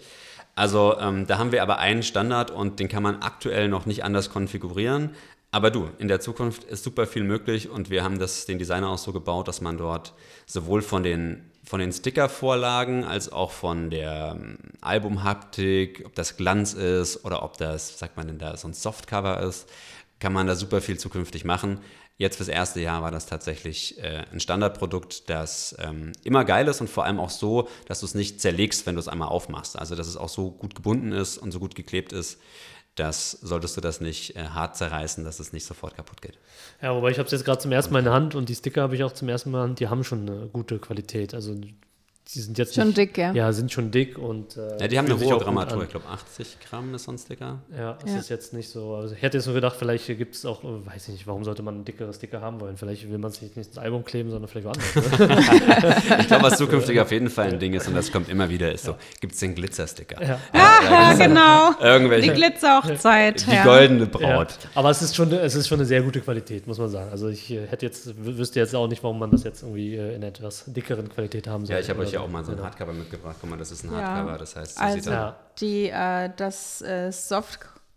Also 0.55 0.97
ähm, 0.99 1.25
da 1.25 1.39
haben 1.39 1.51
wir 1.51 1.63
aber 1.63 1.79
einen 1.79 2.03
Standard 2.03 2.51
und 2.51 2.79
den 2.79 2.87
kann 2.87 3.01
man 3.01 3.21
aktuell 3.21 3.69
noch 3.69 3.87
nicht 3.87 4.03
anders 4.03 4.29
konfigurieren. 4.29 5.15
Aber 5.53 5.69
du, 5.69 5.87
in 5.99 6.07
der 6.07 6.19
Zukunft 6.19 6.63
ist 6.63 6.83
super 6.83 7.05
viel 7.05 7.23
möglich 7.23 7.69
und 7.69 7.91
wir 7.91 8.03
haben 8.03 8.17
das 8.17 8.47
den 8.47 8.57
Designer 8.57 8.89
auch 8.89 8.97
so 8.97 9.13
gebaut, 9.13 9.47
dass 9.47 9.61
man 9.61 9.77
dort 9.77 10.15
sowohl 10.47 10.81
von 10.81 11.03
den, 11.03 11.51
von 11.63 11.79
den 11.79 11.91
Sticker-Vorlagen 11.91 13.03
als 13.03 13.31
auch 13.31 13.51
von 13.51 13.91
der 13.91 14.35
ähm, 14.35 14.57
Albumhaptik, 14.81 16.05
ob 16.07 16.15
das 16.15 16.37
Glanz 16.37 16.73
ist 16.73 17.23
oder 17.23 17.43
ob 17.43 17.55
das, 17.57 17.99
sagt 17.99 18.17
man 18.17 18.25
denn 18.25 18.39
da, 18.39 18.57
so 18.57 18.67
ein 18.67 18.73
Softcover 18.73 19.41
ist, 19.41 19.69
kann 20.19 20.33
man 20.33 20.47
da 20.47 20.55
super 20.55 20.81
viel 20.81 20.97
zukünftig 20.97 21.45
machen. 21.45 21.81
Jetzt 22.17 22.37
fürs 22.37 22.49
erste 22.49 22.79
Jahr 22.79 23.03
war 23.03 23.11
das 23.11 23.27
tatsächlich 23.27 23.99
äh, 24.01 24.23
ein 24.31 24.39
Standardprodukt, 24.39 25.29
das 25.29 25.75
ähm, 25.77 26.13
immer 26.23 26.45
geil 26.45 26.67
ist 26.67 26.81
und 26.81 26.89
vor 26.89 27.05
allem 27.05 27.19
auch 27.19 27.29
so, 27.29 27.69
dass 27.87 27.99
du 27.99 28.07
es 28.07 28.15
nicht 28.15 28.41
zerlegst, 28.41 28.87
wenn 28.87 28.95
du 28.95 28.99
es 28.99 29.07
einmal 29.07 29.27
aufmachst. 29.27 29.77
Also 29.77 29.93
dass 29.93 30.07
es 30.07 30.17
auch 30.17 30.29
so 30.29 30.49
gut 30.49 30.73
gebunden 30.73 31.11
ist 31.11 31.37
und 31.37 31.51
so 31.51 31.59
gut 31.59 31.75
geklebt 31.75 32.11
ist, 32.11 32.39
dass 32.95 33.31
solltest 33.31 33.75
du 33.77 33.81
das 33.81 34.01
nicht 34.01 34.35
äh, 34.35 34.43
hart 34.45 34.75
zerreißen, 34.75 35.23
dass 35.23 35.39
es 35.39 35.53
nicht 35.53 35.65
sofort 35.65 35.95
kaputt 35.95 36.21
geht. 36.21 36.37
Ja, 36.81 36.95
wobei 36.95 37.11
ich 37.11 37.17
habe 37.17 37.25
es 37.25 37.31
jetzt 37.31 37.45
gerade 37.45 37.59
zum 37.59 37.71
ersten 37.71 37.93
Mal 37.93 37.99
in 37.99 38.05
der 38.05 38.13
Hand 38.13 38.35
und 38.35 38.49
die 38.49 38.55
Sticker 38.55 38.83
habe 38.83 38.95
ich 38.95 39.03
auch 39.03 39.13
zum 39.13 39.29
ersten 39.29 39.51
Mal 39.51 39.59
in 39.59 39.61
der 39.61 39.69
Hand, 39.69 39.79
die 39.79 39.87
haben 39.87 40.03
schon 40.03 40.29
eine 40.29 40.47
gute 40.47 40.79
Qualität. 40.79 41.33
Also 41.33 41.55
die 42.35 42.41
sind 42.41 42.57
jetzt 42.57 42.75
Schon 42.75 42.87
nicht, 42.87 42.97
dick, 42.97 43.17
ja. 43.17 43.31
Ja, 43.33 43.51
sind 43.53 43.71
schon 43.71 43.91
dick 43.91 44.17
und 44.17 44.57
äh, 44.57 44.77
Ja, 44.81 44.87
die 44.87 44.97
haben 44.97 45.05
eine 45.05 45.19
hohe 45.19 45.37
Grammatur. 45.37 45.83
Ich 45.83 45.89
glaube, 45.89 46.07
80 46.07 46.57
Gramm 46.69 46.93
ist 46.95 47.03
so 47.03 47.11
ein 47.11 47.17
Sticker. 47.17 47.59
Ja, 47.77 47.97
das 48.01 48.11
Ja. 48.11 48.17
ist 48.19 48.29
jetzt 48.29 48.53
nicht 48.53 48.69
so. 48.69 48.95
Also 48.95 49.15
ich 49.15 49.21
hätte 49.21 49.37
jetzt 49.37 49.45
nur 49.45 49.55
gedacht, 49.55 49.75
vielleicht 49.77 50.07
gibt 50.07 50.35
es 50.35 50.45
auch, 50.45 50.63
äh, 50.63 50.85
weiß 50.85 51.07
ich 51.09 51.13
nicht, 51.13 51.27
warum 51.27 51.43
sollte 51.43 51.63
man 51.63 51.81
ein 51.81 51.85
dickeres 51.85 52.15
Sticker 52.17 52.41
haben 52.41 52.59
wollen? 52.59 52.77
Vielleicht 52.77 53.09
will 53.09 53.17
man 53.17 53.31
es 53.31 53.41
nicht 53.41 53.55
ins 53.55 53.77
Album 53.77 54.03
kleben, 54.03 54.29
sondern 54.31 54.49
vielleicht 54.49 54.65
woanders. 54.65 54.93
Ich 56.19 56.27
glaube, 56.27 56.43
was 56.43 56.57
zukünftig 56.57 56.99
auf 56.99 57.11
jeden 57.11 57.29
Fall 57.29 57.49
ein 57.53 57.59
Ding 57.59 57.73
ist 57.73 57.87
und 57.87 57.95
das 57.95 58.11
kommt 58.11 58.29
immer 58.29 58.49
wieder, 58.49 58.71
ist 58.71 58.85
so, 58.85 58.95
gibt 59.21 59.33
es 59.33 59.39
den 59.39 59.55
Glitzersticker? 59.55 60.21
Ja. 60.23 60.39
Ah, 60.53 61.13
genau. 61.13 61.73
Die 61.79 61.83
Irgendwelche, 61.85 62.33
Glitzerhochzeit. 62.33 63.45
die 63.47 63.51
ja. 63.55 63.63
goldene 63.63 64.01
Ja. 64.03 64.05
Braut. 64.05 64.57
Aber 64.75 64.89
es 64.89 65.01
ist, 65.01 65.15
schon, 65.15 65.31
es 65.31 65.55
ist 65.55 65.67
schon 65.67 65.79
eine 65.79 65.85
sehr 65.85 66.01
gute 66.01 66.21
Qualität, 66.21 66.67
muss 66.67 66.77
man 66.77 66.89
sagen. 66.89 67.09
Also 67.11 67.27
ich 67.29 67.51
äh, 67.51 67.67
hätte 67.67 67.85
jetzt, 67.85 68.13
wüsste 68.23 68.59
jetzt 68.59 68.75
auch 68.75 68.87
nicht, 68.87 69.03
warum 69.03 69.19
man 69.19 69.31
das 69.31 69.43
jetzt 69.43 69.63
irgendwie 69.63 69.95
äh, 69.95 70.15
in 70.15 70.23
etwas 70.23 70.63
dickeren 70.67 71.09
Qualität 71.09 71.47
haben 71.47 71.65
soll. 71.65 71.75
Ja, 71.75 71.81
ich 71.81 71.89
habe 71.89 72.01
euch 72.01 72.11
ja 72.11 72.21
auch 72.23 72.29
mal 72.29 72.43
so 72.43 72.51
ein. 72.53 72.61
Hardcover 72.63 72.93
mitgebracht. 72.93 73.35
Guck 73.39 73.49
mal, 73.49 73.57
das 73.57 73.71
ist 73.71 73.83
ein 73.83 73.91
Ja. 73.91 74.01
Hardcover, 74.01 74.37
das 74.37 74.55
heißt, 74.55 74.75
so 74.77 74.79
sieht 74.79 74.83
Also 74.95 75.09
er 75.11 75.15
Ja. 75.17 75.35
die, 75.59 75.89
äh, 75.89 76.29
das 76.35 76.81
äh, 76.81 77.11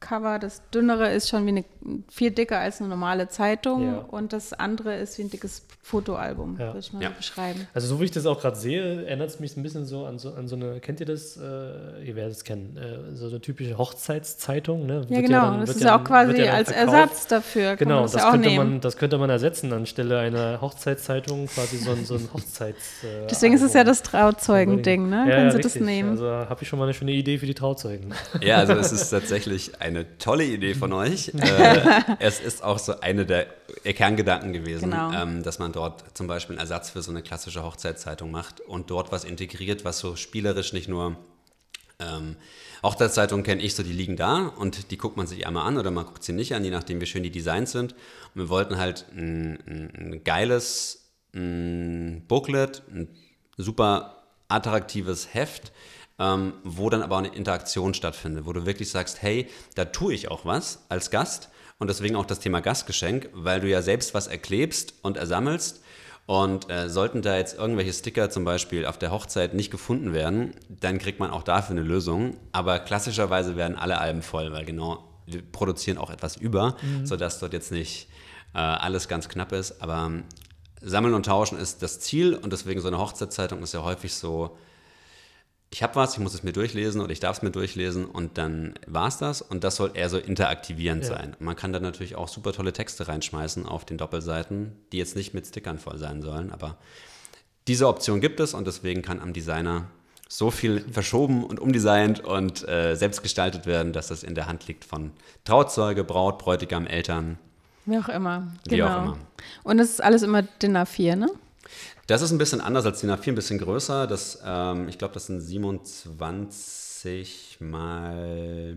Softcover, 0.00 0.38
das 0.38 0.62
dünnere 0.74 1.10
ist 1.12 1.28
schon 1.28 1.46
wie 1.46 1.50
eine, 1.50 1.64
viel 2.08 2.30
dicker 2.30 2.58
als 2.58 2.80
eine 2.80 2.88
normale 2.90 3.28
Zeitung 3.28 3.86
Ja. 3.86 3.96
und 3.98 4.32
das 4.32 4.52
andere 4.52 4.94
ist 4.96 5.18
wie 5.18 5.22
ein 5.22 5.30
dickes 5.30 5.64
Fotoalbum, 5.82 6.56
Ja. 6.58 6.66
würde 6.66 6.78
ich 6.80 6.92
mal 6.92 7.02
Ja. 7.02 7.10
beschreiben. 7.10 7.66
Also 7.74 7.88
so 7.88 8.00
wie 8.00 8.04
ich 8.04 8.10
das 8.10 8.26
auch 8.26 8.40
gerade 8.40 8.56
sehe, 8.56 9.04
erinnert 9.06 9.30
es 9.30 9.40
mich 9.40 9.56
ein 9.56 9.62
bisschen 9.62 9.86
so 9.86 10.04
an 10.04 10.18
so, 10.18 10.32
an 10.34 10.48
so 10.48 10.56
eine, 10.56 10.80
kennt 10.80 11.00
ihr 11.00 11.06
das, 11.06 11.36
äh, 11.36 12.04
ihr 12.04 12.14
werdet 12.16 12.32
es 12.36 12.44
kennen, 12.44 12.76
äh, 12.76 13.16
so 13.16 13.26
eine 13.28 13.40
typische 13.40 13.78
Hochzeitszeitung, 13.78 14.84
ne? 14.86 15.06
Ja, 15.08 15.20
genau. 15.20 15.40
dann- 15.52 15.60
das 15.60 15.70
ist 15.70 15.82
ja 15.82 15.98
auch 15.98 16.04
quasi 16.04 16.42
als 16.42 16.70
verkauft. 16.72 16.94
Ersatz 16.98 17.26
dafür. 17.28 17.68
Kann 17.70 17.78
Genau, 17.78 17.94
man 17.96 18.02
das, 18.04 18.12
das 18.12 18.22
ja 18.22 18.28
auch 18.28 18.32
könnte 18.32 18.48
nehmen. 18.48 18.70
man, 18.72 18.80
das 18.80 18.96
könnte 18.96 19.18
man 19.18 19.30
ersetzen 19.30 19.72
anstelle 19.72 20.18
einer 20.18 20.60
Hochzeitszeitung, 20.60 21.46
quasi 21.46 21.78
so 21.78 21.92
ein, 21.92 22.04
so 22.04 22.14
ein 22.16 22.28
Hochzeits. 22.34 23.04
Äh, 23.04 23.26
Deswegen 23.30 23.54
ist 23.54 23.62
es 23.62 23.72
ja 23.72 23.84
das 23.84 24.02
Trauzeugending, 24.02 25.08
ne? 25.08 25.24
Ja, 25.28 25.36
Kannst 25.36 25.36
ja, 25.36 25.50
du 25.52 25.56
das 25.58 25.64
richtig. 25.66 25.82
nehmen? 25.82 26.10
Also 26.10 26.26
habe 26.30 26.62
ich 26.62 26.68
schon 26.68 26.78
mal 26.78 26.84
eine 26.84 26.94
schöne 26.94 27.12
Idee 27.12 27.38
für 27.38 27.46
die 27.46 27.54
Trauzeugen. 27.54 28.12
Ja, 28.42 28.56
also 28.58 28.72
es 28.74 28.92
ist 28.92 29.10
tatsächlich 29.10 29.80
eine 29.86 30.18
tolle 30.18 30.44
Idee 30.44 30.74
von 30.74 30.92
euch. 30.92 31.32
Äh, 31.46 32.02
es 32.18 32.40
ist 32.40 32.62
auch 32.62 32.78
so 32.78 33.00
eine 33.00 33.24
der 33.26 33.46
Kerngedanken 33.84 34.52
gewesen, 34.52 34.90
Genau. 34.90 35.12
ähm, 35.12 35.42
dass 35.42 35.58
man 35.58 35.72
dort 35.72 36.16
zum 36.16 36.26
Beispiel 36.26 36.54
einen 36.54 36.60
Ersatz 36.60 36.90
für 36.90 37.02
so 37.02 37.10
eine 37.10 37.22
klassische 37.22 37.62
Hochzeitszeitung 37.62 38.30
macht 38.30 38.60
und 38.60 38.90
dort 38.90 39.12
was 39.12 39.24
integriert, 39.24 39.84
was 39.84 39.98
so 39.98 40.16
spielerisch 40.16 40.72
nicht 40.72 40.88
nur 40.88 41.16
ähm, 41.98 42.36
Hochzeitszeitungen 42.82 43.44
kenne 43.44 43.62
ich 43.62 43.74
so, 43.74 43.82
die 43.82 43.92
liegen 43.92 44.16
da 44.16 44.46
und 44.48 44.90
die 44.90 44.98
guckt 44.98 45.16
man 45.16 45.26
sich 45.26 45.46
einmal 45.46 45.66
an 45.66 45.78
oder 45.78 45.90
man 45.90 46.04
guckt 46.04 46.22
sie 46.24 46.32
nicht 46.32 46.54
an, 46.54 46.64
je 46.64 46.70
nachdem, 46.70 47.00
wie 47.00 47.06
schön 47.06 47.22
die 47.22 47.30
Designs 47.30 47.72
sind. 47.72 47.92
Und 47.94 48.42
wir 48.42 48.48
wollten 48.48 48.76
halt 48.76 49.06
ein, 49.16 49.58
ein, 49.66 49.90
ein 49.96 50.24
geiles 50.24 51.10
ein 51.34 52.24
Booklet, 52.28 52.82
ein 52.92 53.08
super 53.56 54.24
attraktives 54.48 55.32
Heft, 55.34 55.72
ähm, 56.18 56.54
wo 56.64 56.90
dann 56.90 57.02
aber 57.02 57.18
eine 57.18 57.28
Interaktion 57.28 57.94
stattfindet, 57.94 58.46
wo 58.46 58.52
du 58.52 58.66
wirklich 58.66 58.90
sagst, 58.90 59.22
hey, 59.22 59.48
da 59.74 59.84
tue 59.86 60.14
ich 60.14 60.30
auch 60.30 60.44
was 60.44 60.84
als 60.88 61.10
Gast 61.10 61.50
und 61.78 61.88
deswegen 61.88 62.16
auch 62.16 62.26
das 62.26 62.40
Thema 62.40 62.60
Gastgeschenk, 62.60 63.28
weil 63.32 63.60
du 63.60 63.68
ja 63.68 63.82
selbst 63.82 64.14
was 64.14 64.26
erklebst 64.26 64.94
und 65.02 65.16
ersammelst 65.16 65.82
und 66.26 66.68
äh, 66.70 66.88
sollten 66.88 67.22
da 67.22 67.36
jetzt 67.36 67.56
irgendwelche 67.56 67.92
Sticker 67.92 68.30
zum 68.30 68.44
Beispiel 68.44 68.84
auf 68.84 68.98
der 68.98 69.12
Hochzeit 69.12 69.54
nicht 69.54 69.70
gefunden 69.70 70.12
werden, 70.12 70.54
dann 70.68 70.98
kriegt 70.98 71.20
man 71.20 71.30
auch 71.30 71.44
dafür 71.44 71.76
eine 71.76 71.82
Lösung. 71.86 72.36
Aber 72.52 72.80
klassischerweise 72.80 73.56
werden 73.56 73.76
alle 73.76 73.98
Alben 73.98 74.22
voll, 74.22 74.52
weil 74.52 74.64
genau, 74.64 75.04
wir 75.26 75.42
produzieren 75.42 75.98
auch 75.98 76.10
etwas 76.10 76.36
über, 76.36 76.76
sodass 77.04 77.38
dort 77.38 77.52
jetzt 77.52 77.70
nicht 77.70 78.08
äh, 78.54 78.58
alles 78.58 79.06
ganz 79.06 79.28
knapp 79.28 79.52
ist. 79.52 79.80
Aber 79.80 80.06
ähm, 80.06 80.24
Sammeln 80.82 81.14
und 81.14 81.26
Tauschen 81.26 81.58
ist 81.58 81.82
das 81.82 82.00
Ziel 82.00 82.34
und 82.34 82.52
deswegen 82.52 82.80
so 82.80 82.88
eine 82.88 82.98
Hochzeitszeitung 82.98 83.62
ist 83.62 83.74
ja 83.74 83.82
häufig 83.84 84.14
so, 84.14 84.56
ich 85.70 85.82
habe 85.82 85.96
was, 85.96 86.14
ich 86.14 86.20
muss 86.20 86.32
es 86.34 86.42
mir 86.42 86.52
durchlesen 86.52 87.00
oder 87.00 87.10
ich 87.12 87.20
darf 87.20 87.38
es 87.38 87.42
mir 87.42 87.50
durchlesen 87.50 88.06
und 88.06 88.38
dann 88.38 88.74
war 88.86 89.08
es 89.08 89.18
das. 89.18 89.42
Und 89.42 89.64
das 89.64 89.76
soll 89.76 89.90
eher 89.94 90.08
so 90.08 90.16
interaktivierend 90.18 91.02
Ja. 91.04 91.10
sein. 91.10 91.36
Man 91.38 91.56
kann 91.56 91.72
da 91.72 91.80
natürlich 91.80 92.14
auch 92.14 92.28
super 92.28 92.52
tolle 92.52 92.72
Texte 92.72 93.08
reinschmeißen 93.08 93.66
auf 93.66 93.84
den 93.84 93.98
Doppelseiten, 93.98 94.72
die 94.92 94.98
jetzt 94.98 95.16
nicht 95.16 95.34
mit 95.34 95.46
Stickern 95.46 95.78
voll 95.78 95.98
sein 95.98 96.22
sollen. 96.22 96.52
Aber 96.52 96.76
diese 97.66 97.88
Option 97.88 98.20
gibt 98.20 98.38
es 98.40 98.54
und 98.54 98.66
deswegen 98.66 99.02
kann 99.02 99.20
am 99.20 99.32
Designer 99.32 99.86
so 100.28 100.50
viel 100.50 100.84
verschoben 100.90 101.44
und 101.44 101.60
umdesignt 101.60 102.20
und 102.20 102.66
äh, 102.68 102.94
selbst 102.94 103.22
gestaltet 103.22 103.66
werden, 103.66 103.92
dass 103.92 104.08
das 104.08 104.22
in 104.22 104.34
der 104.34 104.46
Hand 104.46 104.66
liegt 104.66 104.84
von 104.84 105.12
Trauzeuge, 105.44 106.04
Braut, 106.04 106.38
Bräutigam, 106.38 106.86
Eltern. 106.86 107.38
Wie 107.84 107.98
auch 107.98 108.08
immer. 108.08 108.48
Wie 108.68 108.76
genau. 108.76 108.88
auch 108.88 109.02
immer. 109.02 109.18
Und 109.62 109.78
es 109.78 109.90
ist 109.90 110.02
alles 110.02 110.22
immer 110.22 110.42
DIN 110.42 110.76
A4, 110.76 111.16
ne? 111.16 111.30
Das 112.06 112.22
ist 112.22 112.30
ein 112.30 112.38
bisschen 112.38 112.60
anders 112.60 112.86
als 112.86 113.00
DIN 113.00 113.10
A4, 113.10 113.28
ein 113.28 113.34
bisschen 113.34 113.58
größer. 113.58 114.06
Das, 114.06 114.38
ähm, 114.44 114.88
ich 114.88 114.96
glaube, 114.98 115.14
das 115.14 115.26
sind 115.26 115.40
27 115.40 117.58
mal. 117.60 118.76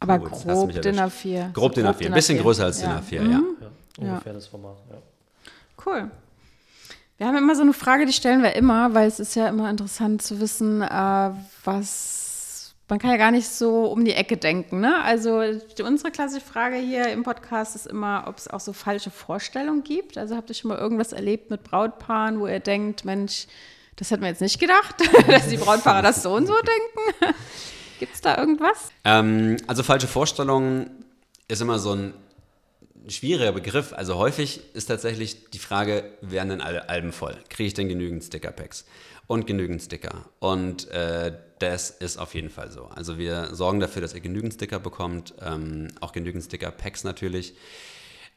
Aber 0.00 0.20
Oh, 0.22 0.28
grob 0.28 0.72
DIN 0.72 0.98
erwischt. 0.98 1.24
A4. 1.26 1.52
Grob 1.52 1.74
DIN 1.74 1.86
A4, 1.86 2.06
ein 2.06 2.12
bisschen 2.12 2.38
größer 2.38 2.64
als 2.64 2.78
DIN 2.80 2.90
ja. 2.90 2.98
A4, 3.00 3.14
ja. 3.14 3.22
Ja, 3.30 3.40
ungefähr 3.98 4.32
das 4.32 4.46
Format. 4.46 4.76
Ja. 4.90 4.96
Cool. 5.84 6.10
Wir 7.16 7.26
haben 7.28 7.36
immer 7.36 7.54
so 7.54 7.62
eine 7.62 7.72
Frage, 7.72 8.06
die 8.06 8.12
stellen 8.12 8.42
wir 8.42 8.56
immer, 8.56 8.92
weil 8.94 9.06
es 9.06 9.20
ist 9.20 9.36
ja 9.36 9.46
immer 9.48 9.70
interessant 9.70 10.20
zu 10.22 10.40
wissen, 10.40 10.82
äh, 10.82 11.30
was 11.64 12.23
man 12.88 12.98
kann 12.98 13.10
ja 13.10 13.16
gar 13.16 13.30
nicht 13.30 13.48
so 13.48 13.86
um 13.86 14.04
die 14.04 14.12
Ecke 14.12 14.36
denken. 14.36 14.80
Ne? 14.80 15.02
Also 15.02 15.42
unsere 15.82 16.10
klassische 16.10 16.44
Frage 16.44 16.76
hier 16.76 17.08
im 17.08 17.22
Podcast 17.22 17.76
ist 17.76 17.86
immer, 17.86 18.24
ob 18.26 18.36
es 18.36 18.48
auch 18.48 18.60
so 18.60 18.72
falsche 18.72 19.10
Vorstellungen 19.10 19.84
gibt. 19.84 20.18
Also 20.18 20.36
habt 20.36 20.50
ihr 20.50 20.54
schon 20.54 20.68
mal 20.68 20.78
irgendwas 20.78 21.12
erlebt 21.12 21.50
mit 21.50 21.64
Brautpaaren, 21.64 22.40
wo 22.40 22.46
ihr 22.46 22.60
denkt, 22.60 23.04
Mensch, 23.04 23.46
das 23.96 24.10
hätten 24.10 24.22
wir 24.22 24.28
jetzt 24.28 24.42
nicht 24.42 24.60
gedacht, 24.60 24.96
dass 25.28 25.48
die 25.48 25.56
Brautpaare 25.56 26.02
das 26.02 26.22
so 26.22 26.34
und 26.34 26.46
so 26.46 26.54
denken. 26.54 27.36
Gibt 28.00 28.14
es 28.14 28.20
da 28.20 28.36
irgendwas? 28.36 28.90
Ähm, 29.04 29.56
also 29.66 29.82
falsche 29.82 30.08
Vorstellungen 30.08 31.04
ist 31.48 31.62
immer 31.62 31.78
so 31.78 31.92
ein 31.92 32.14
schwieriger 33.08 33.52
Begriff. 33.52 33.94
Also 33.94 34.16
häufig 34.16 34.74
ist 34.74 34.86
tatsächlich 34.86 35.50
die 35.50 35.58
Frage, 35.58 36.04
werden 36.20 36.50
denn 36.50 36.60
alle 36.60 36.88
Alben 36.88 37.12
voll? 37.12 37.36
Kriege 37.48 37.68
ich 37.68 37.74
denn 37.74 37.88
genügend 37.88 38.24
Sticker-Packs? 38.24 38.84
Und 39.26 39.46
genügend 39.46 39.80
Sticker. 39.80 40.26
Und 40.38 40.88
äh, 40.90 41.32
das 41.70 41.90
ist 41.90 42.18
auf 42.18 42.34
jeden 42.34 42.50
Fall 42.50 42.70
so. 42.70 42.86
Also 42.86 43.18
wir 43.18 43.54
sorgen 43.54 43.80
dafür, 43.80 44.02
dass 44.02 44.14
ihr 44.14 44.20
genügend 44.20 44.54
Sticker 44.54 44.78
bekommt, 44.78 45.34
ähm, 45.40 45.88
auch 46.00 46.12
genügend 46.12 46.44
Sticker-Packs 46.44 47.04
natürlich. 47.04 47.54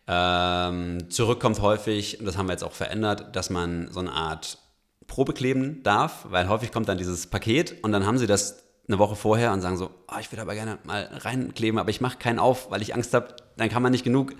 Ähm, 0.07 1.09
zurückkommt 1.09 1.61
häufig, 1.61 2.19
und 2.19 2.25
das 2.25 2.37
haben 2.37 2.47
wir 2.47 2.53
jetzt 2.53 2.63
auch 2.63 2.73
verändert, 2.73 3.35
dass 3.35 3.49
man 3.49 3.91
so 3.91 3.99
eine 3.99 4.13
Art 4.13 4.57
Probe 5.05 5.33
kleben 5.33 5.83
darf, 5.83 6.25
weil 6.29 6.47
häufig 6.49 6.71
kommt 6.71 6.87
dann 6.89 6.97
dieses 6.97 7.27
Paket 7.27 7.75
und 7.83 7.91
dann 7.91 8.05
haben 8.05 8.17
sie 8.17 8.27
das 8.27 8.63
eine 8.87 8.99
Woche 8.99 9.15
vorher 9.15 9.51
und 9.51 9.61
sagen 9.61 9.77
so, 9.77 9.89
oh, 10.07 10.19
ich 10.19 10.31
würde 10.31 10.41
aber 10.41 10.53
gerne 10.53 10.77
mal 10.83 11.09
reinkleben, 11.11 11.79
aber 11.79 11.89
ich 11.89 12.01
mache 12.01 12.17
keinen 12.17 12.39
auf, 12.39 12.71
weil 12.71 12.81
ich 12.81 12.93
Angst 12.95 13.13
habe, 13.13 13.35
dann 13.57 13.69
kann 13.69 13.83
man 13.83 13.91
nicht 13.91 14.03
genug. 14.03 14.33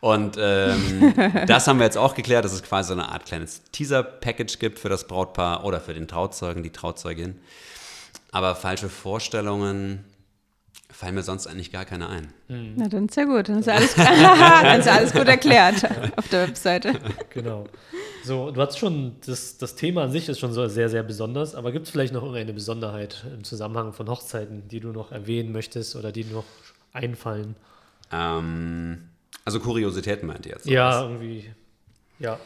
Und 0.00 0.36
ähm, 0.38 1.14
das 1.46 1.66
haben 1.66 1.78
wir 1.78 1.84
jetzt 1.84 1.96
auch 1.96 2.14
geklärt, 2.14 2.44
dass 2.44 2.52
es 2.52 2.62
quasi 2.62 2.88
so 2.88 2.94
eine 2.94 3.08
Art 3.08 3.24
kleines 3.24 3.62
Teaser-Package 3.72 4.58
gibt 4.58 4.78
für 4.78 4.90
das 4.90 5.06
Brautpaar 5.06 5.64
oder 5.64 5.80
für 5.80 5.94
den 5.94 6.08
Trauzeugen, 6.08 6.62
die 6.62 6.70
Trauzeugin. 6.70 7.40
Aber 8.32 8.54
falsche 8.54 8.88
Vorstellungen 8.88 10.04
fallen 10.90 11.14
mir 11.14 11.22
sonst 11.22 11.46
eigentlich 11.46 11.72
gar 11.72 11.84
keine 11.84 12.08
ein. 12.08 12.32
Na, 12.48 12.88
dann 12.88 13.06
ist 13.06 13.16
ja 13.16 13.24
gut. 13.24 13.48
Dann 13.48 13.58
ist 13.58 13.66
ja 13.66 13.74
alles, 13.74 13.94
dann 13.94 14.80
ist 14.80 14.86
ja 14.86 14.94
alles 14.94 15.12
gut 15.12 15.26
erklärt 15.26 15.84
auf 16.16 16.28
der 16.28 16.48
Webseite. 16.48 16.94
Genau. 17.30 17.66
So, 18.24 18.50
du 18.50 18.60
hast 18.60 18.78
schon, 18.78 19.16
das, 19.24 19.58
das 19.58 19.76
Thema 19.76 20.04
an 20.04 20.10
sich 20.10 20.28
ist 20.28 20.40
schon 20.40 20.52
so 20.52 20.66
sehr, 20.68 20.88
sehr 20.88 21.02
besonders, 21.02 21.54
aber 21.54 21.70
gibt 21.70 21.86
es 21.86 21.92
vielleicht 21.92 22.12
noch 22.12 22.22
irgendeine 22.22 22.54
Besonderheit 22.54 23.24
im 23.32 23.44
Zusammenhang 23.44 23.92
von 23.92 24.08
Hochzeiten, 24.08 24.68
die 24.68 24.80
du 24.80 24.88
noch 24.88 25.12
erwähnen 25.12 25.52
möchtest 25.52 25.94
oder 25.96 26.12
die 26.12 26.24
dir 26.24 26.34
noch 26.34 26.44
einfallen? 26.92 27.54
Ähm, 28.10 29.08
also 29.44 29.60
Kuriositäten 29.60 30.26
meint 30.26 30.46
ihr 30.46 30.52
jetzt? 30.52 30.66
Ja, 30.66 30.88
was? 30.88 31.02
irgendwie. 31.02 31.50
Ja. 32.18 32.38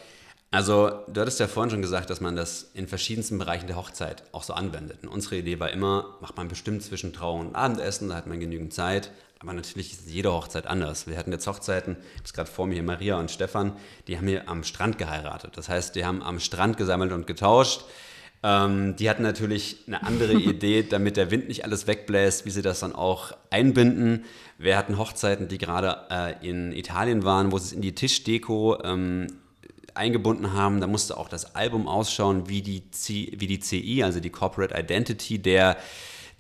Also, 0.53 0.91
du 1.07 1.21
hattest 1.21 1.39
ja 1.39 1.47
vorhin 1.47 1.71
schon 1.71 1.83
gesagt, 1.83 2.11
dass 2.11 2.21
man 2.21 2.35
das 2.35 2.71
in 2.75 2.89
verschiedensten 2.89 3.39
Bereichen 3.39 3.69
der 3.69 3.77
Hochzeit 3.77 4.25
auch 4.33 4.43
so 4.43 4.53
anwendet. 4.53 4.99
Und 5.05 5.09
unsere 5.09 5.37
Idee 5.37 5.61
war 5.61 5.71
immer, 5.71 6.17
macht 6.21 6.37
man 6.37 6.49
bestimmt 6.49 6.83
zwischen 6.83 7.13
Trauung 7.13 7.47
und 7.47 7.55
Abendessen, 7.55 8.09
da 8.09 8.17
hat 8.17 8.27
man 8.27 8.41
genügend 8.41 8.75
Zeit. 8.75 9.13
Aber 9.39 9.53
natürlich 9.53 9.93
ist 9.93 10.09
jede 10.09 10.33
Hochzeit 10.33 10.67
anders. 10.67 11.07
Wir 11.07 11.17
hatten 11.17 11.31
jetzt 11.33 11.47
Hochzeiten, 11.47 11.97
ich 12.01 12.15
habe 12.15 12.25
es 12.25 12.33
gerade 12.33 12.51
vor 12.51 12.67
mir 12.67 12.75
hier, 12.75 12.83
Maria 12.83 13.19
und 13.19 13.31
Stefan, 13.31 13.73
die 14.07 14.19
haben 14.19 14.27
hier 14.27 14.49
am 14.49 14.65
Strand 14.65 14.99
geheiratet. 14.99 15.57
Das 15.57 15.69
heißt, 15.69 15.95
die 15.95 16.05
haben 16.05 16.23
am 16.23 16.41
Strand 16.41 16.77
gesammelt 16.77 17.13
und 17.13 17.27
getauscht. 17.27 17.85
Ähm, 18.43 18.97
die 18.97 19.09
hatten 19.09 19.23
natürlich 19.23 19.85
eine 19.87 20.03
andere 20.03 20.33
Idee, 20.35 20.83
damit 20.83 21.17
der 21.17 21.31
Wind 21.31 21.49
nicht 21.49 21.65
alles 21.65 21.87
wegbläst, 21.87 22.45
wie 22.45 22.51
sie 22.51 22.63
das 22.63 22.81
dann 22.81 22.95
auch 22.95 23.33
einbinden. 23.51 24.25
Wir 24.59 24.77
hatten 24.77 24.99
Hochzeiten, 24.99 25.49
die 25.49 25.59
gerade 25.59 25.97
äh, 26.11 26.47
in 26.47 26.73
Italien 26.73 27.23
waren, 27.23 27.53
wo 27.53 27.59
sie 27.59 27.67
es 27.67 27.73
in 27.73 27.83
die 27.83 27.95
Tischdeko 27.95 28.83
ähm, 28.83 29.27
eingebunden 30.01 30.55
haben. 30.55 30.81
Da 30.81 30.87
musste 30.87 31.17
auch 31.17 31.29
das 31.29 31.55
Album 31.55 31.87
ausschauen 31.87 32.49
wie 32.49 32.63
die, 32.63 32.91
C, 32.91 33.33
wie 33.37 33.47
die 33.47 33.61
CI, 33.61 34.03
also 34.03 34.19
die 34.19 34.31
Corporate 34.31 34.75
Identity 34.77 35.39
der 35.39 35.77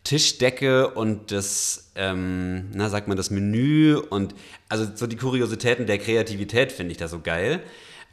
Tischdecke 0.03 0.89
und 0.89 1.31
das, 1.31 1.93
ähm, 1.95 2.71
na, 2.73 2.89
sagt 2.89 3.07
man, 3.07 3.19
das 3.19 3.31
Menü 3.31 3.97
und 3.97 4.35
also 4.71 4.87
so 4.95 5.07
die 5.07 5.17
Kuriositäten 5.17 5.87
der 5.87 5.99
Kreativität 5.99 6.73
finde 6.73 6.93
ich 6.93 6.99
da 6.99 7.07
so 7.07 7.21
geil. 7.21 7.63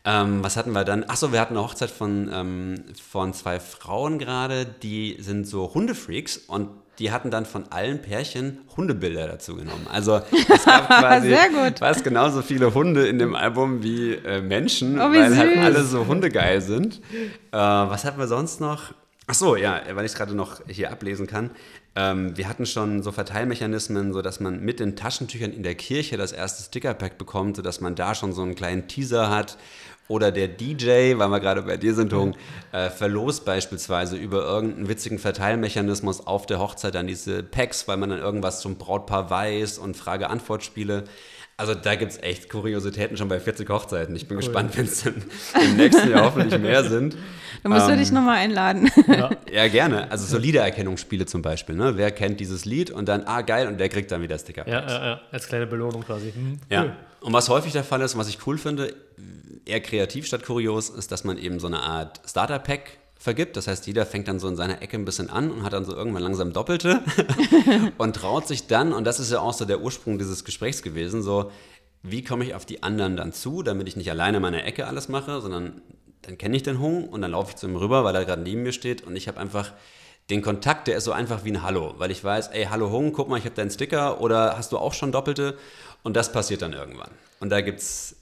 Ähm, 0.03 0.43
was 0.43 0.57
hatten 0.57 0.73
wir 0.73 0.83
dann? 0.83 1.05
Achso, 1.05 1.31
wir 1.31 1.39
hatten 1.39 1.55
eine 1.55 1.65
Hochzeit 1.65 1.89
von, 1.89 2.29
ähm, 2.31 2.83
von 3.01 3.33
zwei 3.33 3.59
Frauen 3.61 4.19
gerade, 4.19 4.65
die 4.65 5.15
sind 5.19 5.47
so 5.47 5.73
Hundefreaks 5.73 6.37
und 6.37 6.69
die 6.99 7.11
hatten 7.11 7.31
dann 7.31 7.45
von 7.45 7.65
allen 7.71 8.01
Pärchen 8.01 8.59
Hundebilder 8.75 9.27
dazu 9.27 9.55
genommen. 9.55 9.87
Also 9.91 10.17
es 10.53 10.65
gab 10.65 10.87
quasi 10.99 11.35
fast 11.77 12.03
genauso 12.03 12.41
viele 12.41 12.73
Hunde 12.73 13.07
in 13.07 13.19
dem 13.19 13.35
Album 13.35 13.83
wie 13.83 14.13
äh, 14.13 14.41
Menschen, 14.41 14.99
oh, 14.99 15.11
wie 15.11 15.17
weil 15.17 15.29
süß. 15.29 15.37
halt 15.37 15.57
alle 15.59 15.83
so 15.83 16.07
hundegeil 16.07 16.61
sind. 16.61 17.01
Äh, 17.51 17.57
was 17.57 18.05
hatten 18.05 18.19
wir 18.19 18.27
sonst 18.27 18.59
noch? 18.61 18.93
Achso, 19.27 19.57
ja, 19.57 19.81
weil 19.93 20.05
ich 20.05 20.13
es 20.13 20.17
gerade 20.17 20.33
noch 20.33 20.61
hier 20.67 20.89
ablesen 20.89 21.27
kann. 21.27 21.51
Ähm, 21.95 22.37
wir 22.37 22.47
hatten 22.47 22.65
schon 22.65 23.03
so 23.03 23.11
Verteilmechanismen, 23.11 24.13
sodass 24.13 24.39
man 24.39 24.61
mit 24.61 24.79
den 24.79 24.95
Taschentüchern 24.95 25.51
in 25.51 25.63
der 25.63 25.75
Kirche 25.75 26.15
das 26.15 26.31
erste 26.31 26.63
Stickerpack 26.63 27.17
bekommt, 27.17 27.57
sodass 27.57 27.81
man 27.81 27.95
da 27.95 28.15
schon 28.15 28.31
so 28.31 28.43
einen 28.43 28.55
kleinen 28.55 28.87
Teaser 28.87 29.29
hat 29.29 29.57
oder 30.08 30.32
der 30.32 30.47
DJ, 30.47 31.18
weil 31.18 31.30
wir 31.30 31.39
gerade 31.39 31.62
bei 31.64 31.78
dir 31.78 31.93
sind, 31.93 32.14
Hung, 32.14 32.36
äh, 32.72 32.89
verlost 32.89 33.45
beispielsweise 33.45 34.16
über 34.16 34.43
irgendeinen 34.43 34.88
witzigen 34.88 35.20
Verteilmechanismus 35.20 36.26
auf 36.26 36.45
der 36.45 36.60
Hochzeit 36.60 36.95
dann 36.95 37.08
diese 37.08 37.43
Packs, 37.43 37.88
weil 37.88 37.97
man 37.97 38.10
dann 38.10 38.20
irgendwas 38.20 38.62
zum 38.62 38.78
Brautpaar 38.78 39.30
weiß 39.30 39.78
und 39.78 39.97
Frage-Antwort-Spiele. 39.97 41.03
Also 41.60 41.74
da 41.74 41.95
gibt 41.95 42.12
es 42.12 42.22
echt 42.22 42.51
Kuriositäten 42.51 43.18
schon 43.18 43.30
bei 43.30 43.39
40 43.39 43.68
Hochzeiten. 43.68 44.16
Ich 44.16 44.28
bin 44.28 44.38
cool. 44.38 44.43
gespannt, 44.43 44.78
wenn 44.78 44.86
es 44.86 45.03
dann 45.03 45.24
im 45.60 45.76
nächsten 45.76 46.12
Jahr 46.12 46.26
hoffentlich 46.26 46.62
mehr 46.62 46.84
sind. 46.84 47.18
Da 47.64 47.70
musst 47.70 47.88
ähm, 47.88 47.93
du 47.93 47.97
dich 47.97 48.12
nochmal 48.12 48.38
einladen. 48.38 48.91
Ja. 49.08 49.32
ja. 49.51 49.68
gerne. 49.68 50.12
Also 50.12 50.28
so 50.28 50.38
Liedererkennungsspiele 50.38 51.26
zum 51.26 51.41
Beispiel. 51.41 51.76
Ne? 51.76 51.97
Wer 51.97 52.12
kennt 52.12 52.39
dieses 52.39 52.66
Lied 52.66 52.91
und 52.91 53.10
dann, 53.10 53.24
ah 53.24 53.41
geil, 53.41 53.68
und 53.68 53.80
der 53.80 53.89
kriegt 53.89 54.12
dann 54.12 54.22
wieder 54.22 54.38
Sticker. 54.38 54.68
Ja, 54.68 54.88
ja, 54.88 55.05
ja, 55.05 55.22
als 55.32 55.47
kleine 55.47 55.66
Belohnung 55.66 56.03
quasi. 56.03 56.32
Hm. 56.32 56.60
Ja. 56.70 56.84
Cool. 56.84 56.93
Und 57.22 57.34
was 57.34 57.49
häufig 57.49 57.74
der 57.74 57.84
Fall 57.84 58.01
ist 58.01 58.14
und 58.14 58.20
was 58.20 58.30
ich 58.30 58.45
cool 58.45 58.60
finde, 58.60 58.93
eher 59.68 59.82
kreativ 59.82 60.26
statt 60.26 60.43
kurios, 60.43 60.89
ist, 60.89 61.11
dass 61.11 61.24
man 61.24 61.38
eben 61.38 61.59
so 61.59 61.68
eine 61.68 61.80
Art 61.80 62.22
Starter-Pack 62.26 62.97
vergibt. 63.20 63.57
Das 63.57 63.68
heißt, 63.68 63.88
jeder 63.88 64.05
fängt 64.05 64.28
dann 64.28 64.39
so 64.39 64.47
in 64.47 64.55
seiner 64.55 64.82
Ecke 64.82 64.97
ein 64.97 65.05
bisschen 65.05 65.30
an 65.30 65.51
und 65.51 65.63
hat 65.63 65.74
dann 65.74 65.86
so 65.86 65.95
irgendwann 65.95 66.24
langsam 66.24 66.53
Doppelte 66.53 67.01
und 67.97 68.15
traut 68.15 68.47
sich 68.47 68.68
dann, 68.68 68.93
und 68.93 69.05
das 69.05 69.20
ist 69.20 69.32
ja 69.32 69.39
auch 69.39 69.53
so 69.53 69.65
der 69.65 69.82
Ursprung 69.82 70.18
dieses 70.18 70.45
Gesprächs 70.45 70.82
gewesen, 70.82 71.24
so, 71.24 71.51
wie 72.03 72.24
komme 72.24 72.45
ich 72.45 72.53
auf 72.53 72.65
die 72.65 72.84
anderen 72.84 73.18
dann 73.18 73.34
zu, 73.34 73.63
damit 73.63 73.88
ich 73.88 73.95
nicht 73.95 74.09
alleine 74.09 74.38
in 74.38 74.43
meiner 74.43 74.63
Ecke 74.63 74.88
alles 74.88 75.09
mache, 75.09 75.41
sondern 75.41 75.82
dann 76.22 76.38
kenne 76.38 76.55
ich 76.55 76.63
den 76.63 76.80
Hung 76.80 77.07
und 77.09 77.22
dann 77.22 77.32
laufe 77.32 77.51
ich 77.51 77.55
zu 77.55 77.68
ihm 77.68 77.76
rüber, 77.76 78.03
weil 78.03 78.15
er 78.15 78.26
gerade 78.26 78.41
neben 78.41 78.63
mir 78.63 78.74
steht 78.74 79.05
und 79.05 79.15
ich 79.15 79.28
habe 79.28 79.39
einfach 79.39 79.74
den 80.30 80.41
Kontakt, 80.41 80.88
der 80.88 80.97
ist 80.97 81.05
so 81.05 81.13
einfach 81.13 81.45
wie 81.45 81.51
ein 81.51 81.63
Hallo, 81.63 81.95
weil 81.97 82.11
ich 82.11 82.24
weiß, 82.24 82.49
ey, 82.49 82.65
hallo 82.65 82.91
Hung, 82.91 83.13
guck 83.13 83.30
mal, 83.30 83.38
ich 83.38 83.45
habe 83.45 83.55
deinen 83.55 83.72
Sticker 83.72 84.20
oder 84.20 84.57
hast 84.57 84.74
du 84.74 84.78
auch 84.78 84.93
schon 84.93 85.11
Doppelte? 85.11 85.57
Und 86.03 86.15
das 86.15 86.32
passiert 86.32 86.61
dann 86.61 86.74
irgendwann. 86.74 87.11
Und 87.39 87.49
da 87.49 87.61
gibt 87.61 87.80
es 87.80 88.16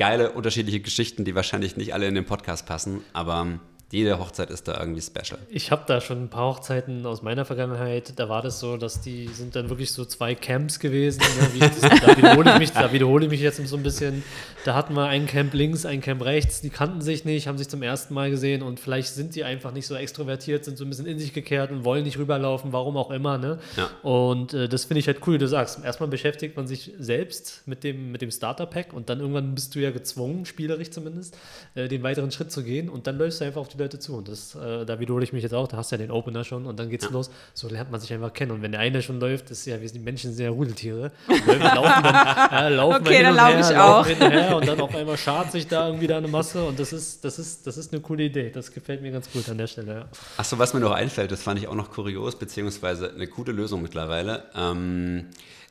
geile 0.00 0.32
unterschiedliche 0.32 0.80
Geschichten, 0.80 1.26
die 1.26 1.34
wahrscheinlich 1.34 1.76
nicht 1.76 1.92
alle 1.92 2.08
in 2.08 2.14
den 2.14 2.24
Podcast 2.24 2.64
passen, 2.64 3.02
aber 3.12 3.60
jede 3.92 4.20
Hochzeit 4.20 4.50
ist 4.50 4.68
da 4.68 4.78
irgendwie 4.78 5.02
special. 5.02 5.40
Ich 5.48 5.72
habe 5.72 5.82
da 5.86 6.00
schon 6.00 6.22
ein 6.22 6.28
paar 6.28 6.54
Hochzeiten 6.54 7.04
aus 7.06 7.22
meiner 7.22 7.44
Vergangenheit, 7.44 8.12
da 8.20 8.28
war 8.28 8.40
das 8.40 8.60
so, 8.60 8.76
dass 8.76 9.00
die 9.00 9.26
sind 9.26 9.56
dann 9.56 9.68
wirklich 9.68 9.92
so 9.92 10.04
zwei 10.04 10.36
Camps 10.36 10.78
gewesen. 10.78 11.20
Ne? 11.20 11.58
Das, 11.58 11.80
da, 11.80 12.16
wiederhole 12.16 12.52
ich 12.52 12.58
mich, 12.58 12.70
da 12.70 12.92
wiederhole 12.92 13.24
ich 13.24 13.30
mich 13.30 13.40
jetzt 13.40 13.56
so 13.66 13.76
ein 13.76 13.82
bisschen. 13.82 14.22
Da 14.64 14.74
hatten 14.74 14.94
wir 14.94 15.06
ein 15.06 15.26
Camp 15.26 15.54
links, 15.54 15.86
ein 15.86 16.00
Camp 16.00 16.24
rechts, 16.24 16.60
die 16.60 16.70
kannten 16.70 17.00
sich 17.00 17.24
nicht, 17.24 17.48
haben 17.48 17.58
sich 17.58 17.68
zum 17.68 17.82
ersten 17.82 18.14
Mal 18.14 18.30
gesehen 18.30 18.62
und 18.62 18.78
vielleicht 18.78 19.08
sind 19.08 19.34
die 19.34 19.42
einfach 19.42 19.72
nicht 19.72 19.86
so 19.88 19.96
extrovertiert, 19.96 20.64
sind 20.64 20.78
so 20.78 20.84
ein 20.84 20.90
bisschen 20.90 21.06
in 21.06 21.18
sich 21.18 21.32
gekehrt 21.32 21.72
und 21.72 21.84
wollen 21.84 22.04
nicht 22.04 22.18
rüberlaufen, 22.18 22.72
warum 22.72 22.96
auch 22.96 23.10
immer. 23.10 23.38
Ne? 23.38 23.58
Ja. 23.76 23.90
Und 24.08 24.54
äh, 24.54 24.68
das 24.68 24.84
finde 24.84 25.00
ich 25.00 25.08
halt 25.08 25.26
cool, 25.26 25.38
du 25.38 25.48
sagst. 25.48 25.82
Erstmal 25.84 26.08
beschäftigt 26.08 26.56
man 26.56 26.68
sich 26.68 26.92
selbst 26.98 27.62
mit 27.66 27.82
dem, 27.82 28.12
mit 28.12 28.22
dem 28.22 28.30
Starter-Pack 28.30 28.92
und 28.92 29.08
dann 29.08 29.18
irgendwann 29.18 29.54
bist 29.54 29.74
du 29.74 29.80
ja 29.80 29.90
gezwungen, 29.90 30.44
spielerisch 30.44 30.90
zumindest, 30.90 31.36
äh, 31.74 31.88
den 31.88 32.04
weiteren 32.04 32.30
Schritt 32.30 32.52
zu 32.52 32.62
gehen 32.62 32.88
und 32.88 33.08
dann 33.08 33.18
läufst 33.18 33.40
du 33.40 33.44
einfach 33.46 33.60
auf 33.60 33.68
die 33.68 33.79
Leute 33.80 33.98
zu. 33.98 34.16
Und 34.16 34.28
das, 34.28 34.54
äh, 34.54 34.84
da 34.84 35.00
wiederhole 35.00 35.24
ich 35.24 35.32
mich 35.32 35.42
jetzt 35.42 35.54
auch, 35.54 35.66
da 35.66 35.76
hast 35.76 35.90
du 35.90 35.96
ja 35.96 35.98
den 35.98 36.10
Opener 36.10 36.44
schon 36.44 36.66
und 36.66 36.78
dann 36.78 36.90
geht's 36.90 37.04
ja. 37.06 37.10
los. 37.10 37.30
So 37.54 37.68
lernt 37.68 37.90
man 37.90 38.00
sich 38.00 38.12
einfach 38.12 38.32
kennen. 38.32 38.52
Und 38.52 38.62
wenn 38.62 38.72
der 38.72 38.80
eine 38.80 39.02
schon 39.02 39.18
läuft, 39.18 39.50
ist 39.50 39.66
ja, 39.66 39.80
wir 39.80 39.88
sind 39.88 40.00
die 40.00 40.04
Menschen 40.04 40.32
sind 40.32 40.44
ja 40.44 40.50
Rudeltiere. 40.50 41.10
Läufen, 41.28 41.60
laufen 41.60 42.02
dann, 42.02 42.52
äh, 42.52 42.68
laufen 42.68 43.00
okay, 43.00 43.22
dann 43.22 43.34
laufe 43.34 43.60
ich 43.60 43.76
auch. 43.76 44.06
Hinterher, 44.06 44.56
und 44.56 44.68
dann 44.68 44.80
auf 44.80 44.94
einmal 44.94 45.18
schart 45.18 45.52
sich 45.52 45.66
da 45.66 45.86
irgendwie 45.88 46.06
da 46.06 46.18
eine 46.18 46.28
Masse 46.28 46.64
und 46.64 46.78
das 46.78 46.92
ist, 46.92 47.24
das 47.24 47.38
ist, 47.38 47.66
das 47.66 47.76
ist 47.76 47.92
eine 47.92 48.00
coole 48.00 48.24
Idee. 48.24 48.50
Das 48.50 48.72
gefällt 48.72 49.02
mir 49.02 49.10
ganz 49.10 49.30
gut 49.32 49.48
an 49.48 49.58
der 49.58 49.66
Stelle. 49.66 49.94
Ja. 49.94 50.08
Achso, 50.36 50.58
was 50.58 50.74
mir 50.74 50.80
noch 50.80 50.92
einfällt, 50.92 51.30
das 51.32 51.42
fand 51.42 51.58
ich 51.58 51.68
auch 51.68 51.74
noch 51.74 51.90
kurios, 51.90 52.38
beziehungsweise 52.38 53.12
eine 53.12 53.26
coole 53.26 53.52
Lösung 53.52 53.82
mittlerweile. 53.82 54.44
Ähm, 54.54 55.26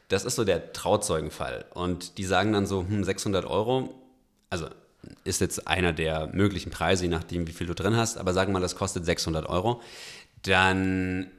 das 0.09 0.25
ist 0.25 0.35
so 0.35 0.43
der 0.43 0.73
Trauzeugenfall. 0.73 1.65
Und 1.73 2.17
die 2.17 2.25
sagen 2.25 2.53
dann 2.53 2.65
so, 2.65 2.81
hm, 2.81 3.03
600 3.03 3.45
Euro. 3.45 3.93
Also 4.49 4.67
ist 5.23 5.41
jetzt 5.41 5.67
einer 5.67 5.93
der 5.93 6.27
möglichen 6.27 6.71
Preise, 6.71 7.03
je 7.03 7.09
nachdem, 7.09 7.47
wie 7.47 7.51
viel 7.51 7.67
du 7.67 7.75
drin 7.75 7.95
hast, 7.95 8.17
aber 8.17 8.33
sagen 8.33 8.51
wir 8.51 8.59
mal, 8.59 8.61
das 8.61 8.75
kostet 8.75 9.05
600 9.05 9.47
Euro, 9.47 9.81
dann 10.43 11.31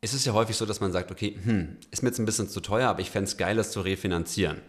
ist 0.00 0.14
es 0.14 0.24
ja 0.24 0.32
häufig 0.32 0.56
so, 0.56 0.64
dass 0.64 0.80
man 0.80 0.92
sagt, 0.92 1.10
okay, 1.10 1.38
hm, 1.42 1.76
ist 1.90 2.02
mir 2.02 2.08
jetzt 2.08 2.18
ein 2.18 2.24
bisschen 2.24 2.48
zu 2.48 2.60
teuer, 2.60 2.88
aber 2.88 3.00
ich 3.00 3.10
fände 3.10 3.28
es 3.28 3.36
geil, 3.36 3.56
das 3.56 3.70
zu 3.70 3.80
refinanzieren. 3.80 4.60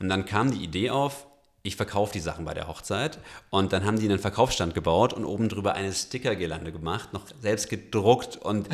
Und 0.00 0.08
dann 0.08 0.24
kam 0.24 0.50
die 0.50 0.64
Idee 0.64 0.90
auf, 0.90 1.26
ich 1.62 1.76
verkaufe 1.76 2.12
die 2.12 2.20
Sachen 2.20 2.46
bei 2.46 2.54
der 2.54 2.68
Hochzeit. 2.68 3.18
Und 3.50 3.72
dann 3.72 3.84
haben 3.84 3.98
die 3.98 4.06
einen 4.06 4.18
Verkaufsstand 4.18 4.74
gebaut 4.74 5.12
und 5.12 5.26
oben 5.26 5.48
drüber 5.48 5.74
eine 5.74 5.92
Stickergelande 5.92 6.72
gemacht, 6.72 7.12
noch 7.12 7.26
selbst 7.40 7.68
gedruckt. 7.68 8.36
Und 8.36 8.68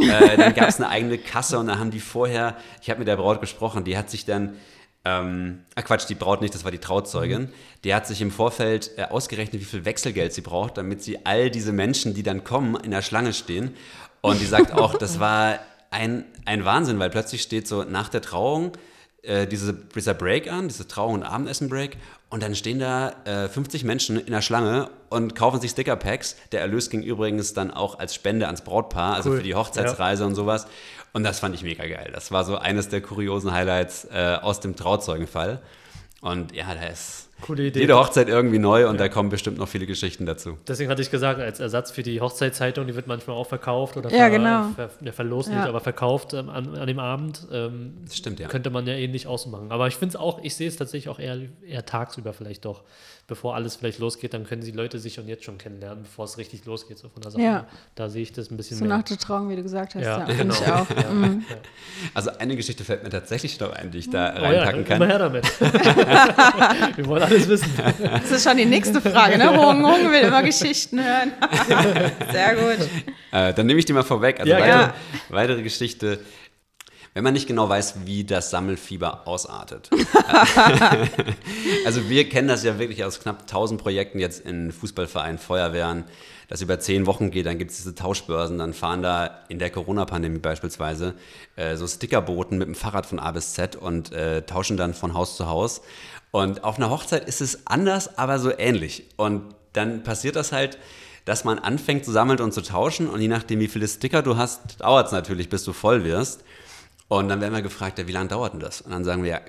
äh, 0.00 0.36
dann 0.36 0.52
gab 0.54 0.68
es 0.68 0.76
eine 0.76 0.88
eigene 0.88 1.18
Kasse 1.18 1.58
und 1.58 1.68
dann 1.68 1.78
haben 1.78 1.92
die 1.92 2.00
vorher, 2.00 2.56
ich 2.82 2.90
habe 2.90 2.98
mit 2.98 3.08
der 3.08 3.16
Braut 3.16 3.40
gesprochen, 3.40 3.84
die 3.84 3.96
hat 3.96 4.10
sich 4.10 4.24
dann 4.24 4.56
ähm, 5.04 5.64
ah 5.74 5.82
Quatsch, 5.82 6.08
die 6.08 6.14
Braut 6.14 6.40
nicht, 6.40 6.54
das 6.54 6.64
war 6.64 6.70
die 6.70 6.78
Trauzeugin. 6.78 7.42
Mhm. 7.42 7.48
Die 7.84 7.94
hat 7.94 8.06
sich 8.06 8.20
im 8.20 8.30
Vorfeld 8.30 8.92
äh, 8.96 9.04
ausgerechnet, 9.04 9.60
wie 9.60 9.66
viel 9.66 9.84
Wechselgeld 9.84 10.32
sie 10.32 10.42
braucht, 10.42 10.78
damit 10.78 11.02
sie 11.02 11.26
all 11.26 11.50
diese 11.50 11.72
Menschen, 11.72 12.14
die 12.14 12.22
dann 12.22 12.44
kommen, 12.44 12.76
in 12.76 12.92
der 12.92 13.02
Schlange 13.02 13.32
stehen. 13.32 13.74
Und 14.20 14.40
die 14.40 14.46
sagt 14.46 14.72
auch, 14.72 14.94
das 14.94 15.18
war 15.18 15.58
ein, 15.90 16.24
ein 16.44 16.64
Wahnsinn, 16.64 16.98
weil 16.98 17.10
plötzlich 17.10 17.42
steht 17.42 17.66
so 17.66 17.82
nach 17.82 18.08
der 18.08 18.22
Trauung 18.22 18.72
äh, 19.22 19.46
diese, 19.46 19.74
dieser 19.74 20.14
Break 20.14 20.50
an, 20.50 20.68
diese 20.68 20.86
Trauung- 20.86 21.14
und 21.14 21.22
Abendessen-Break. 21.24 21.96
Und 22.32 22.42
dann 22.42 22.54
stehen 22.54 22.78
da 22.78 23.12
äh, 23.26 23.46
50 23.46 23.84
Menschen 23.84 24.16
in 24.18 24.32
der 24.32 24.40
Schlange 24.40 24.88
und 25.10 25.34
kaufen 25.34 25.60
sich 25.60 25.72
Sticker-Packs. 25.72 26.36
Der 26.52 26.62
Erlös 26.62 26.88
ging 26.88 27.02
übrigens 27.02 27.52
dann 27.52 27.70
auch 27.70 27.98
als 27.98 28.14
Spende 28.14 28.46
ans 28.46 28.62
Brautpaar, 28.62 29.16
also 29.16 29.28
cool. 29.28 29.36
für 29.36 29.42
die 29.42 29.54
Hochzeitsreise 29.54 30.22
ja. 30.22 30.28
und 30.28 30.34
sowas. 30.34 30.66
Und 31.12 31.24
das 31.24 31.40
fand 31.40 31.54
ich 31.54 31.62
mega 31.62 31.86
geil. 31.86 32.10
Das 32.14 32.32
war 32.32 32.46
so 32.46 32.56
eines 32.56 32.88
der 32.88 33.02
kuriosen 33.02 33.52
Highlights 33.52 34.06
äh, 34.10 34.38
aus 34.40 34.60
dem 34.60 34.76
Trauzeugenfall. 34.76 35.60
Und 36.22 36.54
ja, 36.54 36.74
da 36.74 36.86
ist 36.86 37.28
Coole 37.42 37.66
Idee. 37.66 37.80
Jede 37.80 37.96
Hochzeit 37.96 38.28
irgendwie 38.28 38.58
neu 38.58 38.88
und 38.88 38.94
ja. 38.94 39.02
da 39.02 39.08
kommen 39.08 39.28
bestimmt 39.28 39.58
noch 39.58 39.68
viele 39.68 39.86
Geschichten 39.86 40.24
dazu. 40.24 40.56
Deswegen 40.66 40.90
hatte 40.90 41.02
ich 41.02 41.10
gesagt, 41.10 41.40
als 41.40 41.60
Ersatz 41.60 41.90
für 41.90 42.02
die 42.02 42.20
Hochzeitszeitung, 42.20 42.86
die 42.86 42.94
wird 42.94 43.06
manchmal 43.06 43.36
auch 43.36 43.46
verkauft 43.46 43.96
oder 43.96 44.10
ja, 44.10 44.18
ver 44.18 44.30
genau. 44.30 44.68
ver 44.74 44.88
ver 44.88 45.12
verlost 45.12 45.50
ja. 45.50 45.56
nicht, 45.56 45.68
aber 45.68 45.80
verkauft 45.80 46.32
ähm, 46.32 46.48
an, 46.48 46.74
an, 46.74 46.86
dem 46.86 46.98
Abend. 46.98 47.46
Ähm, 47.52 47.94
das 48.04 48.16
stimmt, 48.16 48.40
ja. 48.40 48.48
Könnte 48.48 48.70
man 48.70 48.86
ja 48.86 48.94
ähnlich 48.94 49.26
ausmachen. 49.26 49.70
Aber 49.70 49.88
ich 49.88 49.96
finde 49.96 50.14
es 50.14 50.16
auch, 50.16 50.42
ich 50.42 50.54
sehe 50.54 50.68
es 50.68 50.76
tatsächlich 50.76 51.08
auch 51.08 51.18
eher, 51.18 51.38
eher 51.66 51.84
tagsüber 51.84 52.32
vielleicht 52.32 52.64
doch 52.64 52.82
bevor 53.26 53.54
alles 53.54 53.76
vielleicht 53.76 53.98
losgeht, 53.98 54.34
dann 54.34 54.44
können 54.44 54.62
die 54.62 54.72
Leute 54.72 54.98
sich 54.98 55.14
schon 55.14 55.28
jetzt 55.28 55.44
schon 55.44 55.56
kennenlernen, 55.56 56.02
bevor 56.02 56.24
es 56.24 56.38
richtig 56.38 56.64
losgeht, 56.64 56.98
so 56.98 57.08
von 57.08 57.22
der 57.22 57.30
Sache. 57.30 57.42
Ja. 57.42 57.66
Da 57.94 58.08
sehe 58.08 58.22
ich 58.22 58.32
das 58.32 58.50
ein 58.50 58.56
bisschen 58.56 58.78
so 58.78 58.84
mehr. 58.84 58.98
nach 58.98 59.04
der 59.04 59.16
Trauung, 59.16 59.48
wie 59.48 59.56
du 59.56 59.62
gesagt 59.62 59.94
hast, 59.94 60.02
ja, 60.02 60.26
ja 60.26 60.34
genau. 60.36 60.54
ich 60.54 60.60
auch. 60.62 60.90
Ja. 60.90 61.10
Mhm. 61.10 61.44
Also 62.14 62.30
eine 62.38 62.56
Geschichte 62.56 62.84
fällt 62.84 63.04
mir 63.04 63.10
tatsächlich 63.10 63.58
noch 63.60 63.72
ein, 63.72 63.90
die 63.90 63.98
ich 63.98 64.10
da 64.10 64.34
oh 64.36 64.42
reinpacken 64.42 64.84
kann. 64.84 64.96
Immer 64.96 65.06
her 65.06 65.18
damit. 65.18 65.44
Wir 66.96 67.06
wollen 67.06 67.22
alles 67.22 67.48
wissen. 67.48 67.70
Das 68.00 68.30
ist 68.30 68.44
schon 68.44 68.56
die 68.56 68.64
nächste 68.64 69.00
Frage, 69.00 69.38
ne? 69.38 69.50
Hung, 69.50 69.84
Hung 69.84 70.10
will 70.10 70.20
immer 70.20 70.42
Geschichten 70.42 71.02
hören. 71.02 71.32
Sehr 72.32 72.54
gut. 72.56 72.88
Äh, 73.30 73.54
dann 73.54 73.66
nehme 73.66 73.78
ich 73.78 73.84
die 73.84 73.92
mal 73.92 74.02
vorweg. 74.02 74.40
Also 74.40 74.52
weitere, 74.52 74.90
weitere 75.28 75.62
Geschichte 75.62 76.18
wenn 77.14 77.24
man 77.24 77.34
nicht 77.34 77.46
genau 77.46 77.68
weiß, 77.68 78.06
wie 78.06 78.24
das 78.24 78.50
Sammelfieber 78.50 79.26
ausartet. 79.26 79.90
also 81.84 82.08
wir 82.08 82.28
kennen 82.28 82.48
das 82.48 82.64
ja 82.64 82.78
wirklich 82.78 83.04
aus 83.04 83.20
knapp 83.20 83.42
1000 83.42 83.80
Projekten 83.80 84.18
jetzt 84.18 84.44
in 84.44 84.72
Fußballvereinen, 84.72 85.38
Feuerwehren, 85.38 86.04
das 86.48 86.62
über 86.62 86.78
zehn 86.80 87.06
Wochen 87.06 87.30
geht, 87.30 87.46
dann 87.46 87.58
gibt 87.58 87.70
es 87.70 87.78
diese 87.78 87.94
Tauschbörsen, 87.94 88.58
dann 88.58 88.74
fahren 88.74 89.02
da 89.02 89.42
in 89.48 89.58
der 89.58 89.70
Corona-Pandemie 89.70 90.38
beispielsweise 90.38 91.14
äh, 91.56 91.76
so 91.76 91.86
Stickerboten 91.86 92.58
mit 92.58 92.68
dem 92.68 92.74
Fahrrad 92.74 93.06
von 93.06 93.18
A 93.18 93.30
bis 93.32 93.54
Z 93.54 93.76
und 93.76 94.12
äh, 94.12 94.42
tauschen 94.42 94.76
dann 94.76 94.94
von 94.94 95.14
Haus 95.14 95.36
zu 95.36 95.48
Haus. 95.48 95.82
Und 96.30 96.64
auf 96.64 96.76
einer 96.76 96.90
Hochzeit 96.90 97.26
ist 97.26 97.40
es 97.40 97.66
anders, 97.66 98.18
aber 98.18 98.38
so 98.38 98.50
ähnlich. 98.56 99.04
Und 99.16 99.54
dann 99.72 100.02
passiert 100.02 100.36
das 100.36 100.52
halt, 100.52 100.78
dass 101.24 101.44
man 101.44 101.58
anfängt 101.58 102.04
zu 102.04 102.10
sammeln 102.10 102.40
und 102.40 102.52
zu 102.52 102.62
tauschen 102.62 103.08
und 103.08 103.20
je 103.20 103.28
nachdem, 103.28 103.60
wie 103.60 103.68
viele 103.68 103.86
Sticker 103.86 104.22
du 104.22 104.36
hast, 104.36 104.80
dauert 104.80 105.06
es 105.06 105.12
natürlich, 105.12 105.48
bis 105.48 105.64
du 105.64 105.72
voll 105.72 106.04
wirst. 106.04 106.42
Und 107.18 107.28
dann 107.28 107.42
werden 107.42 107.52
wir 107.52 107.60
gefragt, 107.60 107.98
ja, 107.98 108.08
wie 108.08 108.12
lange 108.12 108.28
dauert 108.28 108.54
denn 108.54 108.60
das? 108.60 108.80
Und 108.80 108.90
dann 108.90 109.04
sagen 109.04 109.22
wir, 109.22 109.32
ja, 109.32 109.40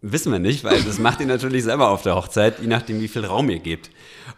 wissen 0.00 0.30
wir 0.30 0.38
nicht, 0.38 0.62
weil 0.62 0.80
das 0.80 1.00
macht 1.00 1.18
ihr 1.18 1.26
natürlich 1.26 1.64
selber 1.64 1.88
auf 1.88 2.02
der 2.02 2.14
Hochzeit, 2.14 2.60
je 2.60 2.68
nachdem, 2.68 3.00
wie 3.00 3.08
viel 3.08 3.24
Raum 3.24 3.50
ihr 3.50 3.58
gebt. 3.58 3.90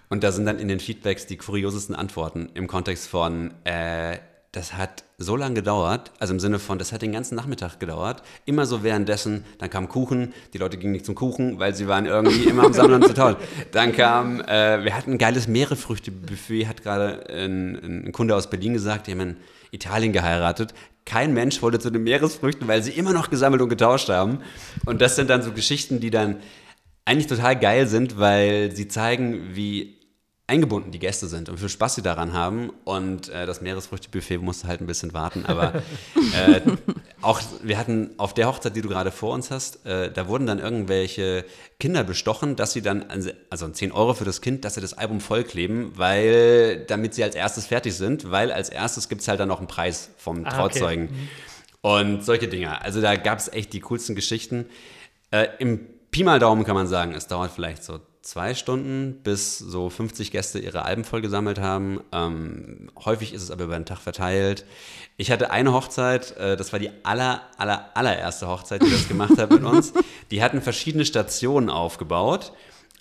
Und 0.08 0.24
da 0.24 0.32
sind 0.32 0.46
dann 0.46 0.58
in 0.58 0.68
den 0.68 0.80
Feedbacks 0.80 1.26
die 1.26 1.36
kuriosesten 1.36 1.94
Antworten 1.94 2.48
im 2.54 2.68
Kontext 2.68 3.08
von, 3.08 3.52
äh, 3.64 4.16
das 4.52 4.72
hat 4.72 5.04
so 5.18 5.36
lange 5.36 5.56
gedauert, 5.56 6.12
also 6.18 6.32
im 6.32 6.40
Sinne 6.40 6.58
von, 6.58 6.78
das 6.78 6.92
hat 6.92 7.02
den 7.02 7.12
ganzen 7.12 7.34
Nachmittag 7.34 7.78
gedauert. 7.78 8.22
Immer 8.46 8.64
so 8.64 8.82
währenddessen, 8.82 9.44
dann 9.58 9.68
kam 9.68 9.90
Kuchen, 9.90 10.32
die 10.54 10.58
Leute 10.58 10.78
gingen 10.78 10.92
nicht 10.92 11.04
zum 11.04 11.14
Kuchen, 11.14 11.58
weil 11.58 11.74
sie 11.74 11.88
waren 11.88 12.06
irgendwie 12.06 12.44
immer 12.48 12.64
am 12.64 12.72
Sammeln 12.72 13.02
zu 13.02 13.12
toll. 13.12 13.36
Dann 13.72 13.92
kam, 13.92 14.40
äh, 14.40 14.82
wir 14.82 14.96
hatten 14.96 15.12
ein 15.12 15.18
geiles 15.18 15.46
Meeresfrüchtebuffet, 15.46 16.68
hat 16.68 16.82
gerade 16.82 17.26
ein, 17.28 18.06
ein, 18.06 18.12
Kunde 18.12 18.34
aus 18.34 18.48
Berlin 18.48 18.72
gesagt, 18.72 19.08
die 19.08 19.10
haben 19.10 19.20
in 19.20 19.36
Italien 19.72 20.12
geheiratet. 20.12 20.74
Kein 21.04 21.34
Mensch 21.34 21.60
wollte 21.62 21.80
zu 21.80 21.90
den 21.90 22.04
Meeresfrüchten, 22.04 22.68
weil 22.68 22.82
sie 22.82 22.92
immer 22.92 23.12
noch 23.12 23.30
gesammelt 23.30 23.60
und 23.60 23.68
getauscht 23.68 24.08
haben. 24.08 24.38
Und 24.86 25.00
das 25.00 25.16
sind 25.16 25.28
dann 25.28 25.42
so 25.42 25.50
Geschichten, 25.50 25.98
die 25.98 26.10
dann 26.10 26.36
eigentlich 27.04 27.26
total 27.26 27.58
geil 27.58 27.88
sind, 27.88 28.18
weil 28.18 28.70
sie 28.76 28.86
zeigen, 28.86 29.56
wie 29.56 29.98
eingebunden 30.52 30.90
die 30.90 30.98
Gäste 30.98 31.28
sind 31.28 31.48
und 31.48 31.56
wie 31.56 31.60
viel 31.60 31.68
Spaß 31.70 31.94
sie 31.94 32.02
daran 32.02 32.34
haben. 32.34 32.70
Und 32.84 33.30
äh, 33.30 33.46
das 33.46 33.62
Meeresfrüchtebuffet 33.62 34.38
musste 34.38 34.68
halt 34.68 34.82
ein 34.82 34.86
bisschen 34.86 35.14
warten. 35.14 35.46
Aber 35.46 35.74
äh, 36.14 36.60
auch 37.22 37.40
wir 37.62 37.78
hatten 37.78 38.10
auf 38.18 38.34
der 38.34 38.48
Hochzeit, 38.48 38.76
die 38.76 38.82
du 38.82 38.88
gerade 38.88 39.10
vor 39.10 39.32
uns 39.32 39.50
hast, 39.50 39.86
äh, 39.86 40.12
da 40.12 40.28
wurden 40.28 40.46
dann 40.46 40.58
irgendwelche 40.58 41.46
Kinder 41.80 42.04
bestochen, 42.04 42.54
dass 42.54 42.72
sie 42.72 42.82
dann, 42.82 43.06
also 43.48 43.68
10 43.68 43.92
Euro 43.92 44.12
für 44.12 44.26
das 44.26 44.42
Kind, 44.42 44.64
dass 44.66 44.74
sie 44.74 44.82
das 44.82 44.92
Album 44.92 45.20
vollkleben, 45.20 45.96
weil, 45.96 46.84
damit 46.86 47.14
sie 47.14 47.24
als 47.24 47.34
erstes 47.34 47.66
fertig 47.66 47.94
sind, 47.94 48.30
weil 48.30 48.52
als 48.52 48.68
erstes 48.68 49.08
gibt 49.08 49.22
es 49.22 49.28
halt 49.28 49.40
dann 49.40 49.48
noch 49.48 49.58
einen 49.58 49.68
Preis 49.68 50.10
vom 50.18 50.44
ah, 50.44 50.50
Trauzeugen. 50.50 51.04
Okay. 51.04 51.14
Mhm. 51.14 51.28
Und 51.80 52.24
solche 52.24 52.46
Dinge. 52.46 52.80
Also 52.82 53.00
da 53.00 53.16
gab 53.16 53.38
es 53.38 53.48
echt 53.48 53.72
die 53.72 53.80
coolsten 53.80 54.14
Geschichten. 54.14 54.66
Äh, 55.30 55.48
Im 55.58 55.80
Pi 56.12 56.24
mal 56.24 56.38
Daumen 56.38 56.64
kann 56.64 56.74
man 56.74 56.86
sagen, 56.86 57.14
es 57.14 57.26
dauert 57.26 57.50
vielleicht 57.50 57.82
so 57.82 57.98
zwei 58.22 58.54
Stunden, 58.54 59.20
bis 59.22 59.58
so 59.58 59.90
50 59.90 60.30
Gäste 60.30 60.58
ihre 60.60 60.84
Alben 60.84 61.04
voll 61.04 61.20
gesammelt 61.20 61.58
haben. 61.58 62.00
Ähm, 62.12 62.90
häufig 63.04 63.34
ist 63.34 63.42
es 63.42 63.50
aber 63.50 63.64
über 63.64 63.76
den 63.76 63.84
Tag 63.84 63.98
verteilt. 63.98 64.64
Ich 65.16 65.30
hatte 65.30 65.50
eine 65.50 65.72
Hochzeit, 65.72 66.36
äh, 66.36 66.56
das 66.56 66.72
war 66.72 66.78
die 66.78 66.90
aller, 67.02 67.42
aller, 67.58 67.90
allererste 67.94 68.48
Hochzeit, 68.48 68.82
die 68.82 68.90
das 68.90 69.08
gemacht 69.08 69.36
hat 69.38 69.50
mit 69.50 69.64
uns. 69.64 69.92
Die 70.30 70.42
hatten 70.42 70.62
verschiedene 70.62 71.04
Stationen 71.04 71.68
aufgebaut. 71.68 72.52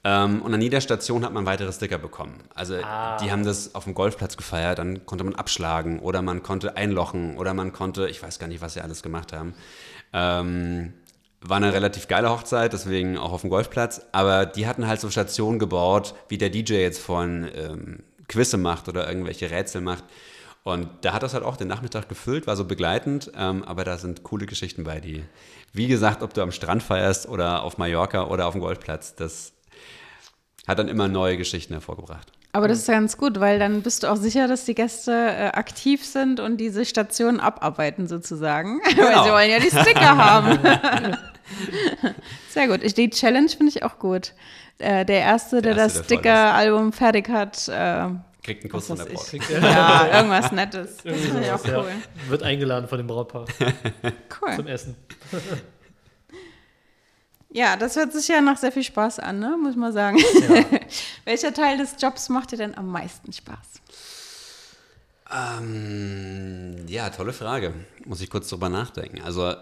Ähm, 0.03 0.41
und 0.41 0.53
an 0.53 0.61
jeder 0.61 0.82
Station 0.82 1.24
hat 1.24 1.32
man 1.32 1.45
weitere 1.45 1.72
Sticker 1.72 1.99
bekommen. 1.99 2.41
Also 2.55 2.76
ah. 2.84 3.17
die 3.17 3.32
haben 3.32 3.45
das 3.45 3.76
auf 3.76 3.84
dem 3.84 3.93
Golfplatz 3.93 4.36
gefeiert, 4.36 4.80
dann 4.80 5.05
konnte 5.05 5.24
man 5.24 5.36
abschlagen 5.36 5.99
oder 5.99 6.24
man 6.24 6.41
konnte 6.41 6.76
einlochen 6.76 7.38
oder 7.38 7.53
man 7.53 7.72
konnte, 7.72 8.09
ich 8.09 8.22
weiß 8.22 8.39
gar 8.39 8.47
nicht, 8.47 8.61
was 8.61 8.74
sie 8.74 8.82
alles 8.82 9.03
gemacht 9.03 9.32
haben. 9.32 9.53
Ähm, 10.13 10.93
war 11.41 11.57
eine 11.57 11.73
relativ 11.73 12.07
geile 12.07 12.29
Hochzeit, 12.29 12.73
deswegen 12.73 13.17
auch 13.17 13.31
auf 13.31 13.41
dem 13.41 13.49
Golfplatz. 13.49 14.01
Aber 14.11 14.45
die 14.45 14.67
hatten 14.67 14.87
halt 14.87 14.99
so 14.99 15.09
Stationen 15.09 15.59
gebaut, 15.59 16.13
wie 16.29 16.37
der 16.37 16.49
DJ 16.49 16.75
jetzt 16.75 17.01
von 17.01 17.49
ähm, 17.55 18.03
Quizze 18.27 18.57
macht 18.57 18.87
oder 18.87 19.07
irgendwelche 19.07 19.49
Rätsel 19.49 19.81
macht. 19.81 20.03
Und 20.63 20.89
da 21.01 21.13
hat 21.13 21.23
das 21.23 21.33
halt 21.33 21.43
auch 21.43 21.57
den 21.57 21.67
Nachmittag 21.67 22.07
gefüllt, 22.07 22.45
war 22.45 22.55
so 22.55 22.65
begleitend, 22.65 23.31
ähm, 23.35 23.63
aber 23.63 23.83
da 23.83 23.97
sind 23.97 24.21
coole 24.21 24.45
Geschichten 24.45 24.83
bei, 24.83 24.99
die, 24.99 25.23
wie 25.73 25.87
gesagt, 25.87 26.21
ob 26.21 26.35
du 26.35 26.43
am 26.43 26.51
Strand 26.51 26.83
feierst 26.83 27.27
oder 27.27 27.63
auf 27.63 27.79
Mallorca 27.79 28.27
oder 28.27 28.45
auf 28.45 28.53
dem 28.53 28.61
Golfplatz, 28.61 29.15
das 29.15 29.53
hat 30.67 30.77
dann 30.77 30.87
immer 30.87 31.07
neue 31.07 31.37
Geschichten 31.37 31.73
hervorgebracht. 31.73 32.31
Aber 32.53 32.67
das 32.67 32.79
ist 32.79 32.87
ganz 32.87 33.17
gut, 33.17 33.39
weil 33.39 33.59
dann 33.59 33.81
bist 33.81 34.03
du 34.03 34.07
auch 34.07 34.17
sicher, 34.17 34.47
dass 34.47 34.65
die 34.65 34.75
Gäste 34.75 35.11
äh, 35.13 35.47
aktiv 35.53 36.05
sind 36.05 36.39
und 36.39 36.57
diese 36.57 36.83
Station 36.83 37.39
abarbeiten 37.39 38.07
sozusagen. 38.07 38.81
Genau. 38.81 39.03
weil 39.03 39.23
sie 39.23 39.31
wollen 39.31 39.51
ja 39.51 39.59
die 39.59 39.69
Sticker 39.69 40.17
haben. 40.17 40.59
Sehr 42.49 42.67
gut. 42.67 42.97
Die 42.97 43.09
Challenge 43.09 43.49
finde 43.49 43.69
ich 43.69 43.83
auch 43.83 43.99
gut. 43.99 44.33
Äh, 44.79 45.05
der 45.05 45.19
Erste, 45.21 45.61
der, 45.61 45.75
der 45.75 45.83
Erste, 45.83 45.99
das 45.99 46.05
Sticker-Album 46.05 46.91
fertig 46.91 47.29
hat, 47.29 47.67
äh, 47.69 48.09
kriegt 48.43 48.63
einen 48.63 48.71
Kuss 48.71 48.87
von 48.87 48.97
der 48.97 49.05
Braut. 49.05 49.31
Ja, 49.61 50.07
irgendwas 50.17 50.51
Nettes. 50.51 50.97
Das 51.03 51.15
finde 51.17 51.41
ich 51.41 51.51
auch 51.51 51.63
cool. 51.65 51.85
Ja. 51.87 52.29
Wird 52.29 52.43
eingeladen 52.43 52.87
von 52.89 52.97
dem 52.97 53.07
Brautpaar. 53.07 53.45
Cool. 54.41 54.55
Zum 54.55 54.67
Essen. 54.67 54.95
Ja, 57.53 57.75
das 57.75 57.97
hört 57.97 58.13
sich 58.13 58.29
ja 58.29 58.39
nach 58.39 58.57
sehr 58.57 58.71
viel 58.71 58.83
Spaß 58.83 59.19
an, 59.19 59.39
ne? 59.39 59.57
muss 59.61 59.75
man 59.75 59.91
sagen. 59.91 60.17
Ja. 60.17 60.65
Welcher 61.25 61.53
Teil 61.53 61.77
des 61.77 61.95
Jobs 61.99 62.29
macht 62.29 62.51
dir 62.51 62.57
denn 62.57 62.75
am 62.75 62.87
meisten 62.87 63.33
Spaß? 63.33 63.81
Ähm, 65.33 66.87
ja, 66.87 67.09
tolle 67.09 67.33
Frage. 67.33 67.73
Muss 68.05 68.21
ich 68.21 68.29
kurz 68.29 68.49
drüber 68.49 68.69
nachdenken. 68.69 69.21
Also, 69.21 69.53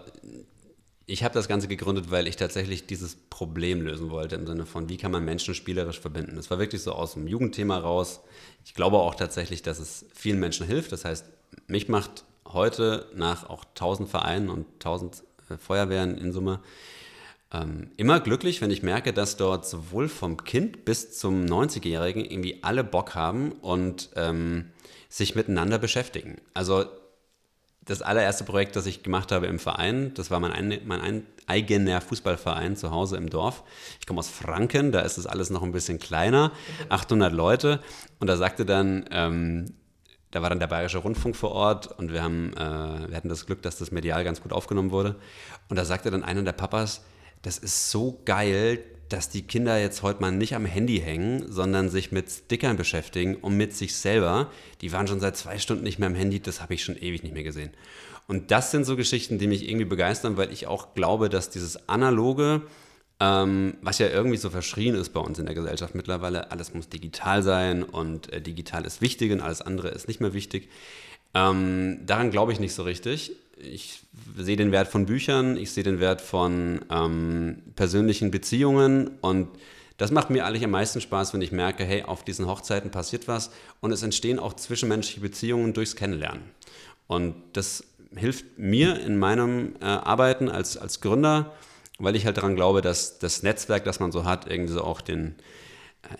ich 1.06 1.24
habe 1.24 1.34
das 1.34 1.48
Ganze 1.48 1.66
gegründet, 1.66 2.12
weil 2.12 2.28
ich 2.28 2.36
tatsächlich 2.36 2.86
dieses 2.86 3.16
Problem 3.16 3.82
lösen 3.82 4.10
wollte, 4.10 4.36
im 4.36 4.46
Sinne 4.46 4.66
von, 4.66 4.88
wie 4.88 4.96
kann 4.96 5.10
man 5.10 5.24
Menschen 5.24 5.54
spielerisch 5.54 5.98
verbinden. 5.98 6.36
Das 6.36 6.48
war 6.50 6.60
wirklich 6.60 6.82
so 6.82 6.92
aus 6.92 7.14
dem 7.14 7.26
Jugendthema 7.26 7.78
raus. 7.78 8.20
Ich 8.64 8.74
glaube 8.74 8.98
auch 8.98 9.16
tatsächlich, 9.16 9.62
dass 9.62 9.80
es 9.80 10.06
vielen 10.14 10.38
Menschen 10.38 10.66
hilft. 10.66 10.92
Das 10.92 11.04
heißt, 11.04 11.26
mich 11.66 11.88
macht 11.88 12.24
heute 12.46 13.06
nach 13.14 13.50
auch 13.50 13.64
1000 13.64 14.08
Vereinen 14.08 14.48
und 14.48 14.66
1000 14.74 15.24
äh, 15.50 15.56
Feuerwehren 15.56 16.16
in 16.18 16.32
Summe 16.32 16.60
ähm, 17.52 17.90
immer 17.96 18.20
glücklich, 18.20 18.60
wenn 18.60 18.70
ich 18.70 18.82
merke, 18.82 19.12
dass 19.12 19.36
dort 19.36 19.66
sowohl 19.66 20.08
vom 20.08 20.44
Kind 20.44 20.84
bis 20.84 21.18
zum 21.18 21.44
90-Jährigen 21.44 22.24
irgendwie 22.24 22.62
alle 22.62 22.84
Bock 22.84 23.14
haben 23.14 23.52
und 23.52 24.10
ähm, 24.16 24.70
sich 25.08 25.34
miteinander 25.34 25.78
beschäftigen. 25.78 26.40
Also 26.54 26.84
das 27.84 28.02
allererste 28.02 28.44
Projekt, 28.44 28.76
das 28.76 28.86
ich 28.86 29.02
gemacht 29.02 29.32
habe 29.32 29.46
im 29.46 29.58
Verein, 29.58 30.14
das 30.14 30.30
war 30.30 30.38
mein, 30.38 30.52
ein, 30.52 30.80
mein 30.84 31.00
ein, 31.00 31.26
eigener 31.46 32.00
Fußballverein 32.00 32.76
zu 32.76 32.92
Hause 32.92 33.16
im 33.16 33.28
Dorf. 33.28 33.64
Ich 33.98 34.06
komme 34.06 34.20
aus 34.20 34.28
Franken, 34.28 34.92
da 34.92 35.00
ist 35.00 35.18
es 35.18 35.26
alles 35.26 35.50
noch 35.50 35.64
ein 35.64 35.72
bisschen 35.72 35.98
kleiner, 35.98 36.52
800 36.88 37.32
Leute. 37.32 37.80
Und 38.20 38.28
da 38.28 38.36
sagte 38.36 38.64
dann, 38.64 39.06
ähm, 39.10 39.74
da 40.30 40.42
war 40.42 40.50
dann 40.50 40.60
der 40.60 40.68
Bayerische 40.68 40.98
Rundfunk 40.98 41.34
vor 41.34 41.50
Ort 41.50 41.88
und 41.98 42.12
wir, 42.12 42.22
haben, 42.22 42.52
äh, 42.52 43.08
wir 43.08 43.16
hatten 43.16 43.28
das 43.28 43.46
Glück, 43.46 43.62
dass 43.62 43.78
das 43.78 43.90
medial 43.90 44.22
ganz 44.22 44.40
gut 44.40 44.52
aufgenommen 44.52 44.92
wurde. 44.92 45.16
Und 45.68 45.76
da 45.76 45.84
sagte 45.84 46.12
dann 46.12 46.22
einer 46.22 46.42
der 46.42 46.52
Papas, 46.52 47.02
das 47.42 47.58
ist 47.58 47.90
so 47.90 48.20
geil, 48.24 48.82
dass 49.10 49.28
die 49.28 49.42
Kinder 49.42 49.78
jetzt 49.78 50.02
heute 50.02 50.20
mal 50.20 50.30
nicht 50.30 50.54
am 50.54 50.64
Handy 50.64 51.00
hängen, 51.00 51.50
sondern 51.50 51.88
sich 51.88 52.12
mit 52.12 52.30
Stickern 52.30 52.76
beschäftigen 52.76 53.36
und 53.36 53.56
mit 53.56 53.74
sich 53.74 53.96
selber. 53.96 54.50
Die 54.80 54.92
waren 54.92 55.08
schon 55.08 55.20
seit 55.20 55.36
zwei 55.36 55.58
Stunden 55.58 55.82
nicht 55.82 55.98
mehr 55.98 56.08
am 56.08 56.14
Handy, 56.14 56.40
das 56.40 56.60
habe 56.60 56.74
ich 56.74 56.84
schon 56.84 56.96
ewig 56.96 57.22
nicht 57.22 57.34
mehr 57.34 57.42
gesehen. 57.42 57.70
Und 58.28 58.52
das 58.52 58.70
sind 58.70 58.84
so 58.84 58.94
Geschichten, 58.94 59.38
die 59.38 59.48
mich 59.48 59.68
irgendwie 59.68 59.86
begeistern, 59.86 60.36
weil 60.36 60.52
ich 60.52 60.68
auch 60.68 60.94
glaube, 60.94 61.28
dass 61.28 61.50
dieses 61.50 61.88
Analoge, 61.88 62.62
ähm, 63.18 63.74
was 63.82 63.98
ja 63.98 64.08
irgendwie 64.08 64.36
so 64.36 64.50
verschrien 64.50 64.94
ist 64.94 65.10
bei 65.10 65.20
uns 65.20 65.40
in 65.40 65.46
der 65.46 65.56
Gesellschaft 65.56 65.96
mittlerweile, 65.96 66.52
alles 66.52 66.72
muss 66.72 66.88
digital 66.88 67.42
sein 67.42 67.82
und 67.82 68.32
äh, 68.32 68.40
digital 68.40 68.86
ist 68.86 69.00
wichtig 69.00 69.32
und 69.32 69.40
alles 69.40 69.60
andere 69.60 69.88
ist 69.88 70.06
nicht 70.06 70.20
mehr 70.20 70.34
wichtig. 70.34 70.68
Ähm, 71.34 71.98
daran 72.06 72.30
glaube 72.30 72.52
ich 72.52 72.60
nicht 72.60 72.74
so 72.74 72.84
richtig 72.84 73.32
ich 73.62 74.02
sehe 74.36 74.56
den 74.56 74.72
Wert 74.72 74.88
von 74.88 75.06
Büchern, 75.06 75.56
ich 75.56 75.72
sehe 75.72 75.84
den 75.84 76.00
Wert 76.00 76.20
von 76.20 76.84
ähm, 76.90 77.62
persönlichen 77.76 78.30
Beziehungen 78.30 79.10
und 79.20 79.48
das 79.96 80.10
macht 80.10 80.30
mir 80.30 80.46
eigentlich 80.46 80.64
am 80.64 80.70
meisten 80.70 81.00
Spaß, 81.00 81.34
wenn 81.34 81.42
ich 81.42 81.52
merke, 81.52 81.84
hey, 81.84 82.04
auf 82.04 82.24
diesen 82.24 82.46
Hochzeiten 82.46 82.90
passiert 82.90 83.28
was 83.28 83.50
und 83.80 83.92
es 83.92 84.02
entstehen 84.02 84.38
auch 84.38 84.54
zwischenmenschliche 84.54 85.20
Beziehungen 85.20 85.74
durchs 85.74 85.94
Kennenlernen. 85.94 86.42
Und 87.06 87.34
das 87.52 87.84
hilft 88.16 88.58
mir 88.58 88.98
in 89.00 89.18
meinem 89.18 89.74
äh, 89.80 89.84
Arbeiten 89.84 90.48
als, 90.48 90.78
als 90.78 91.00
Gründer, 91.02 91.52
weil 91.98 92.16
ich 92.16 92.24
halt 92.24 92.38
daran 92.38 92.56
glaube, 92.56 92.80
dass 92.80 93.18
das 93.18 93.42
Netzwerk, 93.42 93.84
das 93.84 94.00
man 94.00 94.10
so 94.10 94.24
hat, 94.24 94.50
irgendwie 94.50 94.72
so 94.72 94.82
auch 94.82 95.02
den, 95.02 95.34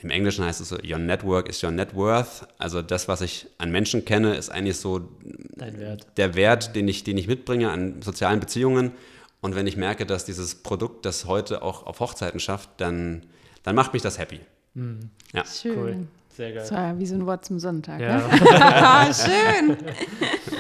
im 0.03 0.11
Englischen 0.11 0.45
heißt 0.45 0.61
es 0.61 0.69
so, 0.69 0.77
your 0.77 0.99
network 0.99 1.49
is 1.49 1.63
your 1.63 1.71
net 1.71 1.95
worth. 1.95 2.47
Also 2.59 2.83
das, 2.83 3.09
was 3.09 3.21
ich 3.21 3.47
an 3.59 3.71
Menschen 3.71 4.05
kenne, 4.05 4.37
ist 4.37 4.51
eigentlich 4.51 4.79
so 4.79 5.09
Wert. 5.57 6.07
der 6.17 6.35
Wert, 6.35 6.77
den 6.77 6.87
ich, 6.89 7.05
den 7.05 7.19
ich 7.19 7.27
mitbringe 7.27 7.71
an 7.71 8.03
sozialen 8.03 8.41
Beziehungen. 8.41 8.93
Und 9.41 9.55
wenn 9.55 9.67
ich 9.67 9.77
merke, 9.77 10.07
dass 10.07 10.25
dieses 10.25 10.55
Produkt 10.55 11.07
das 11.07 11.25
heute 11.25 11.63
auch 11.63 11.87
auf 11.87 12.01
Hochzeiten 12.01 12.41
schafft, 12.41 12.69
dann, 12.77 13.27
dann 13.63 13.75
macht 13.75 13.93
mich 13.93 14.03
das 14.03 14.19
happy. 14.19 14.41
Mhm. 14.75 15.11
Ja. 15.33 15.45
Schön. 15.45 15.79
Cool. 15.79 16.07
Sehr 16.29 16.53
geil. 16.53 16.65
So, 16.65 16.75
wie 17.01 17.07
so 17.07 17.15
ein 17.15 17.27
Wort 17.27 17.45
zum 17.45 17.59
Sonntag. 17.59 18.01
Ja. 18.01 18.19
Ne? 18.19 19.15
Schön. 19.15 19.77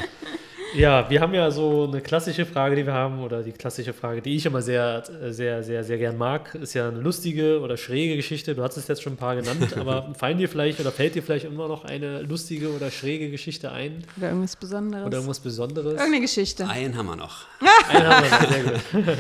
Ja, 0.75 1.11
wir 1.11 1.21
haben 1.21 1.35
ja 1.35 1.51
so 1.51 1.89
eine 1.89 2.01
klassische 2.01 2.47
Frage, 2.47 2.77
die 2.77 2.87
wir 2.87 2.93
haben, 2.93 3.21
oder 3.21 3.43
die 3.43 3.53
klassische 3.53 3.93
Frage, 3.93 4.23
die 4.23 4.37
ich 4.37 4.47
immer 4.47 4.63
sehr, 4.63 5.03
sehr, 5.31 5.63
sehr, 5.63 5.83
sehr 5.83 5.99
gern 5.99 6.17
mag, 6.17 6.55
ist 6.55 6.75
ja 6.75 6.89
eine 6.89 7.01
lustige 7.01 7.61
oder 7.61 7.77
schräge 7.77 8.17
Geschichte. 8.17 8.55
Du 8.55 8.63
hast 8.63 8.77
es 8.77 8.87
jetzt 8.87 9.03
schon 9.03 9.15
ein 9.15 9.17
paar 9.17 9.37
genannt, 9.37 9.77
aber 9.79 10.15
fallen 10.15 10.39
dir 10.39 10.49
vielleicht 10.49 10.81
oder 10.81 10.93
fällt 10.93 11.15
dir 11.15 11.23
vielleicht 11.23 11.45
immer 11.45 11.67
noch 11.67 11.85
eine 11.85 12.23
lustige 12.23 12.75
oder 12.75 12.91
schräge 12.91 13.31
Geschichte 13.31 13.73
ein? 13.73 14.05
Oder 14.17 14.29
irgendwas 14.29 14.57
Besonderes. 14.57 15.07
Oder 15.07 15.17
irgendwas 15.17 15.41
Besonderes. 15.41 15.93
Irgendeine 15.93 16.21
Geschichte. 16.21 16.69
Einen 16.69 16.97
haben 16.97 17.07
wir 17.07 17.17
noch. 17.17 17.47
einen 17.89 18.07
haben 18.07 18.25
wir 18.25 18.31
noch, 18.31 18.51
sehr 18.51 18.63
gut. 19.15 19.19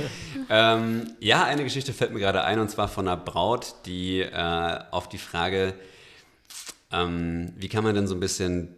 ähm, 0.50 1.10
ja, 1.20 1.44
eine 1.44 1.64
Geschichte 1.64 1.92
fällt 1.92 2.12
mir 2.12 2.20
gerade 2.20 2.44
ein, 2.44 2.60
und 2.60 2.70
zwar 2.70 2.88
von 2.88 3.08
einer 3.08 3.16
Braut, 3.16 3.74
die 3.86 4.20
äh, 4.20 4.78
auf 4.90 5.08
die 5.08 5.18
Frage, 5.18 5.74
ähm, 6.92 7.52
wie 7.56 7.68
kann 7.68 7.84
man 7.84 7.94
denn 7.94 8.06
so 8.06 8.14
ein 8.14 8.20
bisschen 8.20 8.76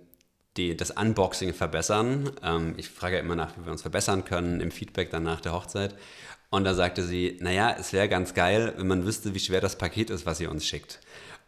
die, 0.57 0.77
das 0.77 0.91
Unboxing 0.91 1.55
verbessern? 1.55 2.31
Ähm, 2.43 2.75
ich 2.77 2.89
frage 2.89 3.19
immer 3.19 3.37
nach, 3.37 3.57
wie 3.57 3.65
wir 3.65 3.73
uns 3.73 3.83
verbessern 3.83 4.25
können 4.25 4.61
im 4.61 4.71
Feedback 4.71 5.11
dann 5.11 5.23
nach 5.23 5.41
der 5.41 5.53
Hochzeit. 5.53 5.95
Und 6.51 6.65
da 6.65 6.75
sagte 6.75 7.03
sie, 7.03 7.39
naja, 7.41 7.75
es 7.79 7.93
wäre 7.95 8.09
ganz 8.09 8.35
geil, 8.35 8.75
wenn 8.77 8.87
man 8.87 9.07
wüsste, 9.07 9.35
wie 9.35 9.41
schwer 9.41 9.63
das 9.63 9.79
Paket 9.79 10.11
ist, 10.11 10.27
was 10.27 10.39
ihr 10.39 10.51
uns 10.51 10.67
schickt. 10.67 11.01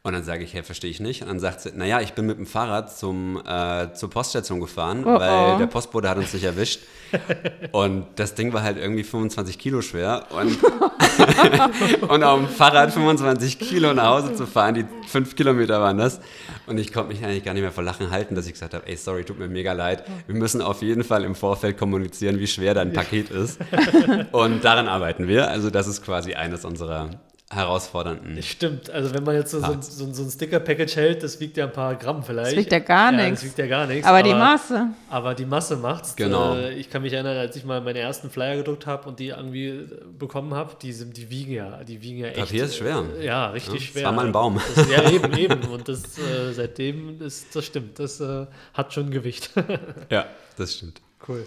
Und 0.07 0.13
dann 0.13 0.23
sage 0.23 0.45
ich, 0.45 0.53
hey, 0.53 0.63
verstehe 0.63 0.91
ich 0.91 1.01
nicht. 1.01 1.23
Und 1.23 1.29
dann 1.29 1.41
sagt 1.41 1.63
sie, 1.63 1.73
naja, 1.75 1.99
ich 2.03 2.13
bin 2.13 2.27
mit 2.27 2.37
dem 2.37 2.45
Fahrrad 2.45 2.95
zum, 2.95 3.41
äh, 3.47 3.91
zur 3.95 4.11
Poststation 4.11 4.61
gefahren, 4.61 5.03
Oh, 5.03 5.19
weil 5.19 5.55
oh. 5.55 5.59
der 5.59 5.67
Postbote 5.67 6.11
hat 6.11 6.19
uns 6.19 6.35
nicht 6.35 6.45
erwischt. 6.45 6.81
Und 7.73 8.05
das 8.17 8.35
Ding 8.35 8.53
war 8.53 8.63
halt 8.63 8.77
irgendwie 8.77 9.03
25 9.03 9.59
Kilo 9.59 9.81
schwer. 9.81 10.27
Und, 10.31 10.59
und 12.09 12.23
auf 12.23 12.39
dem 12.39 12.49
Fahrrad 12.49 12.93
25 12.93 13.59
Kilo 13.59 13.95
nach 13.95 14.09
Hause 14.09 14.35
zu 14.35 14.47
fahren, 14.47 14.75
die 14.75 14.85
fünf 15.07 15.37
Kilometer 15.37 15.81
waren 15.81 15.97
das. 15.97 16.21
Und 16.67 16.77
ich 16.77 16.93
konnte 16.93 17.15
mich 17.15 17.25
eigentlich 17.25 17.45
gar 17.45 17.55
nicht 17.55 17.63
mehr 17.63 17.73
vor 17.73 17.85
Lachen 17.85 18.11
halten, 18.11 18.35
dass 18.35 18.47
ich 18.47 18.53
gesagt 18.53 18.75
habe, 18.75 18.87
ey, 18.87 18.97
sorry, 18.97 19.25
tut 19.25 19.39
mir 19.39 19.49
mega 19.49 19.73
leid. 19.73 20.05
Wir 20.27 20.35
müssen 20.35 20.61
auf 20.61 20.83
jeden 20.83 21.05
Fall 21.05 21.25
im 21.25 21.35
Vorfeld 21.35 21.79
kommunizieren, 21.79 22.39
wie 22.41 22.47
schwer 22.47 22.75
dein 22.75 22.93
Paket 22.93 23.31
ist. 23.31 23.59
Und 24.33 24.65
daran 24.65 24.87
arbeiten 24.89 25.29
wir. 25.29 25.49
Also 25.49 25.71
das 25.71 25.87
ist 25.87 26.05
quasi 26.05 26.35
eines 26.35 26.65
unserer 26.67 27.09
herausfordernden. 27.55 28.43
Stimmt, 28.43 28.91
also 28.91 29.15
wenn 29.15 29.23
man 29.25 29.35
jetzt 29.37 29.51
so, 29.51 29.61
so, 29.61 29.77
so, 29.81 30.13
so 30.13 30.23
ein 30.25 30.31
Sticker-Package 30.31 30.97
hält, 30.97 31.23
das 31.23 31.39
wiegt 31.41 31.57
ja 31.57 31.65
ein 31.67 31.73
paar 31.73 31.95
Gramm 31.97 32.23
vielleicht. 32.23 32.53
Das 32.53 32.57
wiegt 32.59 32.73
ja 32.73 32.79
gar 32.81 33.13
Ja, 33.13 33.19
nichts. 33.25 33.41
das 33.41 33.45
wiegt 33.51 33.59
ja 33.59 33.67
gar 33.67 33.87
nichts. 33.87 34.07
Aber 34.07 34.23
die 34.23 34.35
Masse. 34.35 34.89
Aber 35.11 35.35
die 35.35 35.47
Masse 35.47 35.77
macht's. 35.77 36.17
Genau. 36.17 36.55
Äh, 36.57 36.75
Ich 36.75 36.91
kann 36.91 37.03
mich 37.03 37.13
erinnern, 37.13 37.37
als 37.37 37.57
ich 37.57 37.65
mal 37.65 37.81
meine 37.81 37.99
ersten 38.01 38.31
Flyer 38.31 38.57
gedruckt 38.57 38.87
habe 38.87 39.09
und 39.09 39.19
die 39.19 39.29
irgendwie 39.29 39.69
äh, 39.69 39.89
bekommen 40.19 40.55
habe, 40.55 40.75
die, 40.83 40.93
sind- 40.93 41.17
die 41.17 41.31
wiegen 41.31 41.53
ja, 41.53 41.83
die 41.85 42.03
wiegen 42.03 42.19
ja 42.19 42.27
echt. 42.29 42.37
Papier 42.39 42.65
ist 42.65 42.77
schwer. 42.77 43.05
äh, 43.19 43.25
Ja, 43.25 43.49
richtig 43.51 43.75
Ja, 43.75 43.81
schwer. 43.81 44.05
war 44.05 44.13
mal 44.13 44.27
ein 44.27 44.33
Baum. 44.33 44.61
Das, 44.75 44.91
ja, 44.91 45.11
eben, 45.11 45.33
eben. 45.37 45.61
Und 45.71 45.89
das 45.89 46.03
äh, 46.19 46.53
seitdem 46.53 47.21
ist, 47.23 47.55
das 47.57 47.65
stimmt, 47.65 47.99
das 47.99 48.21
äh, 48.21 48.47
hat 48.75 48.93
schon 48.93 49.11
Gewicht. 49.11 49.51
Ja, 50.11 50.27
das 50.57 50.75
stimmt. 50.75 51.01
cool. 51.29 51.47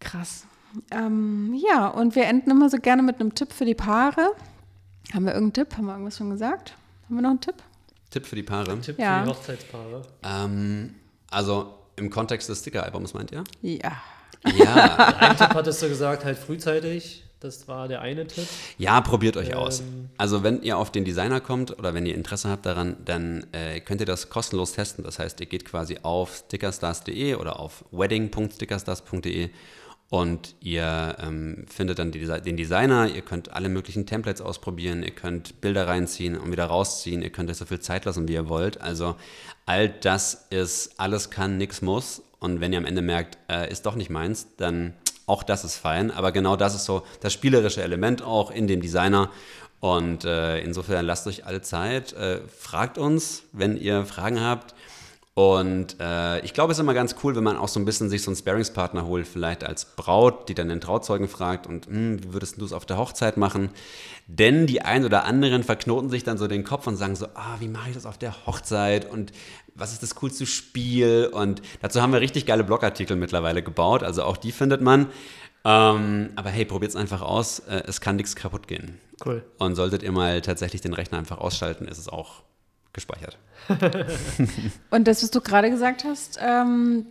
Krass. 0.00 0.44
Ähm, 0.90 1.54
ja, 1.70 1.86
und 1.88 2.14
wir 2.16 2.24
enden 2.26 2.50
immer 2.50 2.68
so 2.68 2.78
gerne 2.78 3.02
mit 3.02 3.20
einem 3.20 3.34
Tipp 3.34 3.52
für 3.52 3.64
die 3.64 3.74
Paare. 3.74 4.32
Haben 5.12 5.26
wir 5.26 5.34
irgendeinen 5.34 5.66
Tipp? 5.68 5.76
Haben 5.76 5.86
wir 5.86 5.92
irgendwas 5.92 6.16
schon 6.16 6.30
gesagt? 6.30 6.74
Haben 7.06 7.16
wir 7.16 7.22
noch 7.22 7.30
einen 7.30 7.40
Tipp? 7.40 7.56
Tipp 8.10 8.26
für 8.26 8.36
die 8.36 8.42
Paare. 8.42 8.78
Tipp 8.80 8.98
Ja. 8.98 9.20
für 9.20 9.24
die 9.24 9.30
Hochzeitspaare. 9.36 10.02
Ähm, 10.22 10.94
also 11.30 11.74
im 11.96 12.10
Kontext 12.10 12.48
des 12.48 12.60
Sticker-Albums 12.60 13.14
meint 13.14 13.32
ihr? 13.32 13.44
Ja. 13.62 13.92
Ja, 14.56 14.96
Ein 15.20 15.36
Tipp 15.36 15.50
hattest 15.54 15.82
du 15.82 15.88
gesagt, 15.88 16.24
halt 16.24 16.38
frühzeitig. 16.38 17.22
Das 17.40 17.68
war 17.68 17.88
der 17.88 18.00
eine 18.00 18.26
Tipp. 18.26 18.46
ja, 18.78 18.98
probiert 19.02 19.36
euch 19.36 19.54
aus. 19.54 19.80
Ähm. 19.80 20.08
Also 20.16 20.42
wenn 20.42 20.62
ihr 20.62 20.78
auf 20.78 20.90
den 20.90 21.04
Designer 21.04 21.40
kommt 21.42 21.78
oder 21.78 21.92
wenn 21.92 22.06
ihr 22.06 22.14
Interesse 22.14 22.48
habt 22.48 22.64
daran, 22.64 22.96
dann 23.04 23.46
äh, 23.52 23.80
könnt 23.80 24.00
ihr 24.00 24.06
das 24.06 24.30
kostenlos 24.30 24.72
testen. 24.72 25.04
Das 25.04 25.18
heißt, 25.18 25.40
ihr 25.40 25.46
geht 25.46 25.66
quasi 25.66 25.98
auf 26.02 26.34
stickerstars.de 26.46 27.34
oder 27.34 27.60
auf 27.60 27.84
wedding.stickerstars.de 27.90 29.50
und 30.14 30.54
ihr 30.60 31.16
ähm, 31.20 31.66
findet 31.66 31.98
dann 31.98 32.12
die, 32.12 32.24
den 32.24 32.56
Designer. 32.56 33.08
Ihr 33.08 33.22
könnt 33.22 33.52
alle 33.52 33.68
möglichen 33.68 34.06
Templates 34.06 34.40
ausprobieren. 34.40 35.02
Ihr 35.02 35.10
könnt 35.10 35.60
Bilder 35.60 35.88
reinziehen 35.88 36.38
und 36.38 36.52
wieder 36.52 36.66
rausziehen. 36.66 37.20
Ihr 37.20 37.30
könnt 37.30 37.50
euch 37.50 37.56
so 37.56 37.64
viel 37.64 37.80
Zeit 37.80 38.04
lassen, 38.04 38.28
wie 38.28 38.34
ihr 38.34 38.48
wollt. 38.48 38.80
Also 38.80 39.16
all 39.66 39.88
das 39.88 40.46
ist 40.50 41.00
alles 41.00 41.30
kann, 41.30 41.58
nix 41.58 41.82
muss. 41.82 42.22
Und 42.38 42.60
wenn 42.60 42.72
ihr 42.72 42.78
am 42.78 42.84
Ende 42.84 43.02
merkt, 43.02 43.38
äh, 43.50 43.68
ist 43.68 43.86
doch 43.86 43.96
nicht 43.96 44.08
meins, 44.08 44.46
dann 44.56 44.94
auch 45.26 45.42
das 45.42 45.64
ist 45.64 45.78
fein. 45.78 46.12
Aber 46.12 46.30
genau 46.30 46.54
das 46.54 46.76
ist 46.76 46.84
so 46.84 47.02
das 47.18 47.32
spielerische 47.32 47.82
Element 47.82 48.22
auch 48.22 48.52
in 48.52 48.68
dem 48.68 48.80
Designer. 48.80 49.32
Und 49.80 50.24
äh, 50.24 50.60
insofern 50.60 51.04
lasst 51.04 51.26
euch 51.26 51.44
alle 51.44 51.60
Zeit. 51.60 52.12
Äh, 52.12 52.38
fragt 52.46 52.98
uns, 52.98 53.42
wenn 53.50 53.76
ihr 53.76 54.06
Fragen 54.06 54.40
habt. 54.40 54.76
Und 55.34 55.96
äh, 55.98 56.38
ich 56.44 56.54
glaube, 56.54 56.70
es 56.70 56.78
ist 56.78 56.82
immer 56.82 56.94
ganz 56.94 57.16
cool, 57.24 57.34
wenn 57.34 57.42
man 57.42 57.56
auch 57.56 57.66
so 57.66 57.80
ein 57.80 57.84
bisschen 57.84 58.08
sich 58.08 58.22
so 58.22 58.30
einen 58.30 58.36
Sparingspartner 58.36 59.04
holt, 59.04 59.26
vielleicht 59.26 59.64
als 59.64 59.84
Braut, 59.84 60.48
die 60.48 60.54
dann 60.54 60.68
den 60.68 60.80
Trauzeugen 60.80 61.26
fragt 61.26 61.66
und 61.66 61.86
hm, 61.86 62.22
wie 62.22 62.32
würdest 62.32 62.60
du 62.60 62.64
es 62.64 62.72
auf 62.72 62.86
der 62.86 62.98
Hochzeit 62.98 63.36
machen? 63.36 63.70
Denn 64.28 64.68
die 64.68 64.82
ein 64.82 65.04
oder 65.04 65.24
anderen 65.24 65.64
verknoten 65.64 66.08
sich 66.08 66.22
dann 66.22 66.38
so 66.38 66.46
den 66.46 66.62
Kopf 66.62 66.86
und 66.86 66.94
sagen 66.94 67.16
so, 67.16 67.26
ah, 67.34 67.56
wie 67.58 67.66
mache 67.66 67.88
ich 67.88 67.96
das 67.96 68.06
auf 68.06 68.16
der 68.16 68.46
Hochzeit 68.46 69.10
und 69.10 69.32
was 69.74 69.92
ist 69.92 70.04
das 70.04 70.14
coolste 70.14 70.46
Spiel? 70.46 71.28
Und 71.32 71.62
dazu 71.82 72.00
haben 72.00 72.12
wir 72.12 72.20
richtig 72.20 72.46
geile 72.46 72.62
Blogartikel 72.62 73.16
mittlerweile 73.16 73.64
gebaut, 73.64 74.04
also 74.04 74.22
auch 74.22 74.36
die 74.36 74.52
findet 74.52 74.82
man. 74.82 75.08
Ähm, 75.64 76.30
aber 76.36 76.50
hey, 76.50 76.64
probiert 76.64 76.90
es 76.90 76.96
einfach 76.96 77.22
aus, 77.22 77.58
äh, 77.58 77.82
es 77.88 78.00
kann 78.00 78.14
nichts 78.14 78.36
kaputt 78.36 78.68
gehen. 78.68 79.00
Cool. 79.24 79.44
Und 79.58 79.74
solltet 79.74 80.04
ihr 80.04 80.12
mal 80.12 80.42
tatsächlich 80.42 80.80
den 80.80 80.92
Rechner 80.92 81.18
einfach 81.18 81.38
ausschalten, 81.38 81.88
ist 81.88 81.98
es 81.98 82.08
auch 82.08 82.42
gespeichert. 82.94 83.36
Und 84.90 85.06
das, 85.06 85.22
was 85.22 85.30
du 85.30 85.40
gerade 85.40 85.70
gesagt 85.70 86.04
hast, 86.04 86.38
ähm, 86.40 87.06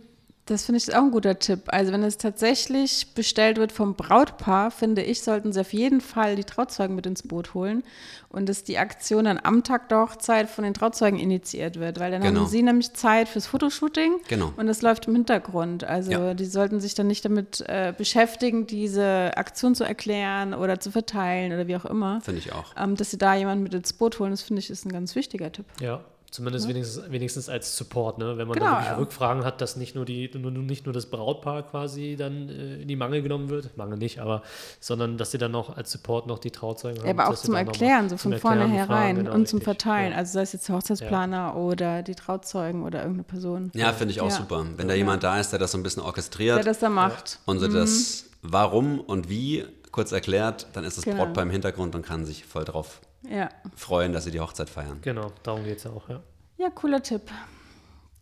das 0.46 0.66
finde 0.66 0.76
ich 0.76 0.88
ist 0.88 0.94
auch 0.94 1.02
ein 1.02 1.10
guter 1.10 1.38
Tipp. 1.38 1.62
Also 1.68 1.90
wenn 1.92 2.02
es 2.02 2.18
tatsächlich 2.18 3.14
bestellt 3.14 3.56
wird 3.56 3.72
vom 3.72 3.94
Brautpaar, 3.94 4.70
finde 4.70 5.02
ich, 5.02 5.22
sollten 5.22 5.52
sie 5.54 5.60
auf 5.60 5.72
jeden 5.72 6.02
Fall 6.02 6.36
die 6.36 6.44
Trauzeugen 6.44 6.94
mit 6.94 7.06
ins 7.06 7.22
Boot 7.22 7.54
holen 7.54 7.82
und 8.28 8.46
dass 8.48 8.62
die 8.62 8.76
Aktion 8.76 9.24
dann 9.24 9.40
am 9.42 9.62
Tag 9.64 9.88
der 9.88 10.00
Hochzeit 10.00 10.50
von 10.50 10.64
den 10.64 10.74
Trauzeugen 10.74 11.18
initiiert 11.18 11.80
wird, 11.80 11.98
weil 11.98 12.10
dann 12.10 12.20
Genau. 12.20 12.40
haben 12.40 12.46
sie 12.48 12.62
nämlich 12.62 12.92
Zeit 12.92 13.28
fürs 13.28 13.46
Fotoshooting 13.46 14.16
Genau. 14.28 14.52
und 14.56 14.66
das 14.66 14.82
läuft 14.82 15.06
im 15.08 15.14
Hintergrund. 15.14 15.84
Also 15.84 16.12
Ja. 16.12 16.34
die 16.34 16.44
sollten 16.44 16.78
sich 16.78 16.94
dann 16.94 17.06
nicht 17.06 17.24
damit 17.24 17.62
äh, 17.66 17.94
beschäftigen, 17.96 18.66
diese 18.66 19.34
Aktion 19.36 19.74
zu 19.74 19.84
erklären 19.84 20.52
oder 20.52 20.78
zu 20.78 20.90
verteilen 20.90 21.52
oder 21.54 21.68
wie 21.68 21.76
auch 21.76 21.86
immer. 21.86 22.20
Finde 22.20 22.40
ich 22.40 22.52
auch. 22.52 22.66
Ähm, 22.76 22.96
dass 22.96 23.10
sie 23.10 23.18
da 23.18 23.34
jemanden 23.34 23.62
mit 23.62 23.72
ins 23.72 23.94
Boot 23.94 24.18
holen, 24.18 24.32
das 24.32 24.42
finde 24.42 24.60
ich 24.60 24.68
ist 24.68 24.84
ein 24.84 24.92
ganz 24.92 25.14
wichtiger 25.14 25.50
Tipp. 25.50 25.64
Ja, 25.80 26.04
zumindest 26.34 26.68
wenigstens, 26.68 27.10
wenigstens 27.10 27.48
als 27.48 27.76
Support, 27.76 28.18
ne? 28.18 28.36
wenn 28.36 28.48
man 28.48 28.54
Genau, 28.58 28.66
da 28.66 28.72
wirklich 28.72 28.88
ja. 28.90 28.96
Rückfragen 28.96 29.44
hat, 29.44 29.60
dass 29.60 29.76
nicht 29.76 29.94
nur, 29.94 30.04
die, 30.04 30.28
nur, 30.36 30.50
nicht 30.50 30.84
nur 30.84 30.92
das 30.92 31.06
Brautpaar 31.06 31.62
quasi 31.62 32.16
dann 32.18 32.48
äh, 32.48 32.82
in 32.82 32.88
die 32.88 32.96
Mangel 32.96 33.22
genommen 33.22 33.48
wird, 33.50 33.76
Mangel 33.76 33.96
nicht, 33.98 34.18
aber 34.18 34.42
sondern 34.80 35.16
dass 35.16 35.30
sie 35.30 35.38
dann 35.38 35.52
noch 35.52 35.76
als 35.76 35.92
Support 35.92 36.26
noch 36.26 36.40
die 36.40 36.50
Trauzeugen 36.50 36.98
haben. 36.98 37.06
Ja, 37.06 37.12
aber 37.12 37.28
auch 37.32 37.36
zum 37.36 37.54
Erklären, 37.54 38.08
so 38.08 38.16
zum 38.16 38.18
von 38.18 38.32
Erklären 38.32 38.58
vornherein 38.58 38.86
Fragen, 38.86 39.16
genau, 39.18 39.32
und 39.34 39.46
zum 39.48 39.58
richtig. 39.60 39.64
Verteilen. 39.78 40.12
Ja. 40.12 40.18
Also 40.18 40.32
sei 40.32 40.42
es 40.42 40.52
jetzt 40.52 40.68
der 40.68 40.74
Hochzeitsplaner 40.76 41.56
oder 41.56 42.02
die 42.02 42.16
Trauzeugen 42.16 42.82
oder 42.82 42.98
irgendeine 42.98 43.22
Person, 43.24 43.70
Ja, 43.74 43.92
finde 43.92 44.12
ich 44.12 44.20
auch 44.20 44.28
Ja. 44.30 44.36
super. 44.36 44.66
Wenn 44.76 44.88
da 44.88 44.94
jemand 44.94 45.22
da 45.22 45.38
ist, 45.38 45.50
der 45.52 45.60
das 45.60 45.70
so 45.72 45.78
ein 45.78 45.82
bisschen 45.84 46.02
orchestriert 46.02 46.56
der 46.56 46.64
das 46.64 46.80
da 46.80 46.88
macht. 46.88 47.38
und 47.46 47.60
so 47.60 47.68
das 47.68 48.24
Warum 48.42 48.98
und 49.00 49.28
Wie 49.30 49.64
kurz 49.92 50.10
erklärt, 50.10 50.66
dann 50.72 50.82
ist 50.84 50.98
das 50.98 51.04
Genau. 51.04 51.18
Brautpaar 51.18 51.44
im 51.44 51.50
Hintergrund 51.50 51.94
und 51.94 52.04
kann 52.04 52.24
sich 52.26 52.44
voll 52.44 52.64
drauf 52.64 53.00
Ja. 53.30 53.48
freuen, 53.76 54.12
dass 54.12 54.24
sie 54.24 54.30
die 54.30 54.40
Hochzeit 54.40 54.70
feiern. 54.70 54.98
Genau, 55.02 55.32
darum 55.42 55.64
geht 55.64 55.78
es 55.78 55.84
ja 55.84 55.90
auch, 55.90 56.08
ja. 56.08 56.20
ja, 56.58 56.70
cooler 56.70 57.02
Tipp. 57.02 57.22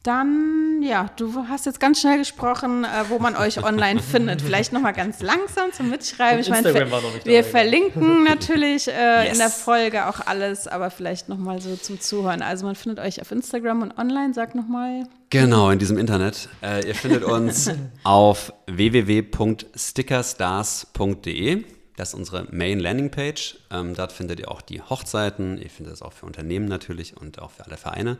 Dann, 0.05 0.83
ja, 0.83 1.07
du 1.17 1.45
hast 1.49 1.65
jetzt 1.65 1.79
ganz 1.79 2.01
schnell 2.01 2.19
gesprochen, 2.19 2.83
äh, 2.83 2.89
wo 3.09 3.21
man 3.21 3.37
euch 3.37 3.63
online 3.65 4.01
findet. 4.03 4.43
Vielleicht 4.43 4.73
nochmal 4.73 4.95
ganz 4.95 5.23
langsam 5.23 5.73
zum 5.73 5.91
Mitschreiben. 5.91 6.39
Und 6.39 6.43
ich 6.43 6.49
meine, 6.51 6.67
Instagram 6.69 6.89
ver- 6.89 6.95
war 6.97 7.03
noch 7.03 7.15
nicht 7.15 7.25
wir 7.25 7.39
dabei, 7.43 7.49
verlinken 7.51 8.25
natürlich 8.29 8.89
äh, 8.89 9.27
Yes. 9.27 9.35
in 9.35 9.39
der 9.39 9.49
Folge 9.51 10.09
auch 10.09 10.19
alles, 10.27 10.67
aber 10.67 10.91
vielleicht 10.91 11.29
nochmal 11.29 11.61
so 11.61 11.77
zum 11.77 12.01
Zuhören. 12.01 12.43
Also 12.43 12.67
man 12.67 12.75
findet 12.75 12.99
euch 12.99 13.21
auf 13.21 13.31
Instagram 13.31 13.83
und 13.83 13.97
online, 13.97 14.35
sag 14.35 14.57
nochmal. 14.57 15.05
Genau, 15.31 15.71
in 15.71 15.79
diesem 15.79 15.99
Internet. 15.99 16.49
Äh, 16.65 16.85
ihr 16.85 16.97
findet 16.97 17.23
uns 17.23 17.71
auf 18.03 18.53
www.stickerstars.de. 18.67 21.65
Das 21.97 22.11
ist 22.11 22.15
unsere 22.15 22.47
Main 22.51 22.81
Landingpage. 22.81 23.59
Ähm, 23.71 23.95
dort 23.95 24.13
findet 24.13 24.41
ihr 24.41 24.51
auch 24.51 24.63
die 24.63 24.81
Hochzeiten. 24.81 25.59
Ihr 25.59 25.71
findet 25.71 25.95
es 25.95 26.03
auch 26.03 26.13
für 26.13 26.27
Unternehmen 26.27 26.67
natürlich 26.67 27.17
und 27.17 27.41
auch 27.41 27.51
für 27.51 27.67
alle 27.67 27.77
Vereine. 27.77 28.19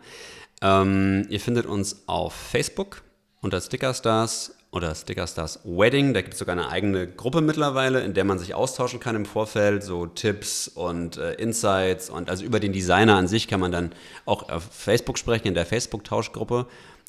Ähm, 0.61 1.27
ihr 1.31 1.41
findet 1.41 1.67
uns 1.67 2.03
auf 2.07 2.35
Facebook 2.35 3.03
unter 3.41 3.61
Stickerstars 3.61 4.55
oder 4.73 4.95
Stickerstars 4.95 5.61
Wedding. 5.65 6.15
Da 6.15 6.23
gibt 6.23 6.35
es 6.35 6.39
sogar 6.39 6.55
eine 6.55 6.69
eigene 6.69 7.07
Gruppe 7.07 7.41
mittlerweile, 7.41 8.01
in 8.01 8.15
der 8.15 8.25
man 8.25 8.39
sich 8.39 8.55
austauschen 8.55 9.01
kann 9.01 9.17
im 9.17 9.27
Vorfeld, 9.27 9.83
so 9.83 10.07
Tipps 10.07 10.69
und 10.69 11.19
äh, 11.19 11.35
Insights. 11.35 12.11
Und 12.11 12.31
also 12.31 12.45
über 12.45 12.61
den 12.61 12.73
Designer 12.73 13.17
an 13.17 13.29
sich 13.29 13.49
kann 13.49 13.61
man 13.61 13.71
dann 13.73 13.93
auch 14.25 14.49
auf 14.49 14.65
Facebook 14.71 15.19
sprechen, 15.19 15.49
in 15.49 15.55
der 15.55 15.67
Facebook-Tauschgruppe 15.67 16.67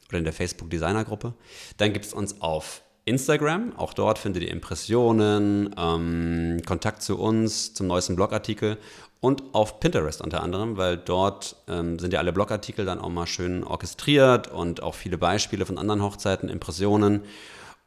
oder 0.09 0.17
in 0.17 0.25
der 0.25 0.33
Facebook-Designer-Gruppe. 0.33 1.33
Dann 1.77 1.93
gibt 1.93 2.05
es 2.05 2.13
uns 2.13 2.41
auf 2.41 2.82
Instagram, 3.05 3.73
auch 3.77 3.93
dort 3.93 4.17
findet 4.17 4.43
ihr 4.43 4.51
Impressionen, 4.51 5.75
ähm, 5.77 6.61
Kontakt 6.65 7.01
zu 7.01 7.19
uns, 7.19 7.73
zum 7.73 7.87
neuesten 7.87 8.15
Blogartikel 8.15 8.77
und 9.19 9.43
auf 9.53 9.79
Pinterest 9.79 10.21
unter 10.21 10.41
anderem, 10.41 10.77
weil 10.77 10.97
dort 10.97 11.57
ähm, 11.67 11.99
sind 11.99 12.13
ja 12.13 12.19
alle 12.19 12.33
Blogartikel 12.33 12.85
dann 12.85 12.99
auch 12.99 13.09
mal 13.09 13.27
schön 13.27 13.63
orchestriert 13.63 14.47
und 14.49 14.83
auch 14.83 14.95
viele 14.95 15.17
Beispiele 15.17 15.65
von 15.65 15.77
anderen 15.77 16.01
Hochzeiten, 16.01 16.49
Impressionen. 16.49 17.23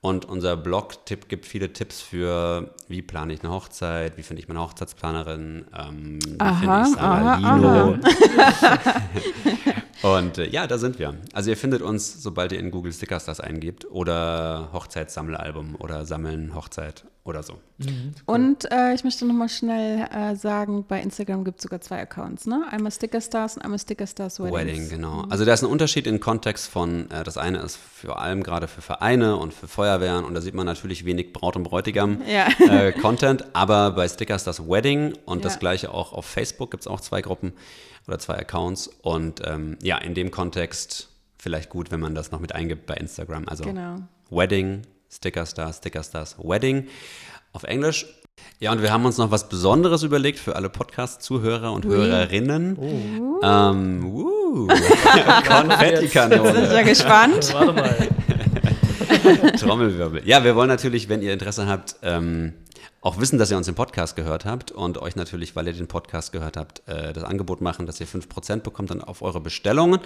Und 0.07 0.25
unser 0.25 0.57
Blog-Tipp 0.57 1.29
gibt 1.29 1.47
viele 1.47 1.73
Tipps 1.73 2.01
für, 2.01 2.71
wie 2.87 3.03
plane 3.03 3.35
ich 3.35 3.43
eine 3.43 3.53
Hochzeit, 3.53 4.17
wie 4.17 4.23
finde 4.23 4.41
ich 4.41 4.47
meine 4.47 4.61
Hochzeitsplanerin, 4.61 5.65
ähm, 5.77 6.21
wie 6.25 6.39
Aha, 6.39 6.55
finde 6.61 6.89
ich 6.89 6.95
Sarah 6.95 7.33
aha, 7.33 7.57
Lino. 7.57 7.99
Und 10.17 10.39
äh, 10.39 10.49
ja, 10.49 10.69
da 10.69 10.79
sind 10.79 11.01
wir. 11.01 11.17
Also 11.33 11.51
ihr 11.51 11.57
findet 11.57 11.83
uns, 11.83 12.23
sobald 12.23 12.53
ihr 12.53 12.61
in 12.61 12.71
Google 12.71 12.93
Stickers 12.93 13.25
das 13.25 13.41
eingebt 13.41 13.91
oder 13.91 14.69
Hochzeitssammelalbum 14.73 15.75
oder 15.75 16.07
Sammeln 16.07 16.55
Hochzeit 16.55 17.05
oder 17.27 17.43
so. 17.43 17.59
Und 18.25 18.71
äh, 18.73 18.95
ich 18.95 19.05
möchte 19.05 19.27
nochmal 19.27 19.49
schnell 19.49 20.09
äh, 20.13 20.35
sagen, 20.37 20.85
bei 20.89 21.01
Instagram 21.03 21.45
gibt 21.45 21.59
es 21.59 21.65
sogar 21.65 21.81
zwei 21.81 22.01
Accounts, 22.01 22.47
ne? 22.47 22.65
Einmal 22.71 22.91
Stickerstars 22.93 23.57
und 23.57 23.63
einmal 23.63 23.79
Stickerstars 23.79 24.41
Weddings. 24.41 24.55
Wedding, 24.57 24.89
genau. 24.89 25.25
Also 25.29 25.45
da 25.45 25.53
ist 25.53 25.63
ein 25.63 25.71
Unterschied 25.71 26.07
im 26.07 26.21
Kontext 26.21 26.69
von, 26.69 27.11
äh, 27.11 27.25
das 27.25 27.37
eine 27.37 27.59
ist 27.59 27.77
vor 27.77 28.21
allem 28.21 28.43
gerade 28.43 28.69
für 28.69 28.81
Vereine 28.81 29.37
und 29.37 29.53
für 29.53 29.69
Feuerwehren 29.69 30.25
und 30.25 30.35
da 30.35 30.41
sieht 30.41 30.55
man 30.55 30.65
natürlich 30.67 31.05
wenig 31.05 31.33
Braut 31.33 31.57
und 31.57 31.65
Bräutigam 31.65 32.23
Ja. 32.27 32.49
äh, 32.71 32.93
Content, 32.93 33.45
aber 33.55 33.91
bei 33.91 34.09
Stickers 34.09 34.45
das 34.45 34.67
Wedding 34.69 35.15
und 35.27 35.45
das 35.45 35.55
Ja. 35.55 35.59
gleiche 35.61 35.93
auch 35.93 36.13
auf 36.13 36.25
Facebook 36.25 36.71
gibt 36.71 36.83
es 36.83 36.87
auch 36.87 37.01
zwei 37.01 37.21
Gruppen 37.23 37.53
oder 38.09 38.19
zwei 38.19 38.37
Accounts 38.39 38.89
und 39.03 39.43
ähm, 39.45 39.77
ja, 39.83 39.99
in 39.99 40.15
dem 40.15 40.31
Kontext 40.31 41.09
vielleicht 41.39 41.71
gut, 41.71 41.91
wenn 41.91 42.01
man 42.01 42.15
das 42.15 42.31
noch 42.31 42.41
mit 42.41 42.55
eingibt 42.55 42.87
bei 42.87 42.95
Instagram. 42.95 43.47
Also 43.49 43.65
Genau. 43.65 43.97
Wedding, 44.31 44.83
Stickerstars, 45.17 45.79
Stickerstars, 45.79 46.37
Wedding 46.39 46.89
auf 47.53 47.65
Englisch. 47.65 48.07
Ja, 48.59 48.73
und 48.73 48.83
wir 48.83 48.93
haben 48.93 49.05
uns 49.05 49.19
noch 49.19 49.31
was 49.31 49.49
Besonderes 49.49 50.03
überlegt 50.03 50.39
für 50.39 50.57
alle 50.57 50.69
Podcast-Zuhörer 50.69 51.73
und 51.73 51.85
Hörerinnen. 51.85 52.79
Ähm, 53.43 54.05
uh, 54.05 54.67
Konfettikanone. 55.47 56.53
Sind 56.53 56.73
ja 56.73 56.83
gespannt. 56.83 57.53
Warte 57.55 57.73
mal. 57.73 58.09
Trommelwirbel. 59.59 60.23
Ja, 60.27 60.45
wir 60.45 60.55
wollen 60.57 60.69
natürlich, 60.69 61.09
wenn 61.09 61.23
ihr 61.23 61.33
Interesse 61.33 61.67
habt, 61.67 61.97
ähm, 62.03 62.53
auch 63.01 63.21
wissen, 63.21 63.39
dass 63.39 63.51
ihr 63.51 63.57
uns 63.57 63.69
im 63.69 63.75
Podcast 63.75 64.17
gehört 64.17 64.45
habt 64.45 64.73
und 64.73 64.99
euch 64.99 65.17
natürlich, 65.17 65.55
weil 65.57 65.67
ihr 65.67 65.73
den 65.73 65.87
Podcast 65.87 66.33
gehört 66.33 66.57
habt, 66.57 66.87
äh, 66.89 67.13
das 67.13 67.25
Angebot 67.25 67.61
machen, 67.61 67.87
dass 67.87 68.01
ihr 68.01 68.07
5% 68.07 68.61
bekommt 68.61 68.91
dann 68.91 69.03
auf 69.03 69.23
eure 69.23 69.41
Bestellungen. 69.41 70.01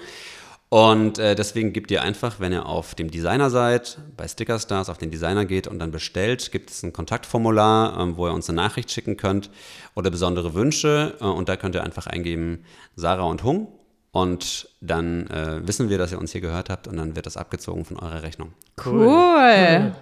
Und 0.71 1.19
äh, 1.19 1.35
deswegen 1.35 1.73
gebt 1.73 1.91
ihr 1.91 2.01
einfach, 2.03 2.39
wenn 2.39 2.53
ihr 2.53 2.65
auf 2.65 2.95
dem 2.95 3.11
Designer 3.11 3.51
seid, 3.51 3.99
bei 4.17 4.29
Stickerstars 4.29 4.89
auf 4.89 4.99
den 4.99 5.11
Designer 5.11 5.45
geht 5.45 5.67
und 5.67 5.81
dann 5.81 5.91
bestellt, 5.91 6.53
gibt 6.53 6.71
es 6.71 6.85
ein 6.85 6.93
Kontaktformular, 6.93 7.99
ähm, 8.01 8.17
wo 8.17 8.29
ihr 8.29 8.33
uns 8.33 8.49
eine 8.49 8.55
Nachricht 8.63 8.89
schicken 8.93 9.17
könnt 9.17 9.51
oder 9.97 10.11
besondere 10.13 10.55
Wünsche. 10.55 11.17
Äh, 11.21 11.25
und 11.25 11.49
da 11.49 11.57
könnt 11.57 11.75
ihr 11.75 11.83
einfach 11.83 12.07
eingeben 12.07 12.65
Sarah 12.95 13.25
und 13.25 13.43
Hung. 13.43 13.67
Und 14.13 14.69
dann 14.81 15.27
äh, 15.27 15.67
wissen 15.67 15.89
wir, 15.89 15.99
dass 15.99 16.13
ihr 16.13 16.21
uns 16.21 16.31
hier 16.31 16.41
gehört 16.41 16.71
habt 16.71 16.87
und 16.87 16.97
dann 16.97 17.17
wird 17.17 17.27
das 17.27 17.37
abgezogen 17.37 17.85
von 17.85 17.99
eurer 17.99 18.23
Rechnung. 18.23 18.53
Cool. 18.85 19.93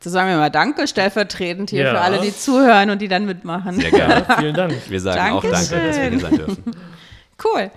So 0.00 0.10
sagen 0.10 0.28
wir 0.28 0.36
mal 0.38 0.50
Danke 0.50 0.88
stellvertretend 0.88 1.70
hier 1.70 1.84
Ja. 1.84 1.90
für 1.92 2.00
alle, 2.00 2.20
die 2.20 2.36
zuhören 2.36 2.90
und 2.90 3.00
die 3.00 3.08
dann 3.08 3.26
mitmachen. 3.26 3.80
Sehr 3.80 3.90
gerne. 3.92 4.24
Ja, 4.28 4.36
vielen 4.40 4.54
Dank. 4.54 4.74
Wir 4.90 5.00
sagen 5.00 5.34
auch 5.36 5.42
Danke, 5.42 5.50
dass 5.50 5.70
wir 5.70 6.10
hier 6.10 6.18
sein 6.20 6.36
dürfen. 6.36 6.64
Cool. 7.44 7.70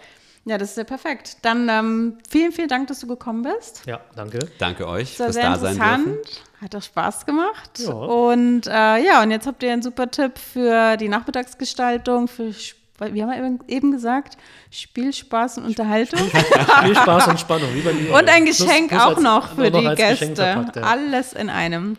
Ja, 0.49 0.57
das 0.57 0.71
ist 0.71 0.77
ja 0.77 0.83
perfekt. 0.83 1.37
Dann 1.43 1.69
ähm, 1.69 2.17
vielen, 2.27 2.51
vielen 2.51 2.67
Dank, 2.69 2.87
dass 2.87 2.99
du 3.01 3.07
gekommen 3.07 3.43
bist. 3.43 3.83
Ja, 3.85 3.99
danke. 4.15 4.39
Danke 4.57 4.87
euch 4.87 5.11
Das 5.15 5.19
war 5.19 5.25
fürs 5.27 5.35
sehr 5.35 5.43
Dasein 5.51 5.73
interessant. 5.75 6.05
dürfen. 6.07 6.19
Hat 6.61 6.75
auch 6.75 6.81
Spaß 6.81 7.25
gemacht. 7.27 7.69
Ja. 7.77 7.91
Und 7.93 8.65
äh, 8.65 8.97
ja, 9.05 9.21
und 9.21 9.29
jetzt 9.29 9.45
habt 9.45 9.61
ihr 9.61 9.71
einen 9.71 9.83
super 9.83 10.09
Tipp 10.09 10.39
für 10.39 10.97
die 10.97 11.07
Nachmittagsgestaltung, 11.07 12.27
für, 12.27 12.47
wie 12.49 13.21
haben 13.23 13.29
wir 13.29 13.59
eben- 13.69 13.91
gesagt, 13.91 14.37
Spiel, 14.71 15.13
Spaß 15.13 15.59
und 15.59 15.65
Unterhaltung. 15.65 16.19
Viel 16.83 16.95
Spaß 16.95 17.27
und 17.27 17.39
Spannung, 17.39 17.69
wie 17.75 17.81
bei 17.81 17.93
mir. 17.93 18.11
und 18.13 18.27
ein 18.27 18.43
Plus- 18.45 18.57
Geschenk 18.57 18.89
plus 18.89 19.01
auch 19.03 19.07
als- 19.15 19.21
noch 19.21 19.53
für 19.55 19.69
noch 19.69 19.79
die 19.91 19.95
Gäste. 19.95 20.33
ja. 20.75 20.81
Alles 20.81 21.33
in 21.33 21.49
einem. 21.51 21.95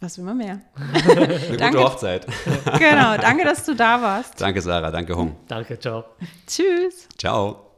Was 0.00 0.18
will 0.18 0.24
man 0.24 0.36
mehr? 0.36 0.60
Eine 1.04 1.56
Danke. 1.58 1.76
gute 1.78 1.84
Hochzeit. 1.92 2.26
genau, 2.78 3.16
danke, 3.18 3.44
dass 3.44 3.64
du 3.64 3.74
da 3.74 4.00
warst. 4.02 4.40
Danke, 4.40 4.60
Sarah. 4.60 4.90
Danke, 4.90 5.14
Hung. 5.16 5.36
Danke, 5.46 5.78
ciao. 5.78 6.04
Tschüss. 6.46 7.08
Ciao. 7.18 7.71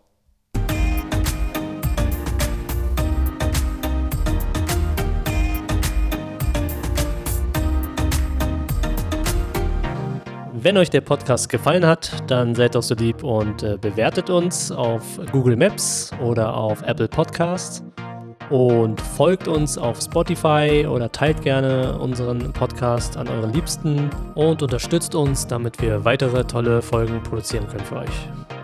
Wenn 10.64 10.78
euch 10.78 10.88
der 10.88 11.02
Podcast 11.02 11.50
gefallen 11.50 11.84
hat, 11.84 12.10
dann 12.26 12.54
seid 12.54 12.74
doch 12.74 12.82
so 12.82 12.94
lieb 12.94 13.22
und 13.22 13.62
äh, 13.62 13.76
bewertet 13.78 14.30
uns 14.30 14.72
auf 14.72 15.02
Google 15.30 15.56
Maps 15.56 16.10
oder 16.22 16.56
auf 16.56 16.80
Apple 16.80 17.06
Podcasts 17.06 17.84
und 18.48 18.98
folgt 18.98 19.46
uns 19.46 19.76
auf 19.76 20.00
Spotify 20.00 20.86
oder 20.88 21.12
teilt 21.12 21.42
gerne 21.42 21.98
unseren 21.98 22.50
Podcast 22.54 23.18
an 23.18 23.28
euren 23.28 23.52
Liebsten 23.52 24.08
und 24.36 24.62
unterstützt 24.62 25.14
uns, 25.14 25.46
damit 25.46 25.82
wir 25.82 26.06
weitere 26.06 26.44
tolle 26.44 26.80
Folgen 26.80 27.22
produzieren 27.22 27.68
können 27.68 27.84
für 27.84 27.96
euch. 27.96 28.63